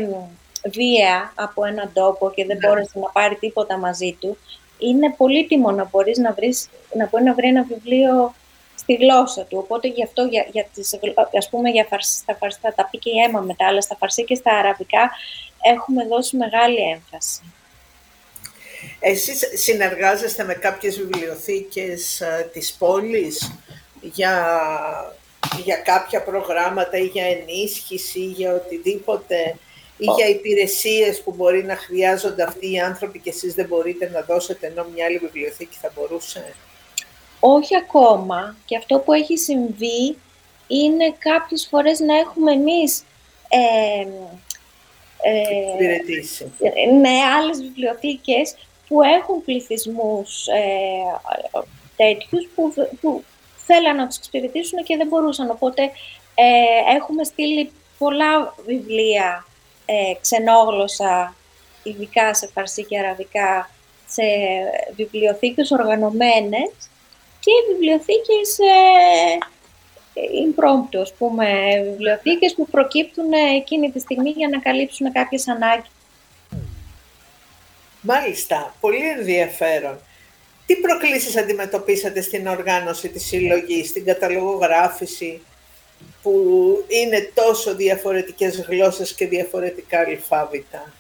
βία 0.70 1.33
από 1.35 1.64
έναν 1.64 1.91
τόπο 1.93 2.31
και 2.31 2.45
δεν 2.45 2.57
ναι. 2.57 2.68
μπόρεσε 2.68 2.99
να 2.99 3.11
πάρει 3.11 3.35
τίποτα 3.35 3.77
μαζί 3.77 4.16
του, 4.20 4.37
είναι 4.79 5.14
πολύτιμο 5.16 5.70
να 5.70 5.89
μπορείς 5.91 6.18
να, 6.18 6.33
βρεις, 6.33 6.68
να 6.95 7.09
μπορεί 7.09 7.25
να 7.25 7.35
βρει 7.35 7.49
ένα 7.49 7.62
βιβλίο 7.62 8.35
στη 8.83 8.95
γλώσσα 8.95 9.43
του. 9.45 9.59
Οπότε 9.59 9.89
γι' 9.89 10.03
αυτό, 10.03 10.22
για, 10.24 10.47
για 10.53 10.66
τις, 10.74 10.99
ας 11.39 11.49
πούμε, 11.49 11.70
για 11.70 11.87
φαρσί, 11.91 12.16
στα 12.16 12.37
φαρσί, 12.37 12.59
θα 12.62 12.74
τα 12.74 12.89
πει 12.91 12.99
και 12.99 13.11
η 13.11 13.18
αίμα 13.18 13.41
μετά, 13.41 13.66
αλλά 13.66 13.80
στα 13.80 13.97
φαρσί 13.97 14.24
και 14.24 14.35
στα 14.35 14.53
αραβικά 14.53 15.11
έχουμε 15.74 16.07
δώσει 16.07 16.37
μεγάλη 16.37 16.78
έμφαση. 16.95 17.41
Εσείς 19.01 19.43
συνεργάζεστε 19.55 20.45
με 20.45 20.55
κάποιες 20.55 20.99
βιβλιοθήκες 20.99 22.22
α, 22.22 22.45
της 22.53 22.74
πόλης 22.78 23.53
για, 24.01 24.57
για 25.64 25.76
κάποια 25.76 26.22
προγράμματα 26.22 26.99
ή 26.99 27.05
για 27.05 27.24
ενίσχυση 27.24 28.20
ή 28.20 28.24
για 28.24 28.55
οτιδήποτε 28.55 29.57
ή 29.97 30.05
για 30.16 30.28
υπηρεσίες 30.28 31.22
που 31.22 31.33
μπορεί 31.33 31.64
να 31.64 31.76
χρειάζονται 31.76 32.43
αυτοί 32.43 32.72
οι 32.72 32.80
άνθρωποι 32.80 33.18
και 33.18 33.30
εσείς 33.30 33.55
δεν 33.55 33.66
μπορείτε 33.66 34.11
να 34.11 34.20
δώσετε, 34.20 34.66
ενώ 34.66 34.87
μια 34.95 35.05
άλλη 35.05 35.18
βιβλιοθήκη 35.18 35.76
θα 35.80 35.93
μπορούσε. 35.95 36.55
Όχι 37.45 37.76
ακόμα. 37.76 38.57
Και 38.64 38.76
αυτό 38.76 38.99
που 38.99 39.12
έχει 39.12 39.36
συμβεί 39.36 40.18
είναι 40.66 41.14
κάποιες 41.18 41.66
φορές 41.70 42.01
να 42.01 42.18
έχουμε 42.18 42.53
εμείς 42.53 43.05
ε, 43.49 44.07
ε, 45.22 46.93
ναι, 46.93 47.24
άλλες 47.38 47.61
βιβλιοθήκες 47.61 48.55
που 48.88 49.03
έχουν 49.03 49.45
πληθυσμούς 49.45 50.47
ε, 50.47 50.61
τέτοιους 51.97 52.49
που, 52.55 52.72
που 53.01 53.24
θέλαν 53.66 53.97
να 53.97 54.07
τους 54.07 54.16
εξυπηρετήσουν 54.16 54.84
και 54.84 54.97
δεν 54.97 55.07
μπορούσαν. 55.07 55.51
Οπότε 55.51 55.82
ε, 56.34 56.95
έχουμε 56.97 57.24
στείλει 57.24 57.70
πολλά 57.99 58.55
βιβλία 58.66 59.47
ε, 59.86 60.12
ξενόγλωσσα, 60.20 61.34
ειδικά 61.82 62.34
σε 62.34 62.51
φαρσί 62.55 62.84
και 62.84 62.99
αραβικά, 62.99 63.70
σε 64.09 64.22
βιβλιοθήκες 64.97 65.70
οργανωμένες 65.70 66.70
και 67.45 67.53
βιβλιοθήκες 67.68 68.59
ε, 68.59 70.20
impromptu, 70.47 71.01
ας 71.01 71.12
πούμε, 71.18 71.47
βιβλιοθήκες 71.84 72.55
που 72.55 72.68
προκύπτουν 72.68 73.32
εκείνη 73.32 73.90
τη 73.90 74.01
στιγμή 74.01 74.30
για 74.30 74.49
να 74.49 74.59
καλύψουν 74.59 75.12
κάποιες 75.12 75.49
ανάγκες. 75.49 75.90
Μάλιστα, 78.01 78.74
πολύ 78.80 79.09
ενδιαφέρον. 79.09 79.99
Τι 80.66 80.76
προκλήσεις 80.76 81.36
αντιμετωπίσατε 81.36 82.20
στην 82.20 82.47
οργάνωση 82.47 83.09
της 83.09 83.26
συλλογής, 83.26 83.88
στην 83.88 84.05
καταλογογράφηση, 84.05 85.40
που 86.22 86.34
είναι 86.88 87.30
τόσο 87.34 87.74
διαφορετικές 87.74 88.61
γλώσσες 88.61 89.14
και 89.14 89.26
διαφορετικά 89.26 89.99
αλφάβητα; 89.99 90.93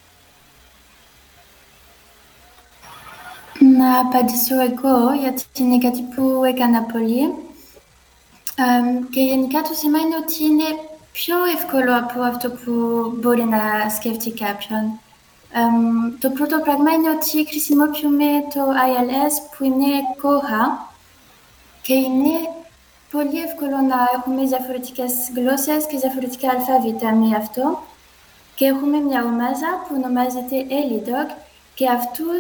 Να 3.82 3.98
απαντήσω 3.98 4.54
εγώ, 4.60 5.12
γιατί 5.22 5.44
είναι 5.54 5.78
κάτι 5.78 6.02
που 6.14 6.42
έκανα 6.44 6.82
πολύ. 6.82 7.34
και 9.10 9.20
γενικά 9.20 9.60
το 9.60 9.74
θέμα 9.74 9.98
είναι 9.98 10.16
ότι 10.24 10.44
είναι 10.44 10.68
πιο 11.12 11.36
εύκολο 11.56 11.96
από 11.98 12.22
αυτό 12.22 12.50
που 12.50 12.72
μπορεί 13.20 13.44
να 13.44 13.88
σκεφτεί 13.96 14.30
κάποιον. 14.30 14.84
το 16.18 16.30
πρώτο 16.30 16.58
πράγμα 16.58 16.90
είναι 16.92 17.10
ότι 17.10 17.46
χρησιμοποιούμε 17.48 18.28
το 18.54 18.60
ILS 18.88 19.34
που 19.50 19.64
είναι 19.64 19.90
Koha 20.20 20.64
και 21.82 21.94
είναι 21.94 22.34
πολύ 23.10 23.38
εύκολο 23.46 23.76
να 23.90 23.98
έχουμε 24.16 24.42
διαφορετικέ 24.44 25.04
γλώσσε 25.36 25.76
και 25.90 25.98
διαφορετικά 25.98 26.50
αλφαβήτα 26.50 27.12
με 27.12 27.36
αυτό. 27.36 27.82
Και 28.54 28.64
έχουμε 28.64 28.98
μια 28.98 29.24
ομάδα 29.24 29.68
που 29.82 29.94
ονομάζεται 29.98 30.56
Elidog 30.78 31.30
και 31.74 31.88
αυτού 31.88 32.30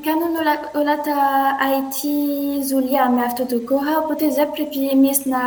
κάνουν 0.00 0.36
όλα, 0.40 0.70
όλα, 0.74 1.00
τα 1.00 1.18
IT 1.78 2.00
δουλειά 2.70 3.10
με 3.10 3.22
αυτό 3.22 3.44
το 3.44 3.60
κόχα, 3.60 3.98
οπότε 3.98 4.28
δεν 4.28 4.50
πρέπει 4.50 4.88
εμείς 4.88 5.24
να 5.24 5.38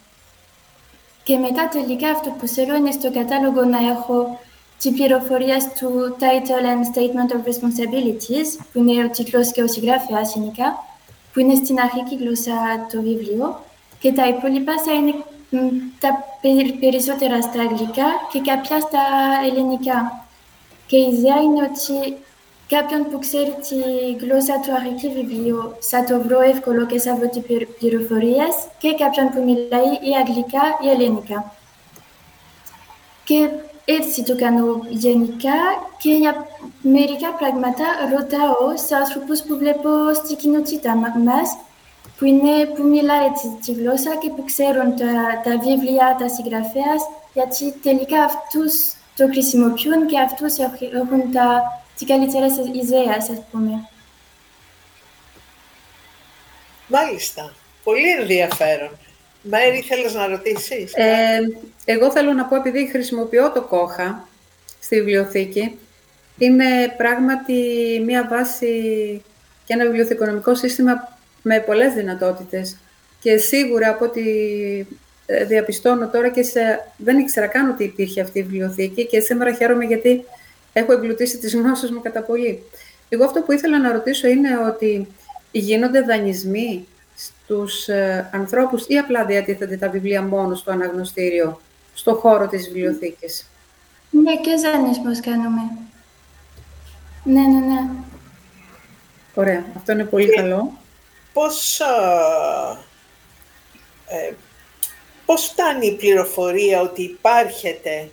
Και 1.23 1.37
μετά 1.37 1.67
τελικά 1.67 2.09
αυτό 2.09 2.29
που 2.29 2.47
θέλω 2.47 2.75
είναι 2.75 2.91
στο 2.91 3.11
κατάλογο 3.11 3.63
να 3.63 3.77
έχω 3.77 4.39
τι 4.79 4.91
πληροφορίες 4.91 5.67
του 5.79 6.15
Title 6.19 6.65
and 6.71 6.83
Statement 6.91 7.31
of 7.35 7.41
Responsibilities, 7.49 8.65
που 8.71 8.79
είναι 8.79 9.03
ο 9.05 9.09
τίτλος 9.09 9.51
και 9.51 9.61
ο 9.61 9.67
συγγραφέας 9.67 10.33
γενικά, 10.35 10.83
που 11.33 11.39
είναι 11.39 11.55
στην 11.55 11.79
αρχική 11.79 12.15
γλώσσα 12.15 12.53
το 12.91 13.01
βιβλίο, 13.01 13.63
και 13.99 14.11
τα 14.11 14.27
υπόλοιπα 14.27 14.73
θα 14.85 14.93
είναι 14.93 15.13
τα 15.99 16.09
περισσότερα 16.79 17.41
στα 17.41 17.61
αγγλικά 17.61 18.07
και 18.31 18.39
κάποια 18.39 18.79
στα 18.79 19.03
ελληνικά. 19.45 20.25
Και 20.87 20.97
η 20.97 21.13
ιδέα 21.13 21.41
είναι 21.41 21.61
ότι 21.69 22.17
Κάποιον 22.75 23.09
που 23.09 23.19
ξέρει 23.19 23.55
τη 23.67 23.77
γλώσσα 24.25 24.59
του 24.59 24.73
αρχικού 24.73 25.13
βιβλίου 25.13 25.75
θα 25.79 26.03
το 26.03 26.21
βρω 26.21 26.39
εύκολο 26.41 26.85
και 26.85 26.99
θα 26.99 27.15
βρω 27.15 27.29
τις 27.29 27.41
πληροφορίες 27.79 28.53
και 28.77 28.93
κάποιον 28.93 29.29
που 29.29 29.43
μιλάει 29.43 29.91
ή 30.09 30.11
αγγλικά 30.19 30.63
ή 30.83 30.89
ελληνικά. 30.89 31.55
Και 33.23 33.49
έτσι 33.85 34.23
το 34.23 34.35
κάνω 34.35 34.85
γενικά 34.89 35.59
και 35.97 36.11
για 36.13 36.47
μερικά 36.81 37.29
πράγματα 37.39 37.85
ρωτάω 38.15 38.77
σε 38.85 38.95
άνθρωπους 38.95 39.41
που 39.41 39.57
βλέπω 39.57 40.13
στην 40.13 40.37
κοινότητα 40.37 40.95
μας 40.95 41.57
που, 42.17 42.25
είναι, 42.25 42.65
που 42.65 42.83
μιλάει 42.83 43.27
τη, 43.65 43.71
γλώσσα 43.71 44.15
και 44.21 44.29
που 44.29 44.43
ξέρουν 44.45 44.95
τα, 44.95 45.13
τα 45.43 45.57
βιβλία, 45.57 46.15
τα 46.19 46.27
συγγραφέα, 46.29 46.95
γιατί 47.33 47.71
τελικά 47.83 48.23
αυτούς 48.23 48.73
το 49.15 49.27
χρησιμοποιούν 49.27 50.07
και 50.07 50.19
αυτούς 50.19 50.57
έχουν 51.01 51.31
τα 51.31 51.61
τι 51.97 52.05
καλύτερες 52.05 52.53
ιδέες, 52.81 53.29
ας 53.29 53.41
πούμε. 53.51 53.89
Μάλιστα. 56.87 57.53
Πολύ 57.83 58.09
ενδιαφέρον. 58.09 58.97
Μέρη, 59.41 59.81
θέλεις 59.81 60.13
να 60.13 60.27
ρωτήσεις; 60.27 60.93
Ε, 60.93 61.39
εγώ 61.85 62.11
θέλω 62.11 62.33
να 62.33 62.45
πω, 62.45 62.55
επειδή 62.55 62.89
χρησιμοποιώ 62.91 63.51
το 63.51 63.61
κόχα 63.61 64.27
στη 64.79 64.95
βιβλιοθήκη, 64.95 65.77
είναι 66.37 66.65
πράγματι 66.97 67.53
μία 68.05 68.27
βάση 68.29 68.71
και 69.65 69.73
ένα 69.73 69.85
βιβλιοθηκονομικό 69.85 70.55
σύστημα 70.55 71.17
με 71.41 71.59
πολλές 71.59 71.93
δυνατότητες. 71.93 72.77
Και 73.19 73.37
σίγουρα 73.37 73.89
από 73.89 74.05
ό,τι 74.05 74.21
ε, 75.25 75.45
διαπιστώνω 75.45 76.09
τώρα 76.09 76.29
και 76.29 76.43
σε... 76.43 76.59
δεν 76.97 77.17
ήξερα 77.17 77.47
καν 77.47 77.69
ότι 77.69 77.83
υπήρχε 77.83 78.21
αυτή 78.21 78.39
η 78.39 78.43
βιβλιοθήκη 78.43 79.05
και 79.05 79.19
σήμερα 79.19 79.53
χαίρομαι 79.53 79.85
γιατί 79.85 80.23
έχω 80.73 80.93
εμπλουτίσει 80.93 81.37
τις 81.37 81.55
γνώσεις 81.55 81.91
μου 81.91 82.01
κατά 82.01 82.21
πολύ. 82.21 82.63
Εγώ 83.09 83.23
αυτό 83.23 83.41
που 83.41 83.51
ήθελα 83.51 83.79
να 83.79 83.91
ρωτήσω 83.91 84.27
είναι 84.27 84.49
ότι 84.67 85.07
γίνονται 85.51 86.01
δανεισμοί 86.01 86.87
στους 87.25 87.87
ε, 87.87 88.29
ανθρώπους 88.33 88.85
ή 88.87 88.97
απλά 88.97 89.25
διατίθενται 89.25 89.77
τα 89.77 89.89
βιβλία 89.89 90.21
μόνο 90.21 90.55
στο 90.55 90.71
αναγνωστήριο, 90.71 91.61
στο 91.93 92.15
χώρο 92.15 92.47
της 92.47 92.65
βιβλιοθήκης; 92.67 93.49
Ναι, 94.09 94.35
και 94.35 94.55
δανεισμούς 94.55 95.19
κάνουμε. 95.19 95.61
Ναι, 97.23 97.41
ναι, 97.41 97.59
ναι. 97.59 97.89
Ωραία, 99.33 99.65
αυτό 99.77 99.91
είναι 99.91 100.03
πολύ 100.03 100.35
καλό. 100.35 100.71
Πώς, 101.33 101.79
ε, 104.07 104.33
πώς 105.25 105.45
φτάνει 105.45 105.87
η 105.87 105.95
πληροφορία 105.95 106.81
ότι 106.81 107.01
υπάρχετε 107.01 108.09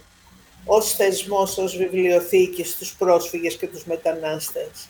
ως 0.64 0.94
θεσμός, 0.94 1.58
ως 1.58 1.76
βιβλιοθήκης 1.76 2.70
στους 2.70 2.94
πρόσφυγες 2.94 3.56
και 3.56 3.66
τους 3.66 3.84
μετανάστες; 3.84 4.88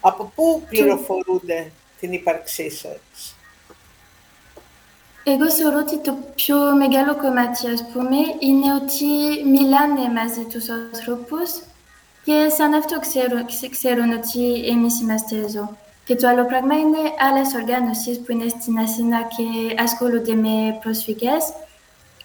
Από 0.00 0.32
πού 0.34 0.62
πληροφορούνται 0.68 1.70
την 2.00 2.12
ύπαρξή 2.12 2.70
σας; 2.70 3.35
Εγώ 5.28 5.50
θεωρώ 5.50 5.78
ότι 5.78 5.98
το 5.98 6.16
πιο 6.34 6.56
μεγάλο 6.82 7.16
κομμάτι, 7.16 7.68
ας 7.74 7.84
πούμε, 7.92 8.16
είναι 8.38 8.68
ότι 8.80 9.10
μιλάνε 9.54 10.04
μαζί 10.18 10.44
τους 10.50 10.66
ανθρώπους 10.68 11.50
και 12.24 12.48
σαν 12.56 12.74
αυτό 12.74 13.00
ξέρουν, 13.00 13.46
ξέρουν 13.70 14.12
ότι 14.12 14.42
εμείς 14.72 15.00
είμαστε 15.00 15.36
εδώ. 15.36 15.76
Και 16.04 16.14
το 16.16 16.28
άλλο 16.28 16.44
πράγμα 16.46 16.74
είναι 16.74 17.02
άλλες 17.28 17.54
οργάνωσεις 17.54 18.20
που 18.20 18.32
είναι 18.32 18.48
στην 18.48 18.78
Αθήνα 18.78 19.18
και 19.34 19.46
ασχολούνται 19.82 20.34
με 20.34 20.78
πρόσφυγες 20.82 21.44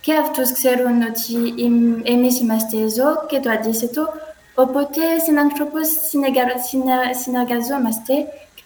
και 0.02 0.14
αυτούς 0.14 0.52
ξέρουν 0.52 1.02
ότι 1.02 1.36
εμείς 2.04 2.40
είμαστε 2.40 2.78
εδώ 2.78 3.26
και 3.28 3.40
το 3.40 3.50
αντίθετο. 3.50 4.10
Οπότε 4.56 5.02
συνανθρώπους 5.26 5.88
συνεργαζόμαστε 7.22 8.14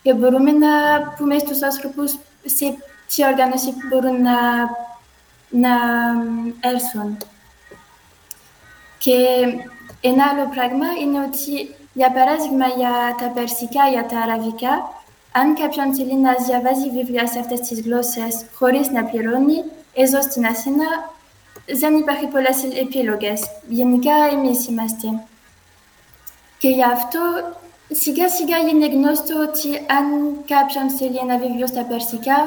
και 0.03 0.13
μπορούμε 0.13 0.51
να 0.51 0.69
πούμε 1.17 1.38
στους 1.38 1.61
άνθρωπους 1.61 2.17
σε 2.45 2.77
τι 3.08 3.26
οργάνωση 3.26 3.74
μπορούν 3.89 4.22
να, 4.22 4.38
να 5.49 5.76
έρθουν. 6.60 7.18
Και 8.97 9.18
ένα 10.01 10.24
άλλο 10.32 10.49
πράγμα 10.53 10.86
είναι 11.01 11.20
ότι, 11.20 11.76
για 11.93 12.12
παράδειγμα, 12.12 12.68
για 12.68 13.16
τα 13.20 13.28
περσικά, 13.28 13.88
για 13.88 14.06
τα 14.06 14.20
αραβικά, 14.20 14.74
αν 15.32 15.56
κάποιον 15.56 15.95
θέλει 15.95 16.16
να 16.16 16.34
διαβάζει 16.34 16.89
βιβλία 16.89 17.28
σε 17.28 17.39
αυτές 17.39 17.60
τις 17.60 17.82
γλώσσες 17.82 18.45
χωρίς 18.53 18.89
να 18.89 19.03
πληρώνει, 19.03 19.64
εδώ 19.93 20.22
στην 20.22 20.45
Αθήνα 20.45 20.86
δεν 21.66 21.95
υπάρχει 21.97 22.28
πολλές 22.28 22.64
επιλογές. 22.64 23.41
Γενικά 23.68 24.14
εμείς 24.32 24.68
είμαστε. 24.68 25.08
Και 26.58 26.70
γι' 26.70 26.84
αυτό 26.84 27.20
σιγά 27.91 28.30
σιγά 28.30 28.58
είναι 28.58 28.88
γνωστό 28.88 29.36
ότι 29.39 29.70
αν 29.78 30.06
κάποιον 30.47 30.89
θέλει 30.89 31.18
ένα 31.18 31.38
βιβλίο 31.38 31.68
στα 31.68 31.84
περσικά, 31.84 32.38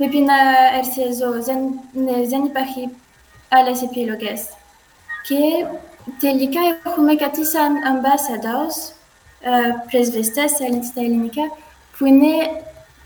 πρέπει 0.00 0.20
να 0.20 0.38
έρθει 0.78 1.02
εδώ. 1.02 1.42
Δεν, 1.42 1.58
ναι, 1.92 2.26
δεν 2.26 2.44
υπάρχει 2.44 2.88
άλλες 3.48 3.82
επιλογές. 3.82 4.40
Και 5.26 5.40
τελικά 6.20 6.60
έχουμε 6.86 7.14
κάτι 7.14 7.44
σαν 7.46 7.72
ambassadors, 7.92 8.76
ε, 9.40 9.50
πρεσβευτές 9.90 10.50
στα 10.90 11.00
ελληνικά, 11.00 11.42
που 11.98 12.06
είναι 12.06 12.32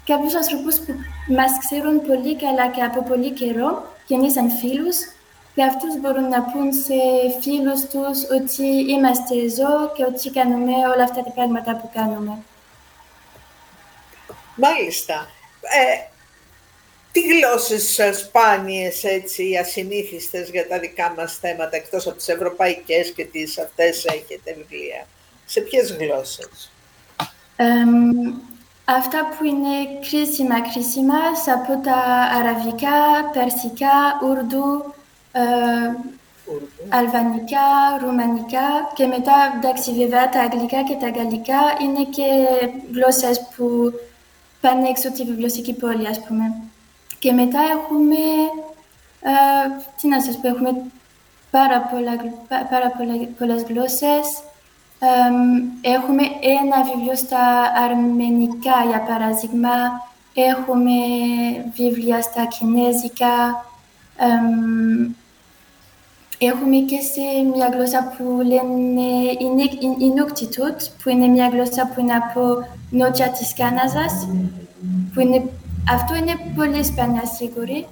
κάποιους 0.04 0.34
ανθρώπους 0.34 0.74
που 0.78 0.92
μας 1.28 1.52
ξέρουν 1.58 2.06
πολύ 2.06 2.36
καλά 2.36 2.66
και 2.68 2.82
από 2.82 3.02
πολύ 3.02 3.30
καιρό 3.30 3.86
και 4.06 4.14
είναι 4.14 4.28
σαν 4.28 4.50
φίλους 4.50 4.96
και 5.54 5.64
αυτούς 5.64 6.00
μπορούν 6.00 6.28
να 6.28 6.42
πούν 6.42 6.72
σε 6.72 6.98
φίλους 7.40 7.80
τους 7.80 8.18
ότι 8.38 8.66
είμαστε 8.92 9.34
εδώ 9.34 9.92
και 9.94 10.04
ότι 10.04 10.30
κάνουμε 10.30 10.72
όλα 10.94 11.04
αυτά 11.04 11.22
τα 11.22 11.30
πράγματα 11.30 11.76
που 11.76 11.90
κάνουμε. 11.94 12.38
Μάλιστα. 14.56 15.14
Ε, 15.60 16.13
τι 17.14 17.20
γλώσσες 17.20 18.00
σπάνιες, 18.18 19.04
έτσι, 19.04 19.56
ασυνήθιστες 19.60 20.50
για 20.50 20.68
τα 20.68 20.78
δικά 20.78 21.14
μας 21.16 21.38
θέματα, 21.38 21.76
εκτός 21.76 22.06
από 22.06 22.16
τις 22.16 22.28
ευρωπαϊκές 22.28 23.12
και 23.12 23.24
τις 23.24 23.58
αυτές 23.58 24.04
έχετε 24.04 24.54
βιβλία; 24.56 25.06
Σε 25.44 25.60
ποιες 25.60 25.96
γλώσσες; 26.00 26.72
αυτά 28.84 29.18
που 29.28 29.44
είναι 29.44 29.76
κρίσιμα, 30.08 30.60
κρίσιμα, 30.60 31.20
από 31.54 31.82
τα 31.84 31.98
αραβικά, 32.38 32.98
περσικά, 33.32 33.96
ουρδού, 34.24 34.94
ε, 35.32 35.40
αλβανικά, 36.88 37.66
ρουμανικά 38.00 38.68
και 38.94 39.06
μετά, 39.06 39.32
εντάξει, 39.56 39.92
βέβαια, 39.92 40.28
τα 40.28 40.40
αγγλικά 40.40 40.82
και 40.82 40.96
τα 41.00 41.08
γαλλικά 41.08 41.60
είναι 41.82 42.04
και 42.04 42.28
γλώσσες 42.92 43.46
που 43.56 43.92
πάνε 44.60 44.88
έξω 44.88 45.12
τη 45.12 45.24
βιβλιοθήκη 45.24 45.72
πόλη, 45.72 46.06
ας 46.06 46.20
πούμε. 46.26 46.44
Και 47.24 47.32
μετά 47.32 47.60
έχουμε, 47.76 48.22
ε, 49.20 49.34
τι 49.96 50.08
να 50.08 50.20
σας 50.20 50.36
πω, 50.40 50.48
έχουμε 50.48 50.70
πάρα, 51.50 51.80
πολλά, 51.80 52.14
πάρα 52.70 52.88
πολλά, 52.96 53.14
πολλές 53.38 53.62
γλώσσες. 53.62 54.26
έχουμε 55.80 56.22
ένα 56.60 56.82
βιβλίο 56.82 57.16
στα 57.16 57.44
αρμενικά, 57.84 58.76
για 58.88 59.00
παράδειγμα. 59.08 59.74
Έχουμε 60.34 60.96
βιβλία 61.74 62.22
στα 62.22 62.44
κινέζικα. 62.44 63.64
έχουμε 66.38 66.76
και 66.76 67.00
σε 67.00 67.24
μια 67.54 67.68
γλώσσα 67.72 68.14
που 68.16 68.24
λένε 68.52 69.08
Inuktitut, 70.08 70.78
που 71.02 71.08
είναι 71.08 71.26
μια 71.26 71.48
γλώσσα 71.48 71.86
που 71.86 72.00
είναι 72.00 72.14
από 72.14 72.66
νότια 72.90 73.28
της 73.28 73.54
Κάναζας, 73.54 74.28
που 75.14 75.20
είναι 75.20 75.42
αυτό 75.90 76.14
είναι 76.14 76.52
πολύ 76.56 76.84
σπάνια 76.84 77.26
σίγουρη. 77.26 77.86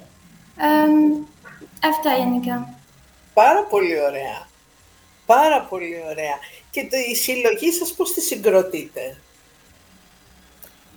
αυτά 1.83 2.15
γενικά. 2.17 2.69
Πάρα 3.33 3.63
πολύ 3.63 4.01
ωραία. 4.01 4.47
Πάρα 5.25 5.61
πολύ 5.61 6.03
ωραία. 6.09 6.37
Και 6.71 6.81
το, 6.81 6.97
η 7.11 7.15
συλλογή 7.15 7.71
σας 7.71 7.93
πώς 7.93 8.13
τη 8.13 8.21
συγκροτείτε; 8.21 9.17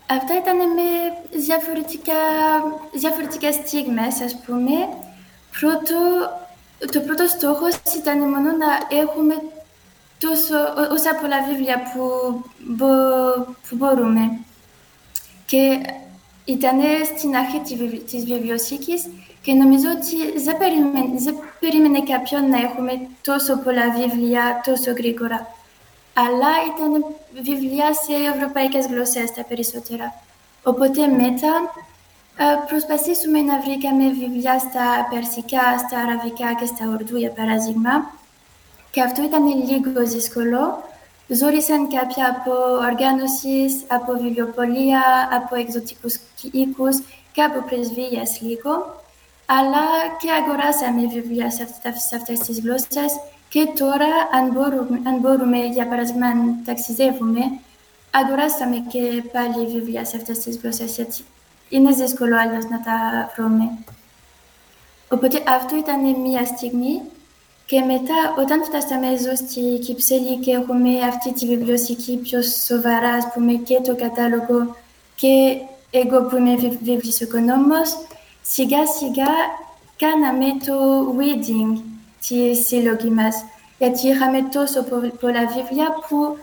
Αυτά 0.06 0.36
ήταν 0.36 0.56
με 0.56 0.82
διαφορετικά, 1.38 2.14
διαφορετικές 2.92 3.54
στιγμές, 3.54 4.20
ας 4.20 4.36
πούμε. 4.46 4.72
Πρώτο, 5.60 5.96
το 6.92 7.00
πρώτο 7.00 7.26
στόχος 7.26 7.74
ήταν 7.96 8.18
μόνο 8.18 8.50
να 8.56 8.96
έχουμε 8.96 9.34
τόσο, 10.18 10.54
όσα 10.92 11.14
πολλά 11.14 11.42
βιβλία 11.48 11.82
που, 11.92 12.08
που 13.68 13.76
μπορούμε. 13.76 14.38
Και 15.46 15.80
ήταν 16.54 16.78
στην 17.16 17.36
αρχή 17.36 17.60
της 18.10 18.24
βιβλιοθήκης 18.24 19.02
και 19.42 19.52
νομίζω 19.52 19.88
ότι 19.96 20.40
δεν 20.44 20.56
περίμενε, 20.58 21.20
δεν 21.26 21.36
περίμενε 21.60 22.00
κάποιον 22.12 22.48
να 22.48 22.58
έχουμε 22.58 22.92
τόσο 23.22 23.56
πολλά 23.64 23.86
βιβλία 23.90 24.60
τόσο 24.64 24.90
γρήγορα. 24.92 25.38
Αλλά 26.24 26.52
ήταν 26.70 26.90
βιβλία 27.48 27.88
σε 27.92 28.14
ευρωπαϊκές 28.34 28.86
γλώσσες 28.86 29.32
τα 29.32 29.44
περισσότερα. 29.48 30.14
Οπότε 30.62 31.06
μετά 31.06 31.54
προσπαθήσουμε 32.66 33.40
να 33.40 33.60
βρήκαμε 33.60 34.04
βιβλία 34.08 34.58
στα 34.58 34.86
περσικά, 35.10 35.64
στα 35.78 35.96
αραβικά 35.98 36.54
και 36.58 36.66
στα 36.66 36.84
ουρδού 36.92 37.16
για 37.16 37.30
παράδειγμα. 37.30 37.94
Και 38.90 39.02
αυτό 39.02 39.22
ήταν 39.22 39.44
λίγο 39.46 40.06
δύσκολο, 40.06 40.82
Ζόρισαν 41.28 41.88
κάποια 41.88 42.28
από 42.28 42.52
οργάνωσεις, 42.90 43.84
από 43.86 44.12
βιβλιοπολία, 44.12 45.02
από 45.32 45.54
εξωτικούς 45.54 46.18
οίκους 46.52 46.96
και 47.32 47.42
από 47.42 47.62
πρεσβείες 47.68 48.40
λίγο. 48.40 49.02
Αλλά 49.46 49.84
και 50.20 50.30
αγοράσαμε 50.30 51.06
βιβλία 51.06 51.50
σε 51.50 52.16
αυτές 52.16 52.38
τις 52.38 52.60
γλώσσες 52.60 53.12
και 53.48 53.66
τώρα, 53.78 54.08
αν 54.32 54.50
μπορούμε, 54.52 55.00
αν 55.06 55.18
μπορούμε 55.20 55.58
για 55.58 55.88
παράδειγμα, 55.88 56.34
να 56.34 56.42
ταξιδεύουμε, 56.64 57.40
αγοράσαμε 58.10 58.76
και 58.88 59.22
πάλι 59.32 59.66
βιβλία 59.66 60.04
σε 60.04 60.16
αυτές 60.16 60.38
τις 60.38 60.56
γλώσσες, 60.56 60.94
γιατί 60.94 61.24
είναι 61.68 61.90
δύσκολο 61.90 62.36
άλλως 62.40 62.64
να 62.64 62.80
τα 62.80 62.96
βρούμε. 63.36 63.70
Οπότε 65.08 65.42
αυτό 65.48 65.76
ήταν 65.76 66.20
μια 66.20 66.44
στιγμή 66.44 67.00
και 67.66 67.80
μετά, 67.80 68.34
όταν 68.38 68.64
φτάσαμε 68.64 69.06
εδώ 69.06 69.36
στη 69.36 69.78
Κυψέλη 69.84 70.36
και 70.36 70.50
έχουμε 70.50 70.90
αυτή 71.08 71.32
τη 71.32 71.46
βιβλιοθήκη 71.46 72.16
πιο 72.16 72.42
σοβαρά, 72.42 73.08
ας 73.10 73.28
πούμε, 73.34 73.52
και 73.52 73.80
το 73.84 73.96
κατάλογο 73.96 74.76
και 75.14 75.56
εγώ 75.90 76.22
που 76.22 76.36
είμαι 76.36 76.54
βιβλιοθηκονόμος, 76.82 77.88
σιγά 78.42 78.86
σιγά 78.86 79.32
κάναμε 79.96 80.46
το 80.66 80.74
reading 81.18 81.80
της 82.28 82.66
συλλογή 82.66 83.10
μας. 83.10 83.44
Γιατί 83.78 84.08
είχαμε 84.08 84.42
τόσο 84.42 84.82
πολλά 85.20 85.46
βιβλία 85.46 85.88
που 86.08 86.36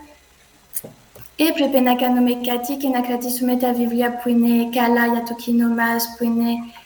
έπρεπε 1.36 1.80
να 1.80 1.94
κάνουμε 1.94 2.30
κάτι 2.30 2.74
και 2.74 2.88
να 2.88 3.00
κρατήσουμε 3.00 3.56
τα 3.56 3.72
βιβλία 3.72 4.20
που 4.22 4.28
είναι 4.28 4.68
καλά 4.78 5.06
για 5.06 5.22
το 5.28 5.34
κοινό 5.34 5.68
μας, 5.68 6.14
που 6.18 6.24
είναι 6.24 6.50
um, 6.52 6.83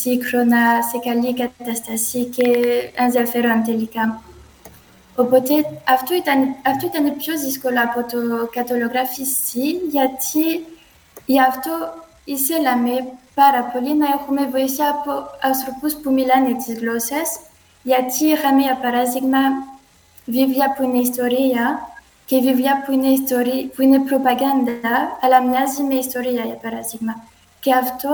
σύγχρονα, 0.00 0.82
σε 0.90 0.98
καλή 1.08 1.34
κατάσταση 1.34 2.24
και 2.24 2.44
ενδιαφέρον 2.94 3.64
τελικά. 3.64 4.22
Οπότε 5.16 5.52
αυτό 5.88 6.14
ήταν, 6.14 6.54
αυτό 6.66 6.86
ήταν 6.86 7.16
πιο 7.16 7.38
δύσκολο 7.38 7.80
από 7.82 8.00
το 8.12 8.46
καταλογραφιστή, 8.52 9.68
γιατί 9.90 10.66
γι' 11.26 11.40
αυτό 11.40 11.70
ήθελαμε 12.24 12.90
πάρα 13.34 13.62
πολύ 13.62 13.94
να 13.96 14.06
έχουμε 14.06 14.46
βοήθεια 14.46 14.88
από 14.88 15.12
ανθρώπους 15.40 15.94
που 15.94 16.12
μιλάνε 16.12 16.54
τις 16.54 16.78
γλώσσες, 16.78 17.28
γιατί 17.82 18.24
είχαμε, 18.24 18.62
για 18.62 18.76
παράδειγμα, 18.76 19.38
βιβλία 20.24 20.74
που 20.76 20.82
είναι 20.82 20.98
ιστορία 20.98 21.88
και 22.24 22.40
βιβλία 22.40 22.82
που 22.86 22.92
είναι, 22.92 23.08
ιστορία, 23.08 23.66
που 23.74 23.82
είναι 23.82 23.98
προπαγάνδα, 23.98 25.18
αλλά 25.22 25.42
μοιάζει 25.42 25.82
με 25.82 25.94
ιστορία, 25.94 26.44
για 26.44 26.58
παράδειγμα. 26.62 27.24
Και 27.60 27.74
αυτό 27.74 28.10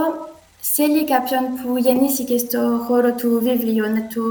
θέλει 0.60 1.04
κάποιον 1.04 1.42
που 1.62 1.76
γεννήθηκε 1.76 2.38
στο 2.38 2.84
χώρο 2.86 3.12
του 3.12 3.40
βιβλίου 3.42 3.90
να, 3.90 4.02
του, 4.02 4.24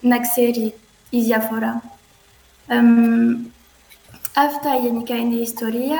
να 0.00 0.20
ξέρει 0.20 0.74
η 1.10 1.20
διαφορά. 1.20 1.82
αυτά 4.36 4.70
γενικά 4.82 5.16
είναι 5.16 5.34
η 5.34 5.42
ιστορία 5.42 5.98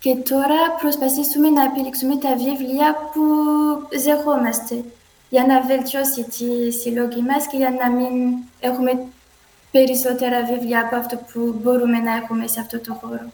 και 0.00 0.14
τώρα 0.14 0.58
προσπαθήσουμε 0.80 1.48
να 1.48 1.62
επιλέξουμε 1.62 2.16
τα 2.16 2.36
βιβλία 2.36 2.96
που 3.12 3.22
δεχόμαστε 4.04 4.84
για 5.28 5.46
να 5.46 5.60
βελτιώσει 5.60 6.22
τη 6.22 6.72
συλλογή 6.72 7.22
μας 7.22 7.46
και 7.46 7.56
για 7.56 7.70
να 7.70 7.90
μην 7.90 8.36
έχουμε 8.60 9.06
περισσότερα 9.70 10.44
βιβλία 10.44 10.80
από 10.80 10.96
αυτό 10.96 11.16
που 11.16 11.60
μπορούμε 11.62 11.98
να 11.98 12.16
έχουμε 12.16 12.46
σε 12.46 12.60
αυτό 12.60 12.80
το 12.80 12.94
χώρο. 12.94 13.30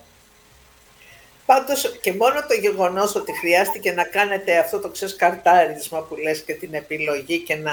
Πάντως 1.47 1.99
και 2.01 2.13
μόνο 2.13 2.47
το 2.49 2.55
γεγονός 2.55 3.15
ότι 3.15 3.33
χρειάστηκε 3.33 3.93
να 3.93 4.05
κάνετε 4.05 4.59
αυτό 4.59 4.79
το 4.79 4.89
ξεσκαρτάρισμα 4.89 6.01
που 6.01 6.17
λες 6.17 6.43
και 6.43 6.55
την 6.55 6.75
επιλογή 6.75 7.39
και 7.39 7.55
να 7.55 7.73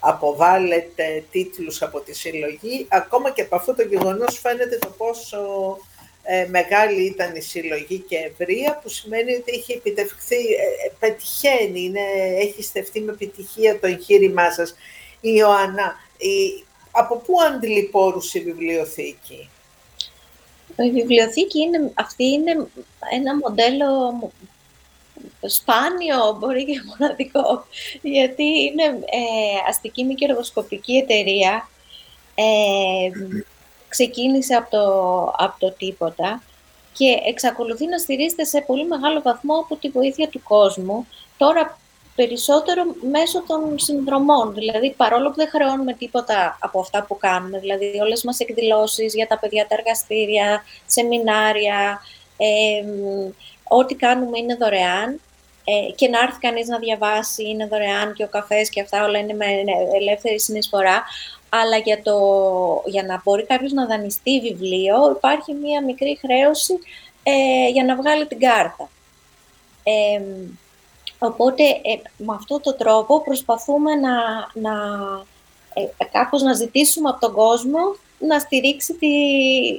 αποβάλλετε 0.00 1.24
τίτλους 1.30 1.82
από 1.82 2.00
τη 2.00 2.14
συλλογή, 2.14 2.86
ακόμα 2.88 3.30
και 3.30 3.42
από 3.42 3.56
αυτό 3.56 3.74
το 3.74 3.82
γεγονός 3.82 4.38
φαίνεται 4.38 4.78
το 4.78 4.88
πόσο 4.96 5.38
ε, 6.22 6.46
μεγάλη 6.48 7.02
ήταν 7.02 7.34
η 7.34 7.40
συλλογή 7.40 7.98
και 7.98 8.16
ευρεία, 8.16 8.78
που 8.82 8.88
σημαίνει 8.88 9.34
ότι 9.34 9.52
έχει 9.52 9.72
επιτευχθεί, 9.72 10.36
ε, 10.36 10.86
ε, 10.86 10.92
πετυχαίνει, 10.98 11.80
είναι, 11.80 12.00
έχει 12.38 12.62
στεφτεί 12.62 13.00
με 13.00 13.12
επιτυχία 13.12 13.80
το 13.80 13.86
εγχείρημά 13.86 14.50
σας. 14.50 14.70
Η 15.20 15.30
Ιωάννα, 15.36 15.94
η, 16.16 16.64
από 16.90 17.16
πού 17.16 17.34
αντιληπώρουσε 17.40 18.38
η 18.38 18.42
βιβλιοθήκη; 18.42 19.50
Η 20.84 20.90
βιβλιοθήκη 20.90 21.60
είναι, 21.60 21.90
αυτή 21.94 22.24
είναι 22.24 22.66
ένα 23.12 23.36
μοντέλο 23.36 24.20
σπάνιο, 25.46 26.36
μπορεί 26.38 26.64
και 26.64 26.80
μοναδικό, 26.84 27.64
γιατί 28.02 28.44
είναι 28.44 28.84
ε, 28.84 29.68
αστική 29.68 30.04
μη 30.04 30.14
κερδοσκοπική 30.14 30.96
εταιρεία. 30.96 31.68
Ε, 32.34 33.10
ξεκίνησε 33.88 34.54
από 34.54 34.70
το, 34.70 35.22
από 35.36 35.54
το 35.58 35.70
τίποτα 35.72 36.42
και 36.92 37.18
εξακολουθεί 37.26 37.86
να 37.86 37.98
στηρίζεται 37.98 38.44
σε 38.44 38.60
πολύ 38.60 38.86
μεγάλο 38.86 39.22
βαθμό 39.22 39.58
από 39.58 39.76
τη 39.76 39.88
βοήθεια 39.88 40.28
του 40.28 40.42
κόσμου. 40.42 41.06
Τώρα 41.36 41.77
περισσότερο 42.18 42.82
μέσω 43.10 43.42
των 43.46 43.78
συνδρομών. 43.78 44.54
Δηλαδή, 44.54 44.94
παρόλο 44.96 45.28
που 45.28 45.34
δεν 45.36 45.48
χρεώνουμε 45.48 45.92
τίποτα 45.92 46.58
από 46.60 46.80
αυτά 46.80 47.04
που 47.04 47.18
κάνουμε, 47.18 47.58
δηλαδή 47.58 47.98
όλες 48.02 48.24
μας 48.24 48.38
εκδηλώσεις 48.40 49.14
για 49.14 49.26
τα 49.26 49.38
παιδιά, 49.38 49.66
τα 49.66 49.74
εργαστήρια, 49.78 50.64
σεμινάρια, 50.86 52.00
ε, 52.36 52.84
ό,τι 53.62 53.94
κάνουμε 53.94 54.38
είναι 54.38 54.54
δωρεάν 54.54 55.20
ε, 55.64 55.92
και 55.94 56.08
να 56.08 56.18
έρθει 56.18 56.38
κανείς 56.38 56.68
να 56.68 56.78
διαβάσει 56.78 57.48
είναι 57.48 57.66
δωρεάν 57.66 58.12
και 58.12 58.24
ο 58.24 58.28
καφές 58.28 58.68
και 58.68 58.80
αυτά 58.80 59.04
όλα 59.04 59.18
είναι 59.18 59.34
με 59.34 59.46
ελεύθερη 60.00 60.40
συνεισφορά. 60.40 61.02
Αλλά 61.48 61.76
για, 61.76 62.02
το, 62.02 62.16
για 62.86 63.02
να 63.02 63.20
μπορεί 63.24 63.46
κάποιος 63.46 63.72
να 63.72 63.86
δανειστεί 63.86 64.40
βιβλίο 64.40 65.10
υπάρχει 65.16 65.52
μία 65.52 65.84
μικρή 65.84 66.18
χρέωση 66.20 66.78
ε, 67.22 67.68
για 67.68 67.84
να 67.84 67.96
βγάλει 67.96 68.26
την 68.26 68.38
κάρτα. 68.38 68.88
Ε, 71.18 71.26
Οπότε, 71.26 71.62
ε, 71.62 72.00
με 72.16 72.34
αυτόν 72.34 72.60
τον 72.60 72.76
τρόπο 72.76 73.22
προσπαθούμε 73.22 73.94
να, 73.94 74.12
να 74.54 74.72
ε, 75.74 76.04
κάπως 76.12 76.42
να 76.42 76.52
ζητήσουμε 76.52 77.08
από 77.08 77.20
τον 77.20 77.32
κόσμο 77.32 77.78
να 78.18 78.38
στηρίξει 78.38 78.94
τη, 78.94 79.08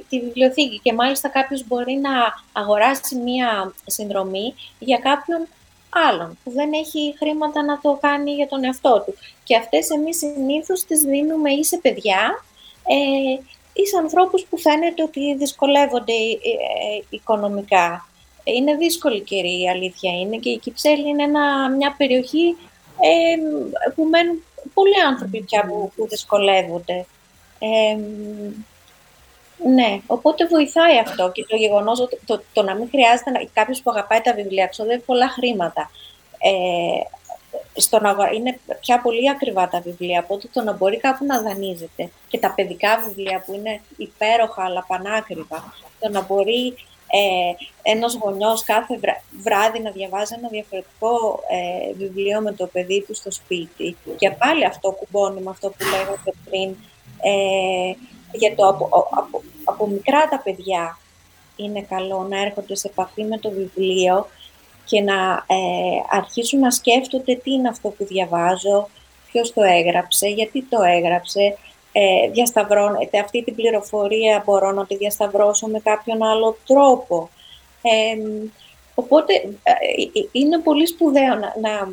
τη 0.08 0.20
βιβλιοθήκη 0.20 0.80
και 0.82 0.92
μάλιστα 0.92 1.28
κάποιος 1.28 1.66
μπορεί 1.66 1.94
να 1.94 2.10
αγοράσει 2.52 3.16
μία 3.16 3.72
συνδρομή 3.86 4.54
για 4.78 4.98
κάποιον 4.98 5.46
άλλον 6.08 6.38
που 6.44 6.50
δεν 6.50 6.72
έχει 6.72 7.14
χρήματα 7.18 7.62
να 7.62 7.80
το 7.80 7.98
κάνει 8.00 8.34
για 8.34 8.48
τον 8.48 8.64
εαυτό 8.64 9.02
του. 9.06 9.14
Και 9.44 9.56
αυτές 9.56 9.90
εμείς 9.90 10.16
συνήθως 10.16 10.84
τις 10.84 11.00
δίνουμε 11.00 11.50
ή 11.50 11.64
σε 11.64 11.78
παιδιά 11.78 12.44
ε, 12.86 13.40
ή 13.72 13.86
σε 13.86 13.96
ανθρώπους 13.96 14.44
που 14.44 14.58
φαίνεται 14.58 15.02
ότι 15.02 15.36
δυσκολεύονται 15.36 16.12
ε, 16.12 16.96
ε, 16.96 17.04
οικονομικά 17.08 18.08
είναι 18.44 18.74
δύσκολη 18.74 19.20
καιρή 19.20 19.60
η 19.60 19.68
αλήθεια 19.68 20.20
είναι 20.20 20.36
και 20.36 20.50
η 20.50 20.58
Κυψέλη 20.58 21.08
είναι 21.08 21.22
ένα, 21.22 21.70
μια 21.70 21.94
περιοχή 21.96 22.56
ε, 23.00 23.36
που 23.94 24.04
μένουν 24.04 24.42
πολλοί 24.74 25.00
άνθρωποι 25.08 25.40
πια 25.40 25.64
που, 25.66 25.92
που 25.96 26.08
δυσκολεύονται. 26.08 27.06
Ε, 27.58 27.96
ναι, 29.68 30.00
οπότε 30.06 30.46
βοηθάει 30.46 30.98
αυτό 30.98 31.30
και 31.32 31.44
το 31.48 31.56
γεγονός 31.56 32.00
ότι 32.00 32.18
το, 32.26 32.42
το, 32.52 32.62
να 32.62 32.74
μην 32.74 32.88
χρειάζεται 32.88 33.30
να, 33.30 33.44
κάποιος 33.52 33.82
που 33.82 33.90
αγαπάει 33.90 34.20
τα 34.20 34.34
βιβλία 34.34 34.66
ξοδεύει 34.66 35.02
πολλά 35.02 35.28
χρήματα. 35.28 35.90
Ε, 36.38 37.00
στον 37.74 38.02
είναι 38.34 38.58
πια 38.80 39.00
πολύ 39.00 39.30
ακριβά 39.30 39.68
τα 39.68 39.80
βιβλία, 39.80 40.20
οπότε 40.24 40.48
το 40.52 40.62
να 40.62 40.72
μπορεί 40.72 40.96
κάπου 40.96 41.24
να 41.24 41.42
δανείζεται 41.42 42.10
και 42.28 42.38
τα 42.38 42.52
παιδικά 42.54 43.02
βιβλία 43.06 43.42
που 43.46 43.54
είναι 43.54 43.80
υπέροχα 43.96 44.64
αλλά 44.64 44.84
πανάκριβα, 44.88 45.74
το 46.00 46.08
να 46.08 46.22
μπορεί 46.22 46.74
ε, 47.12 47.54
ένας 47.82 48.18
γονιός 48.22 48.64
κάθε 48.64 49.00
βράδυ 49.42 49.80
να 49.80 49.90
διαβάζει 49.90 50.34
ένα 50.38 50.48
διαφορετικό 50.48 51.42
ε, 51.48 51.92
βιβλίο 51.92 52.40
με 52.40 52.52
το 52.52 52.66
παιδί 52.66 53.04
του 53.06 53.14
στο 53.14 53.30
σπίτι. 53.30 53.96
Και 54.16 54.30
πάλι 54.30 54.64
αυτό 54.64 54.90
κουμπώνει 54.90 55.40
με 55.40 55.50
αυτό 55.50 55.68
που 55.68 55.84
λέγατε 55.90 56.32
πριν, 56.44 56.76
ε, 57.22 57.94
για 58.32 58.54
το 58.54 58.68
από, 58.68 58.88
από, 59.10 59.42
από 59.64 59.86
μικρά 59.86 60.28
τα 60.28 60.40
παιδιά 60.44 60.98
είναι 61.56 61.82
καλό 61.82 62.26
να 62.30 62.40
έρχονται 62.40 62.76
σε 62.76 62.88
επαφή 62.88 63.24
με 63.24 63.38
το 63.38 63.50
βιβλίο 63.50 64.26
και 64.84 65.00
να 65.00 65.44
ε, 65.46 65.56
αρχίσουν 66.10 66.60
να 66.60 66.70
σκέφτονται 66.70 67.34
τι 67.34 67.52
είναι 67.52 67.68
αυτό 67.68 67.88
που 67.88 68.04
διαβάζω, 68.04 68.88
ποιος 69.32 69.52
το 69.52 69.62
έγραψε, 69.62 70.28
γιατί 70.28 70.62
το 70.62 70.82
έγραψε, 70.82 71.58
ε, 71.92 72.30
διασταυρώνεται. 72.30 73.18
Αυτή 73.18 73.44
την 73.44 73.54
πληροφορία 73.54 74.42
μπορώ 74.44 74.72
να 74.72 74.86
τη 74.86 74.96
διασταυρώσω 74.96 75.66
με 75.66 75.80
κάποιον 75.80 76.22
άλλο 76.22 76.56
τρόπο. 76.66 77.30
οπότε 78.94 79.34
ε, 79.62 79.72
ε, 79.72 80.28
είναι 80.32 80.58
πολύ 80.58 80.86
σπουδαίο 80.86 81.34
να, 81.34 81.54
να, 81.60 81.92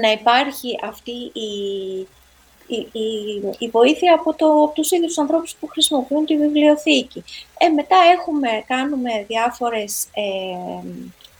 να 0.00 0.12
υπάρχει 0.12 0.78
αυτή 0.82 1.12
η, 1.32 1.50
η, 2.66 2.88
η, 3.58 3.68
βοήθεια 3.68 4.14
από 4.14 4.34
το, 4.34 4.72
τους 4.74 4.90
ίδιους 4.90 5.18
ανθρώπους 5.18 5.54
που 5.60 5.66
χρησιμοποιούν 5.66 6.26
τη 6.26 6.36
βιβλιοθήκη. 6.36 7.24
Ε, 7.58 7.68
μετά 7.68 7.96
έχουμε, 8.18 8.48
κάνουμε 8.66 9.24
διάφορες, 9.28 10.06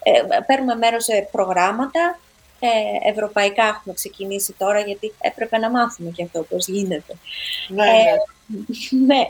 ε, 0.03 0.43
παίρνουμε 0.47 0.75
μέρος 0.75 1.05
σε 1.05 1.29
προγράμματα 1.33 2.19
ε, 2.61 3.11
ευρωπαϊκά 3.11 3.65
έχουμε 3.65 3.95
ξεκινήσει 3.95 4.55
τώρα, 4.59 4.81
γιατί 4.81 5.15
έπρεπε 5.21 5.59
να 5.59 5.71
μάθουμε 5.71 6.11
και 6.11 6.23
αυτό 6.23 6.43
πώς 6.43 6.67
γίνεται. 6.67 7.15
Ναι, 7.69 7.85
ναι. 7.85 7.91
Ε, 7.91 8.17
ναι. 9.07 9.21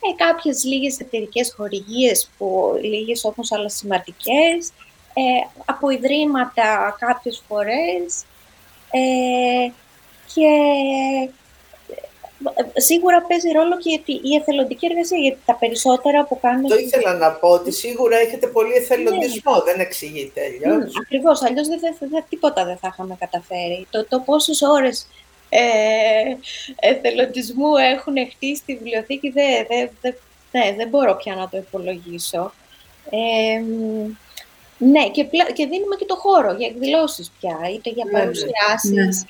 Ε, 0.00 0.14
κάποιες 0.16 0.64
λίγες 0.64 1.00
εταιρικές 1.00 1.54
χορηγίες, 1.56 2.30
που, 2.38 2.78
λίγες 2.82 3.24
όμως 3.24 3.52
αλλά 3.52 3.68
σημαντικές, 3.68 4.72
ε, 5.14 5.62
από 5.64 5.90
ιδρύματα 5.90 6.96
κάποιες 6.98 7.42
φορές 7.48 8.24
ε, 8.90 9.70
και 10.34 10.48
σίγουρα 12.76 13.22
παίζει 13.22 13.50
ρόλο 13.50 13.78
και 13.78 14.00
η 14.06 14.34
εθελοντική 14.40 14.86
εργασία, 14.90 15.18
γιατί 15.18 15.38
τα 15.44 15.54
περισσότερα 15.54 16.24
που 16.24 16.40
κάνουμε... 16.40 16.68
Το 16.68 16.76
ήθελα 16.76 17.14
να 17.14 17.30
πω, 17.30 17.48
ότι 17.48 17.72
σίγουρα 17.72 18.16
έχετε 18.16 18.46
πολύ 18.46 18.74
εθελοντισμό, 18.74 19.54
ναι. 19.54 19.62
δεν 19.64 19.80
εξηγείται 19.80 20.40
αλλιώς. 20.44 20.84
Mm, 20.84 21.00
ακριβώς, 21.02 21.42
αλλιώς 21.42 21.68
δεν, 21.68 21.78
δεν, 21.98 22.24
τίποτα 22.28 22.64
δεν 22.64 22.76
θα 22.76 22.88
είχαμε 22.92 23.16
καταφέρει. 23.18 23.86
Το, 23.90 24.04
το 24.04 24.20
πόσες 24.20 24.62
ώρες 24.62 25.06
ε, 25.48 25.60
εθελοντισμού 26.80 27.76
έχουν 27.76 28.14
χτίσει 28.30 28.54
στη 28.54 28.76
βιβλιοθήκη, 28.76 29.30
δεν, 29.30 29.66
δεν, 29.68 29.90
δεν, 30.00 30.14
ναι, 30.52 30.74
δεν 30.76 30.88
μπορώ 30.88 31.14
πια 31.14 31.34
να 31.34 31.48
το 31.48 31.56
υπολογίσω. 31.56 32.52
Ε, 33.10 33.62
ναι, 34.78 35.08
και, 35.08 35.24
και 35.52 35.66
δίνουμε 35.66 35.96
και 35.98 36.04
το 36.04 36.16
χώρο 36.16 36.52
για 36.52 36.66
εκδηλώσεις 36.66 37.32
πια, 37.40 37.58
είτε 37.74 37.90
για 37.90 38.04
ναι, 38.04 38.10
ναι. 38.10 38.18
παρουσιάσεις, 38.18 39.24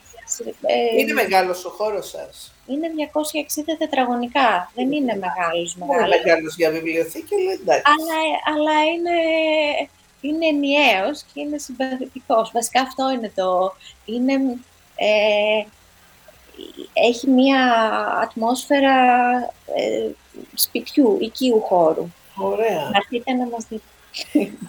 είναι 0.99 1.13
μεγάλος 1.13 1.65
ο 1.65 1.69
χώρος 1.69 2.09
σας. 2.09 2.53
Είναι 2.69 2.89
260 2.97 3.77
τετραγωνικά. 3.79 4.71
Δεν 4.75 4.93
είναι 4.93 5.15
μεγάλος. 5.17 5.77
μεγάλος. 5.77 6.07
Είναι 6.07 6.23
μεγάλος 6.25 6.57
για 6.57 6.71
βιβλιοθήκη, 6.71 7.35
αλλά 7.35 7.53
εντάξει. 7.53 7.93
Αλλά, 7.95 8.19
αλλά 8.53 8.85
είναι, 8.85 9.19
είναι 10.21 10.47
ενιαίος 10.47 11.23
και 11.33 11.41
είναι 11.41 11.59
συμπαθητικός. 11.59 12.51
Βασικά 12.55 12.81
αυτό 12.81 13.11
είναι 13.11 13.33
το... 13.35 13.75
Είναι, 14.05 14.33
ε, 14.97 15.65
έχει 16.93 17.31
μία 17.31 17.61
ατμόσφαιρα 18.23 18.97
ε, 19.75 20.11
σπιτιού, 20.55 21.19
οικίου 21.21 21.61
χώρου. 21.61 22.09
Ωραία. 22.37 22.91
Να 22.93 22.99
έρθετε 22.99 23.33
να 23.33 23.47
μας 23.47 23.65
δείτε. 23.69 23.83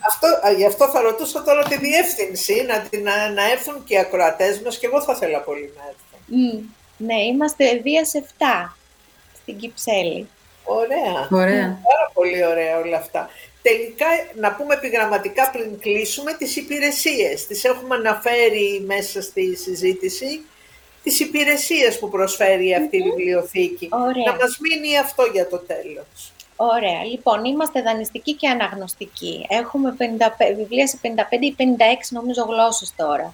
αυτό, 0.10 0.28
γι' 0.58 0.66
αυτό 0.66 0.90
θα 0.90 1.02
ρωτούσα 1.02 1.44
τώρα 1.44 1.64
τη 1.64 1.78
διεύθυνση, 1.78 2.66
να, 2.68 3.00
να, 3.00 3.30
να 3.30 3.52
έρθουν 3.52 3.84
και 3.84 3.94
οι 3.94 3.98
ακροατές 3.98 4.62
μας 4.62 4.78
και 4.78 4.86
εγώ 4.86 5.02
θα 5.02 5.14
ήθελα 5.16 5.40
πολύ 5.40 5.74
να 5.78 5.84
έρθω. 5.88 6.64
Ναι, 7.00 7.22
είμαστε 7.22 7.80
βία 7.84 8.06
σε 8.06 8.26
7 8.40 8.76
στην 9.42 9.58
Κυψέλη. 9.58 10.28
Ωραία. 10.64 11.28
ωραία. 11.32 11.80
Πάρα 11.84 12.12
πολύ 12.14 12.46
ωραία 12.46 12.78
όλα 12.78 12.98
αυτά. 12.98 13.30
Τελικά, 13.62 14.06
να 14.36 14.52
πούμε 14.56 14.74
επιγραμματικά 14.74 15.50
πριν 15.52 15.80
κλείσουμε 15.80 16.34
τις 16.34 16.56
υπηρεσίες. 16.56 17.48
Τις 17.48 17.64
έχουμε 17.64 17.96
αναφέρει 17.96 18.84
μέσα 18.86 19.22
στη 19.22 19.56
συζήτηση 19.56 20.46
τις 21.04 21.20
υπηρεσίες 21.20 22.00
που 22.00 22.10
προσφέρει 22.10 22.74
αυτή 22.74 22.98
η 22.98 23.02
βιβλιοθήκη. 23.02 23.90
Να 24.26 24.36
μας 24.36 24.58
μείνει 24.60 24.98
αυτό 24.98 25.24
για 25.34 25.48
το 25.48 25.58
τέλος. 25.58 26.34
Ωραία. 26.56 27.04
Λοιπόν, 27.04 27.46
είμαστε 27.46 27.82
δανειστικοί 27.82 28.34
και 28.34 28.48
αναγνωστικοί. 28.48 29.46
Έχουμε 29.50 29.96
50, 29.98 30.56
βιβλία 30.56 30.88
σε 30.88 31.00
55 31.02 31.46
ή 31.46 31.56
56 31.58 31.64
νομίζω 32.10 32.44
γλώσσες 32.44 32.94
τώρα. 32.96 33.34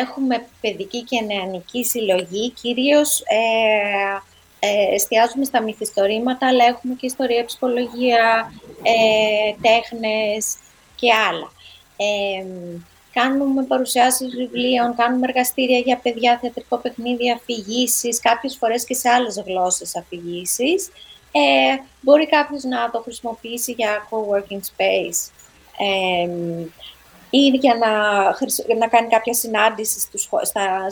Έχουμε 0.00 0.46
παιδική 0.60 1.02
και 1.02 1.20
νεανική 1.20 1.84
συλλογή, 1.84 2.50
κυρίως 2.50 3.20
ε, 3.20 4.20
ε, 4.58 4.94
εστιάζουμε 4.94 5.44
στα 5.44 5.62
μυθιστορήματα, 5.62 6.46
αλλά 6.46 6.64
έχουμε 6.64 6.94
και 6.94 7.06
ιστορία, 7.06 7.44
ψυχολογία, 7.44 8.52
ε, 8.82 9.54
τέχνες 9.60 10.56
και 10.96 11.12
άλλα. 11.12 11.52
Ε, 11.96 12.44
κάνουμε 13.12 13.64
παρουσιάσεις 13.64 14.34
βιβλίων, 14.34 14.94
κάνουμε 14.96 15.26
εργαστήρια 15.28 15.78
για 15.78 16.00
παιδιά, 16.02 16.38
θεατρικό 16.40 16.76
παιχνίδι, 16.76 17.30
αφηγήσεις, 17.30 18.20
κάποιες 18.20 18.56
φορές 18.56 18.84
και 18.84 18.94
σε 18.94 19.08
άλλες 19.08 19.42
γλώσσες 19.46 19.96
αφηγήσεις. 19.96 20.90
Ε, 21.32 21.82
μπορεί 22.00 22.26
κάποιος 22.26 22.62
να 22.62 22.90
το 22.90 23.00
χρησιμοποιήσει 23.00 23.72
για 23.72 24.08
co-working 24.10 24.60
space 24.76 25.30
ε, 25.78 26.28
ή 27.34 27.48
για 27.48 27.74
να, 27.74 28.22
να 28.78 28.88
κάνει 28.88 29.08
κάποια 29.08 29.34
συνάντηση 29.34 30.00
στους, 30.00 30.28
στα, 30.42 30.86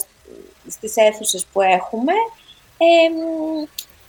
στις 0.69 0.97
αίθουσες 0.97 1.47
που 1.53 1.61
έχουμε. 1.61 2.13
Ε, 2.79 3.11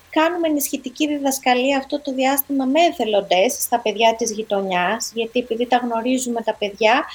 κάνουμε 0.10 0.48
ενισχυτική 0.48 1.08
διδασκαλία 1.08 1.78
αυτό 1.78 2.00
το 2.00 2.14
διάστημα 2.14 2.66
με 2.66 2.82
εθελοντές 2.82 3.54
στα 3.54 3.80
παιδιά 3.80 4.16
της 4.16 4.32
γειτονιάς, 4.32 5.12
γιατί 5.14 5.40
επειδή 5.40 5.68
τα 5.68 5.78
γνωρίζουμε 5.78 6.42
τα 6.42 6.54
παιδιά, 6.54 7.06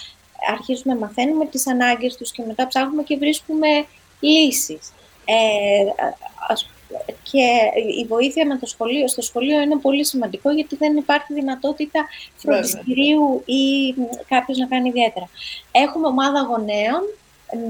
αρχίζουμε 0.52 0.94
να 0.94 1.00
μαθαίνουμε 1.00 1.46
τις 1.46 1.66
ανάγκες 1.66 2.16
τους 2.16 2.32
και 2.32 2.42
μετά 2.46 2.66
ψάχνουμε 2.66 3.02
και 3.02 3.16
βρίσκουμε 3.16 3.68
λύσεις. 4.20 4.92
Ε, 5.24 5.84
και 7.22 7.46
η 8.00 8.04
βοήθεια 8.04 8.46
με 8.46 8.58
το 8.58 8.66
σχολείο, 8.66 9.08
στο 9.08 9.22
σχολείο 9.22 9.60
είναι 9.60 9.76
πολύ 9.76 10.04
σημαντικό 10.04 10.50
γιατί 10.50 10.76
δεν 10.76 10.96
υπάρχει 10.96 11.32
δυνατότητα 11.34 12.08
φροντιστηρίου 12.36 13.42
ή 13.44 13.94
κάποιος 14.28 14.58
να 14.58 14.66
κάνει 14.66 14.88
ιδιαίτερα. 14.88 15.28
Έχουμε 15.72 16.06
ομάδα 16.06 16.40
γονέων 16.40 17.02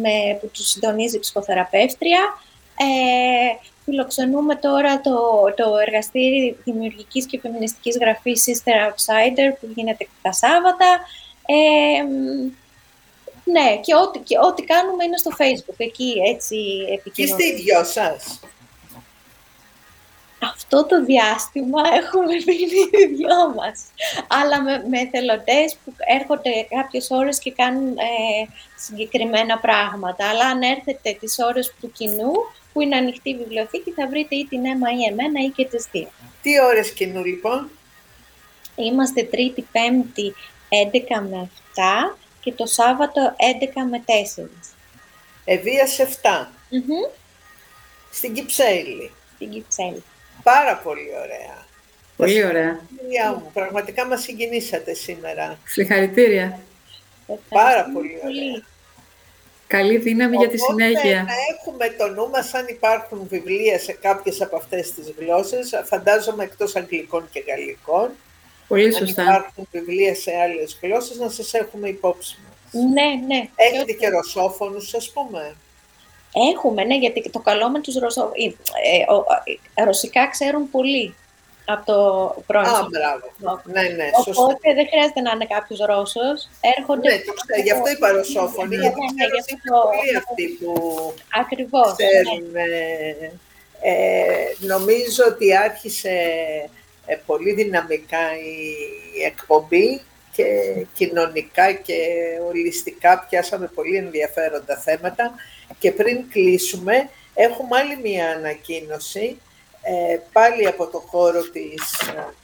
με, 0.00 0.38
που 0.40 0.50
τους 0.52 0.68
συντονίζει 0.68 1.16
η 1.16 1.18
ψυχοθεραπεύτρια. 1.18 2.20
Ε, 2.78 3.68
φιλοξενούμε 3.84 4.54
τώρα 4.56 5.00
το, 5.00 5.18
το 5.56 5.76
εργαστήρι 5.86 6.56
δημιουργικής 6.64 7.26
και 7.26 7.38
φεμινιστικής 7.40 7.98
γραφής 8.00 8.44
Sister 8.46 8.90
Outsider 8.90 9.56
που 9.60 9.68
γίνεται 9.74 10.08
τα 10.22 10.32
Σάββατα. 10.32 11.00
Ε, 11.46 12.02
ναι, 13.44 13.80
και 13.80 13.94
ό,τι, 13.94 14.18
και 14.18 14.38
ό,τι 14.38 14.62
κάνουμε 14.62 15.04
είναι 15.04 15.16
στο 15.16 15.30
Facebook, 15.38 15.74
εκεί 15.76 16.14
έτσι 16.34 16.56
επικοινωνούμε. 16.92 17.12
Και 17.12 17.22
είστε 17.22 17.44
οι 17.44 17.62
δυο 17.62 17.84
σας. 17.84 18.40
Αυτό 20.52 20.86
το 20.86 21.04
διάστημα 21.04 21.82
έχουμε 22.00 22.32
μείνει 22.46 22.80
οι 22.92 23.06
δυο 23.14 23.54
μας. 23.56 23.84
Αλλά 24.28 24.62
με, 24.62 24.84
με 24.88 25.00
εθελοντές 25.00 25.76
που 25.84 25.94
έρχονται 26.20 26.50
κάποιες 26.70 27.06
ώρες 27.10 27.38
και 27.38 27.52
κάνουν 27.52 27.88
ε, 27.98 28.48
συγκεκριμένα 28.76 29.58
πράγματα. 29.58 30.28
Αλλά 30.28 30.46
αν 30.46 30.62
έρθετε 30.62 31.16
τις 31.20 31.36
ώρες 31.38 31.74
του 31.80 31.92
κοινού, 31.92 32.32
που 32.72 32.80
είναι 32.80 32.96
ανοιχτή 32.96 33.30
η 33.30 33.36
βιβλιοθήκη, 33.36 33.90
θα 33.90 34.06
βρείτε 34.08 34.34
ή 34.34 34.46
την 34.46 34.64
αίμα 34.64 34.90
ή 34.90 35.04
εμένα 35.10 35.40
ή 35.44 35.48
και 35.48 35.64
τις 35.64 35.86
δύο. 35.92 36.08
Τι 36.42 36.60
ώρες 36.60 36.92
κοινού 36.92 37.24
λοιπόν; 37.24 37.70
Είμαστε 38.76 39.22
Τρίτη, 39.22 39.66
Πέμπτη, 39.72 40.34
11 40.68 41.26
με 41.30 41.50
7 41.74 42.16
και 42.40 42.52
το 42.52 42.66
Σάββατο 42.66 43.34
11 43.60 43.88
με 43.90 44.04
4. 44.44 44.48
Ευβίας 45.44 45.98
7. 45.98 46.48
Στην 48.10 48.34
Κυψέλη. 48.34 49.12
Στην 49.34 49.50
Κυψέλη. 49.50 50.02
Πάρα 50.42 50.76
πολύ 50.76 51.08
ωραία. 51.24 51.64
Πολύ 52.16 52.44
ωραία. 52.44 52.80
Μου, 53.34 53.50
πραγματικά 53.52 54.06
μας 54.06 54.22
συγκινήσατε 54.22 54.94
σήμερα. 54.94 55.58
Συγχαρητήρια. 55.64 56.60
Πάρα 57.48 57.90
πολύ 57.94 58.18
ωραία. 58.24 58.64
Καλή 59.66 59.96
δύναμη 59.96 60.36
για 60.36 60.48
τη 60.48 60.58
συνέχεια. 60.58 61.22
να 61.22 61.34
έχουμε 61.58 61.88
το 61.98 62.08
νου 62.08 62.28
μας 62.30 62.54
αν 62.54 62.66
υπάρχουν 62.68 63.26
βιβλία 63.28 63.78
σε 63.78 63.92
κάποιες 63.92 64.42
από 64.42 64.56
αυτές 64.56 64.92
τις 64.92 65.12
γλώσσες, 65.18 65.82
φαντάζομαι 65.84 66.44
εκτός 66.44 66.76
αγγλικών 66.76 67.28
και 67.30 67.44
γαλλικών. 67.46 68.10
Πολύ 68.68 68.94
σωστά. 68.94 69.22
Αν 69.22 69.28
υπάρχουν 69.28 69.68
βιβλία 69.70 70.14
σε 70.14 70.30
άλλες 70.36 70.78
γλώσσες, 70.82 71.16
να 71.16 71.28
σας 71.28 71.54
έχουμε 71.54 71.88
υπόψη 71.88 72.38
μας. 72.44 72.82
Ναι, 72.92 73.34
ναι. 73.34 73.48
Έχετε 73.54 73.92
και 73.92 74.08
ρωσόφωνους, 74.08 74.94
ας 74.94 75.10
πούμε. 75.12 75.56
Έχουμε, 76.54 76.84
ναι, 76.84 76.96
γιατί 76.96 77.30
το 77.30 77.38
καλό 77.38 77.70
με 77.70 77.80
τους 77.80 77.94
ρωσόφωνους... 77.94 78.36
Ε, 79.74 79.84
ρωσικά 79.84 80.28
ξέρουν 80.28 80.70
πολύ 80.70 81.14
από 81.66 81.84
το 81.86 82.42
πρώην. 82.46 82.66
Α, 82.66 82.88
μπράβο. 82.90 83.62
Ναι, 83.64 83.82
ναι, 83.82 84.08
σωστά. 84.24 84.42
Οπότε 84.42 84.74
δεν 84.74 84.86
χρειάζεται 84.90 85.20
να 85.20 85.30
είναι 85.34 85.46
κάποιος 85.46 85.78
Ρώσος. 85.78 86.48
Έρχονται... 86.76 87.08
Ναι, 87.10 87.18
το 87.18 87.32
ξέρω, 87.32 87.62
γι' 87.62 87.70
αυτό 87.70 87.88
είπα 87.90 88.10
ρωσόφωνοι, 88.10 88.76
ναι, 88.76 88.82
γιατί 88.82 89.00
ναι, 89.00 89.06
ξέρω 89.14 89.38
ότι 89.40 89.50
είναι 89.52 89.60
πολλοί 89.82 90.16
αυτοί 90.16 90.44
που 90.58 90.70
Ακριβώς, 91.40 91.94
ξέρουν. 91.96 92.50
Ναι. 92.52 92.68
Ε, 93.80 94.66
νομίζω 94.72 95.24
ότι 95.28 95.56
άρχισε 95.56 96.14
ε, 97.06 97.16
πολύ 97.26 97.52
δυναμικά 97.52 98.24
η 99.16 99.22
εκπομπή 99.24 100.00
και 100.32 100.44
κοινωνικά 100.94 101.72
και 101.72 101.96
ολιστικά 102.48 103.26
πιάσαμε 103.28 103.70
πολύ 103.74 103.96
ενδιαφέροντα 103.96 104.76
θέματα 104.76 105.34
και 105.78 105.92
πριν 105.92 106.28
κλείσουμε 106.30 107.08
έχουμε 107.34 107.78
άλλη 107.78 107.96
μία 108.02 108.30
ανακοίνωση 108.30 109.36
ε, 109.82 110.18
πάλι 110.32 110.66
από 110.66 110.86
το 110.86 110.98
χώρο 110.98 111.42
της 111.42 112.08
ε, 112.08 112.34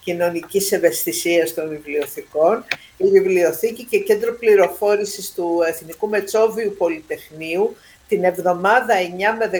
κοινωνικής 0.00 0.72
ευαισθησίας 0.72 1.54
των 1.54 1.68
βιβλιοθηκών, 1.68 2.64
η 2.96 3.08
Βιβλιοθήκη 3.08 3.84
και 3.84 3.98
Κέντρο 3.98 4.32
Πληροφόρησης 4.34 5.32
του 5.34 5.60
Εθνικού 5.66 6.08
Μετσόβιου 6.08 6.74
Πολυτεχνείου 6.78 7.76
την 8.08 8.24
εβδομάδα 8.24 8.94
9 8.94 9.38
με 9.38 9.50
13, 9.52 9.58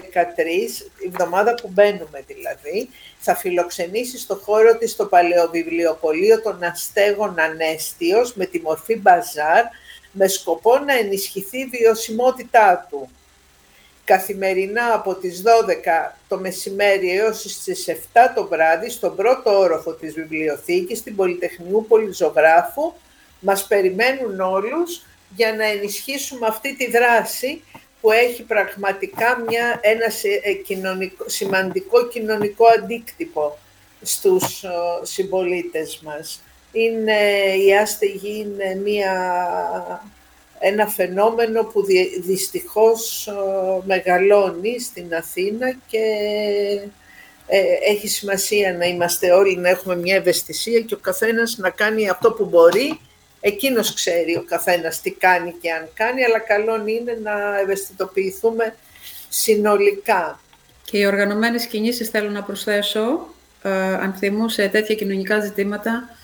η 0.98 1.06
εβδομάδα 1.06 1.54
που 1.54 1.70
μπαίνουμε 1.72 2.24
δηλαδή, 2.26 2.88
θα 3.18 3.36
φιλοξενήσει 3.36 4.18
στο 4.18 4.34
χώρο 4.34 4.78
της 4.78 4.96
το 4.96 5.06
Παλαιοβιβλιοπωλείο 5.06 6.40
των 6.40 6.62
Αστέγων 6.62 7.40
Ανέστιος 7.40 8.34
με 8.34 8.46
τη 8.46 8.60
μορφή 8.60 8.96
μπαζάρ 8.96 9.64
με 10.12 10.28
σκοπό 10.28 10.78
να 10.78 10.98
ενισχυθεί 10.98 11.58
η 11.58 11.66
βιωσιμότητά 11.66 12.86
του. 12.90 13.08
Καθημερινά 14.04 14.94
από 14.94 15.14
τις 15.14 15.42
12 15.42 16.16
το 16.28 16.38
μεσημέρι 16.38 17.10
έως 17.10 17.62
τις 17.64 17.88
7 17.88 17.92
το 18.34 18.46
βράδυ 18.46 18.90
στον 18.90 19.16
πρώτο 19.16 19.58
όροφο 19.58 19.92
της 19.92 20.14
βιβλιοθήκης, 20.14 20.98
στην 20.98 21.16
Πολυτεχνιού 21.16 21.84
Πολυζωγράφου, 21.88 22.92
μας 23.40 23.66
περιμένουν 23.66 24.40
όλους 24.40 25.02
για 25.36 25.54
να 25.54 25.64
ενισχύσουμε 25.64 26.46
αυτή 26.46 26.76
τη 26.76 26.90
δράση 26.90 27.62
που 28.00 28.10
έχει 28.10 28.42
πραγματικά 28.42 29.38
μια, 29.48 29.78
ένα 29.82 30.06
ε, 30.42 30.52
κοινωνικό, 30.52 31.28
σημαντικό 31.28 32.06
κοινωνικό 32.06 32.66
αντίκτυπο 32.66 33.58
στους 34.02 34.64
συμπολίτες 35.02 36.00
μας. 36.02 36.42
Είναι, 36.72 37.18
η 37.66 37.76
άστεγη 37.76 38.38
είναι 38.38 38.80
μια, 38.84 39.12
ένα 40.58 40.86
φαινόμενο 40.86 41.64
που 41.64 41.84
δυστυχώς 42.20 43.28
μεγαλώνει 43.84 44.80
στην 44.80 45.14
Αθήνα 45.14 45.76
και 45.86 46.04
ε, 47.46 47.60
έχει 47.90 48.08
σημασία 48.08 48.76
να 48.76 48.84
είμαστε 48.84 49.32
όλοι, 49.32 49.56
να 49.56 49.68
έχουμε 49.68 49.96
μια 49.96 50.16
ευαισθησία 50.16 50.80
και 50.80 50.94
ο 50.94 50.98
καθένας 50.98 51.56
να 51.56 51.70
κάνει 51.70 52.08
αυτό 52.08 52.32
που 52.32 52.44
μπορεί 52.44 53.00
Εκείνος 53.40 53.94
ξέρει 53.94 54.36
ο 54.36 54.44
καθένας 54.48 55.00
τι 55.00 55.10
κάνει 55.10 55.54
και 55.60 55.72
αν 55.72 55.88
κάνει, 55.94 56.24
αλλά 56.24 56.38
καλό 56.38 56.82
είναι 56.86 57.18
να 57.22 57.58
ευαισθητοποιηθούμε 57.58 58.74
συνολικά. 59.28 60.40
Και 60.84 60.98
οι 60.98 61.06
οργανωμένες 61.06 61.66
κινήσεις, 61.66 62.08
θέλω 62.08 62.30
να 62.30 62.42
προσθέσω, 62.42 63.34
ε, 63.62 63.70
αν 63.70 64.14
σε 64.46 64.68
τέτοια 64.68 64.94
κοινωνικά 64.94 65.40
ζητήματα, 65.40 66.16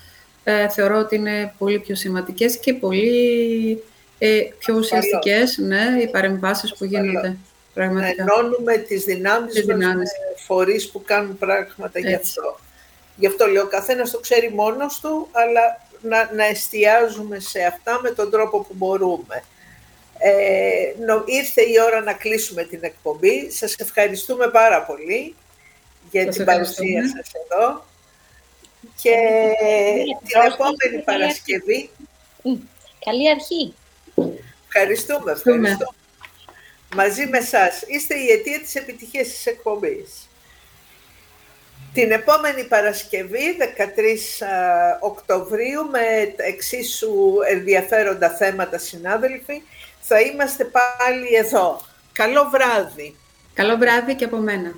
ε, 0.47 0.69
θεωρώ 0.69 0.97
ότι 0.97 1.15
είναι 1.15 1.53
πολύ 1.57 1.79
πιο 1.79 1.95
σημαντικές 1.95 2.57
και 2.57 2.73
πολύ 2.73 3.83
ε, 4.17 4.41
πιο 4.57 4.75
ουσιαστικές 4.75 5.57
ναι, 5.57 6.01
οι 6.01 6.07
παρεμβάσεις 6.07 6.75
που 6.75 6.85
γίνονται. 6.85 7.37
Πραγματικά. 7.73 8.23
Να 8.23 8.33
ενώνουμε 8.33 8.77
τις 8.77 9.03
δυνάμεις, 9.03 9.53
τις 9.53 9.65
δυνάμεις. 9.65 10.11
με 10.11 10.43
φορείς 10.45 10.89
που 10.89 11.01
κάνουν 11.05 11.37
πράγματα 11.37 11.99
γι' 11.99 12.13
αυτό. 12.13 12.59
Γι' 13.15 13.27
αυτό 13.27 13.45
λέω, 13.47 13.63
ο 13.63 13.67
καθένας 13.67 14.11
το 14.11 14.19
ξέρει 14.19 14.51
μόνος 14.53 14.99
του, 14.99 15.27
αλλά 15.31 15.81
να, 16.01 16.31
να 16.35 16.45
εστιάζουμε 16.45 17.39
σε 17.39 17.63
αυτά 17.63 17.99
με 18.01 18.09
τον 18.09 18.31
τρόπο 18.31 18.59
που 18.59 18.73
μπορούμε. 18.73 19.43
Ε, 20.17 21.05
νο, 21.05 21.23
ήρθε 21.25 21.61
η 21.61 21.75
ώρα 21.85 22.01
να 22.01 22.13
κλείσουμε 22.13 22.63
την 22.63 22.79
εκπομπή. 22.81 23.51
Σας 23.51 23.75
ευχαριστούμε 23.75 24.47
πάρα 24.47 24.81
πολύ 24.81 25.35
για 26.11 26.27
την 26.27 26.45
παρουσία 26.45 27.03
σας 27.07 27.31
εδώ. 27.33 27.85
Και 29.01 29.15
την 30.27 30.51
επόμενη 30.51 31.03
Παρασκευή... 31.05 31.89
Καλή 33.05 33.29
αρχή. 33.29 33.73
Ευχαριστούμε, 34.67 35.31
ευχαριστούμε. 35.31 35.77
Μαζί 36.95 37.25
με 37.25 37.39
σας. 37.39 37.81
Είστε 37.87 38.15
η 38.15 38.31
αιτία 38.31 38.59
της 38.59 38.75
επιτυχίας 38.75 39.27
της 39.27 39.45
εκπομπής. 39.45 40.29
Την 41.93 42.11
επόμενη 42.11 42.63
Παρασκευή, 42.63 43.57
13 43.59 44.47
Οκτωβρίου, 44.99 45.85
με 45.91 46.33
εξίσου 46.37 47.13
ενδιαφέροντα 47.49 48.29
θέματα, 48.29 48.77
συνάδελφοι, 48.77 49.61
θα 50.01 50.21
είμαστε 50.21 50.65
πάλι 50.65 51.35
εδώ. 51.35 51.81
Καλό 52.11 52.49
βράδυ. 52.51 53.15
Καλό 53.53 53.77
βράδυ 53.77 54.15
και 54.15 54.25
από 54.25 54.37
μένα. 54.37 54.75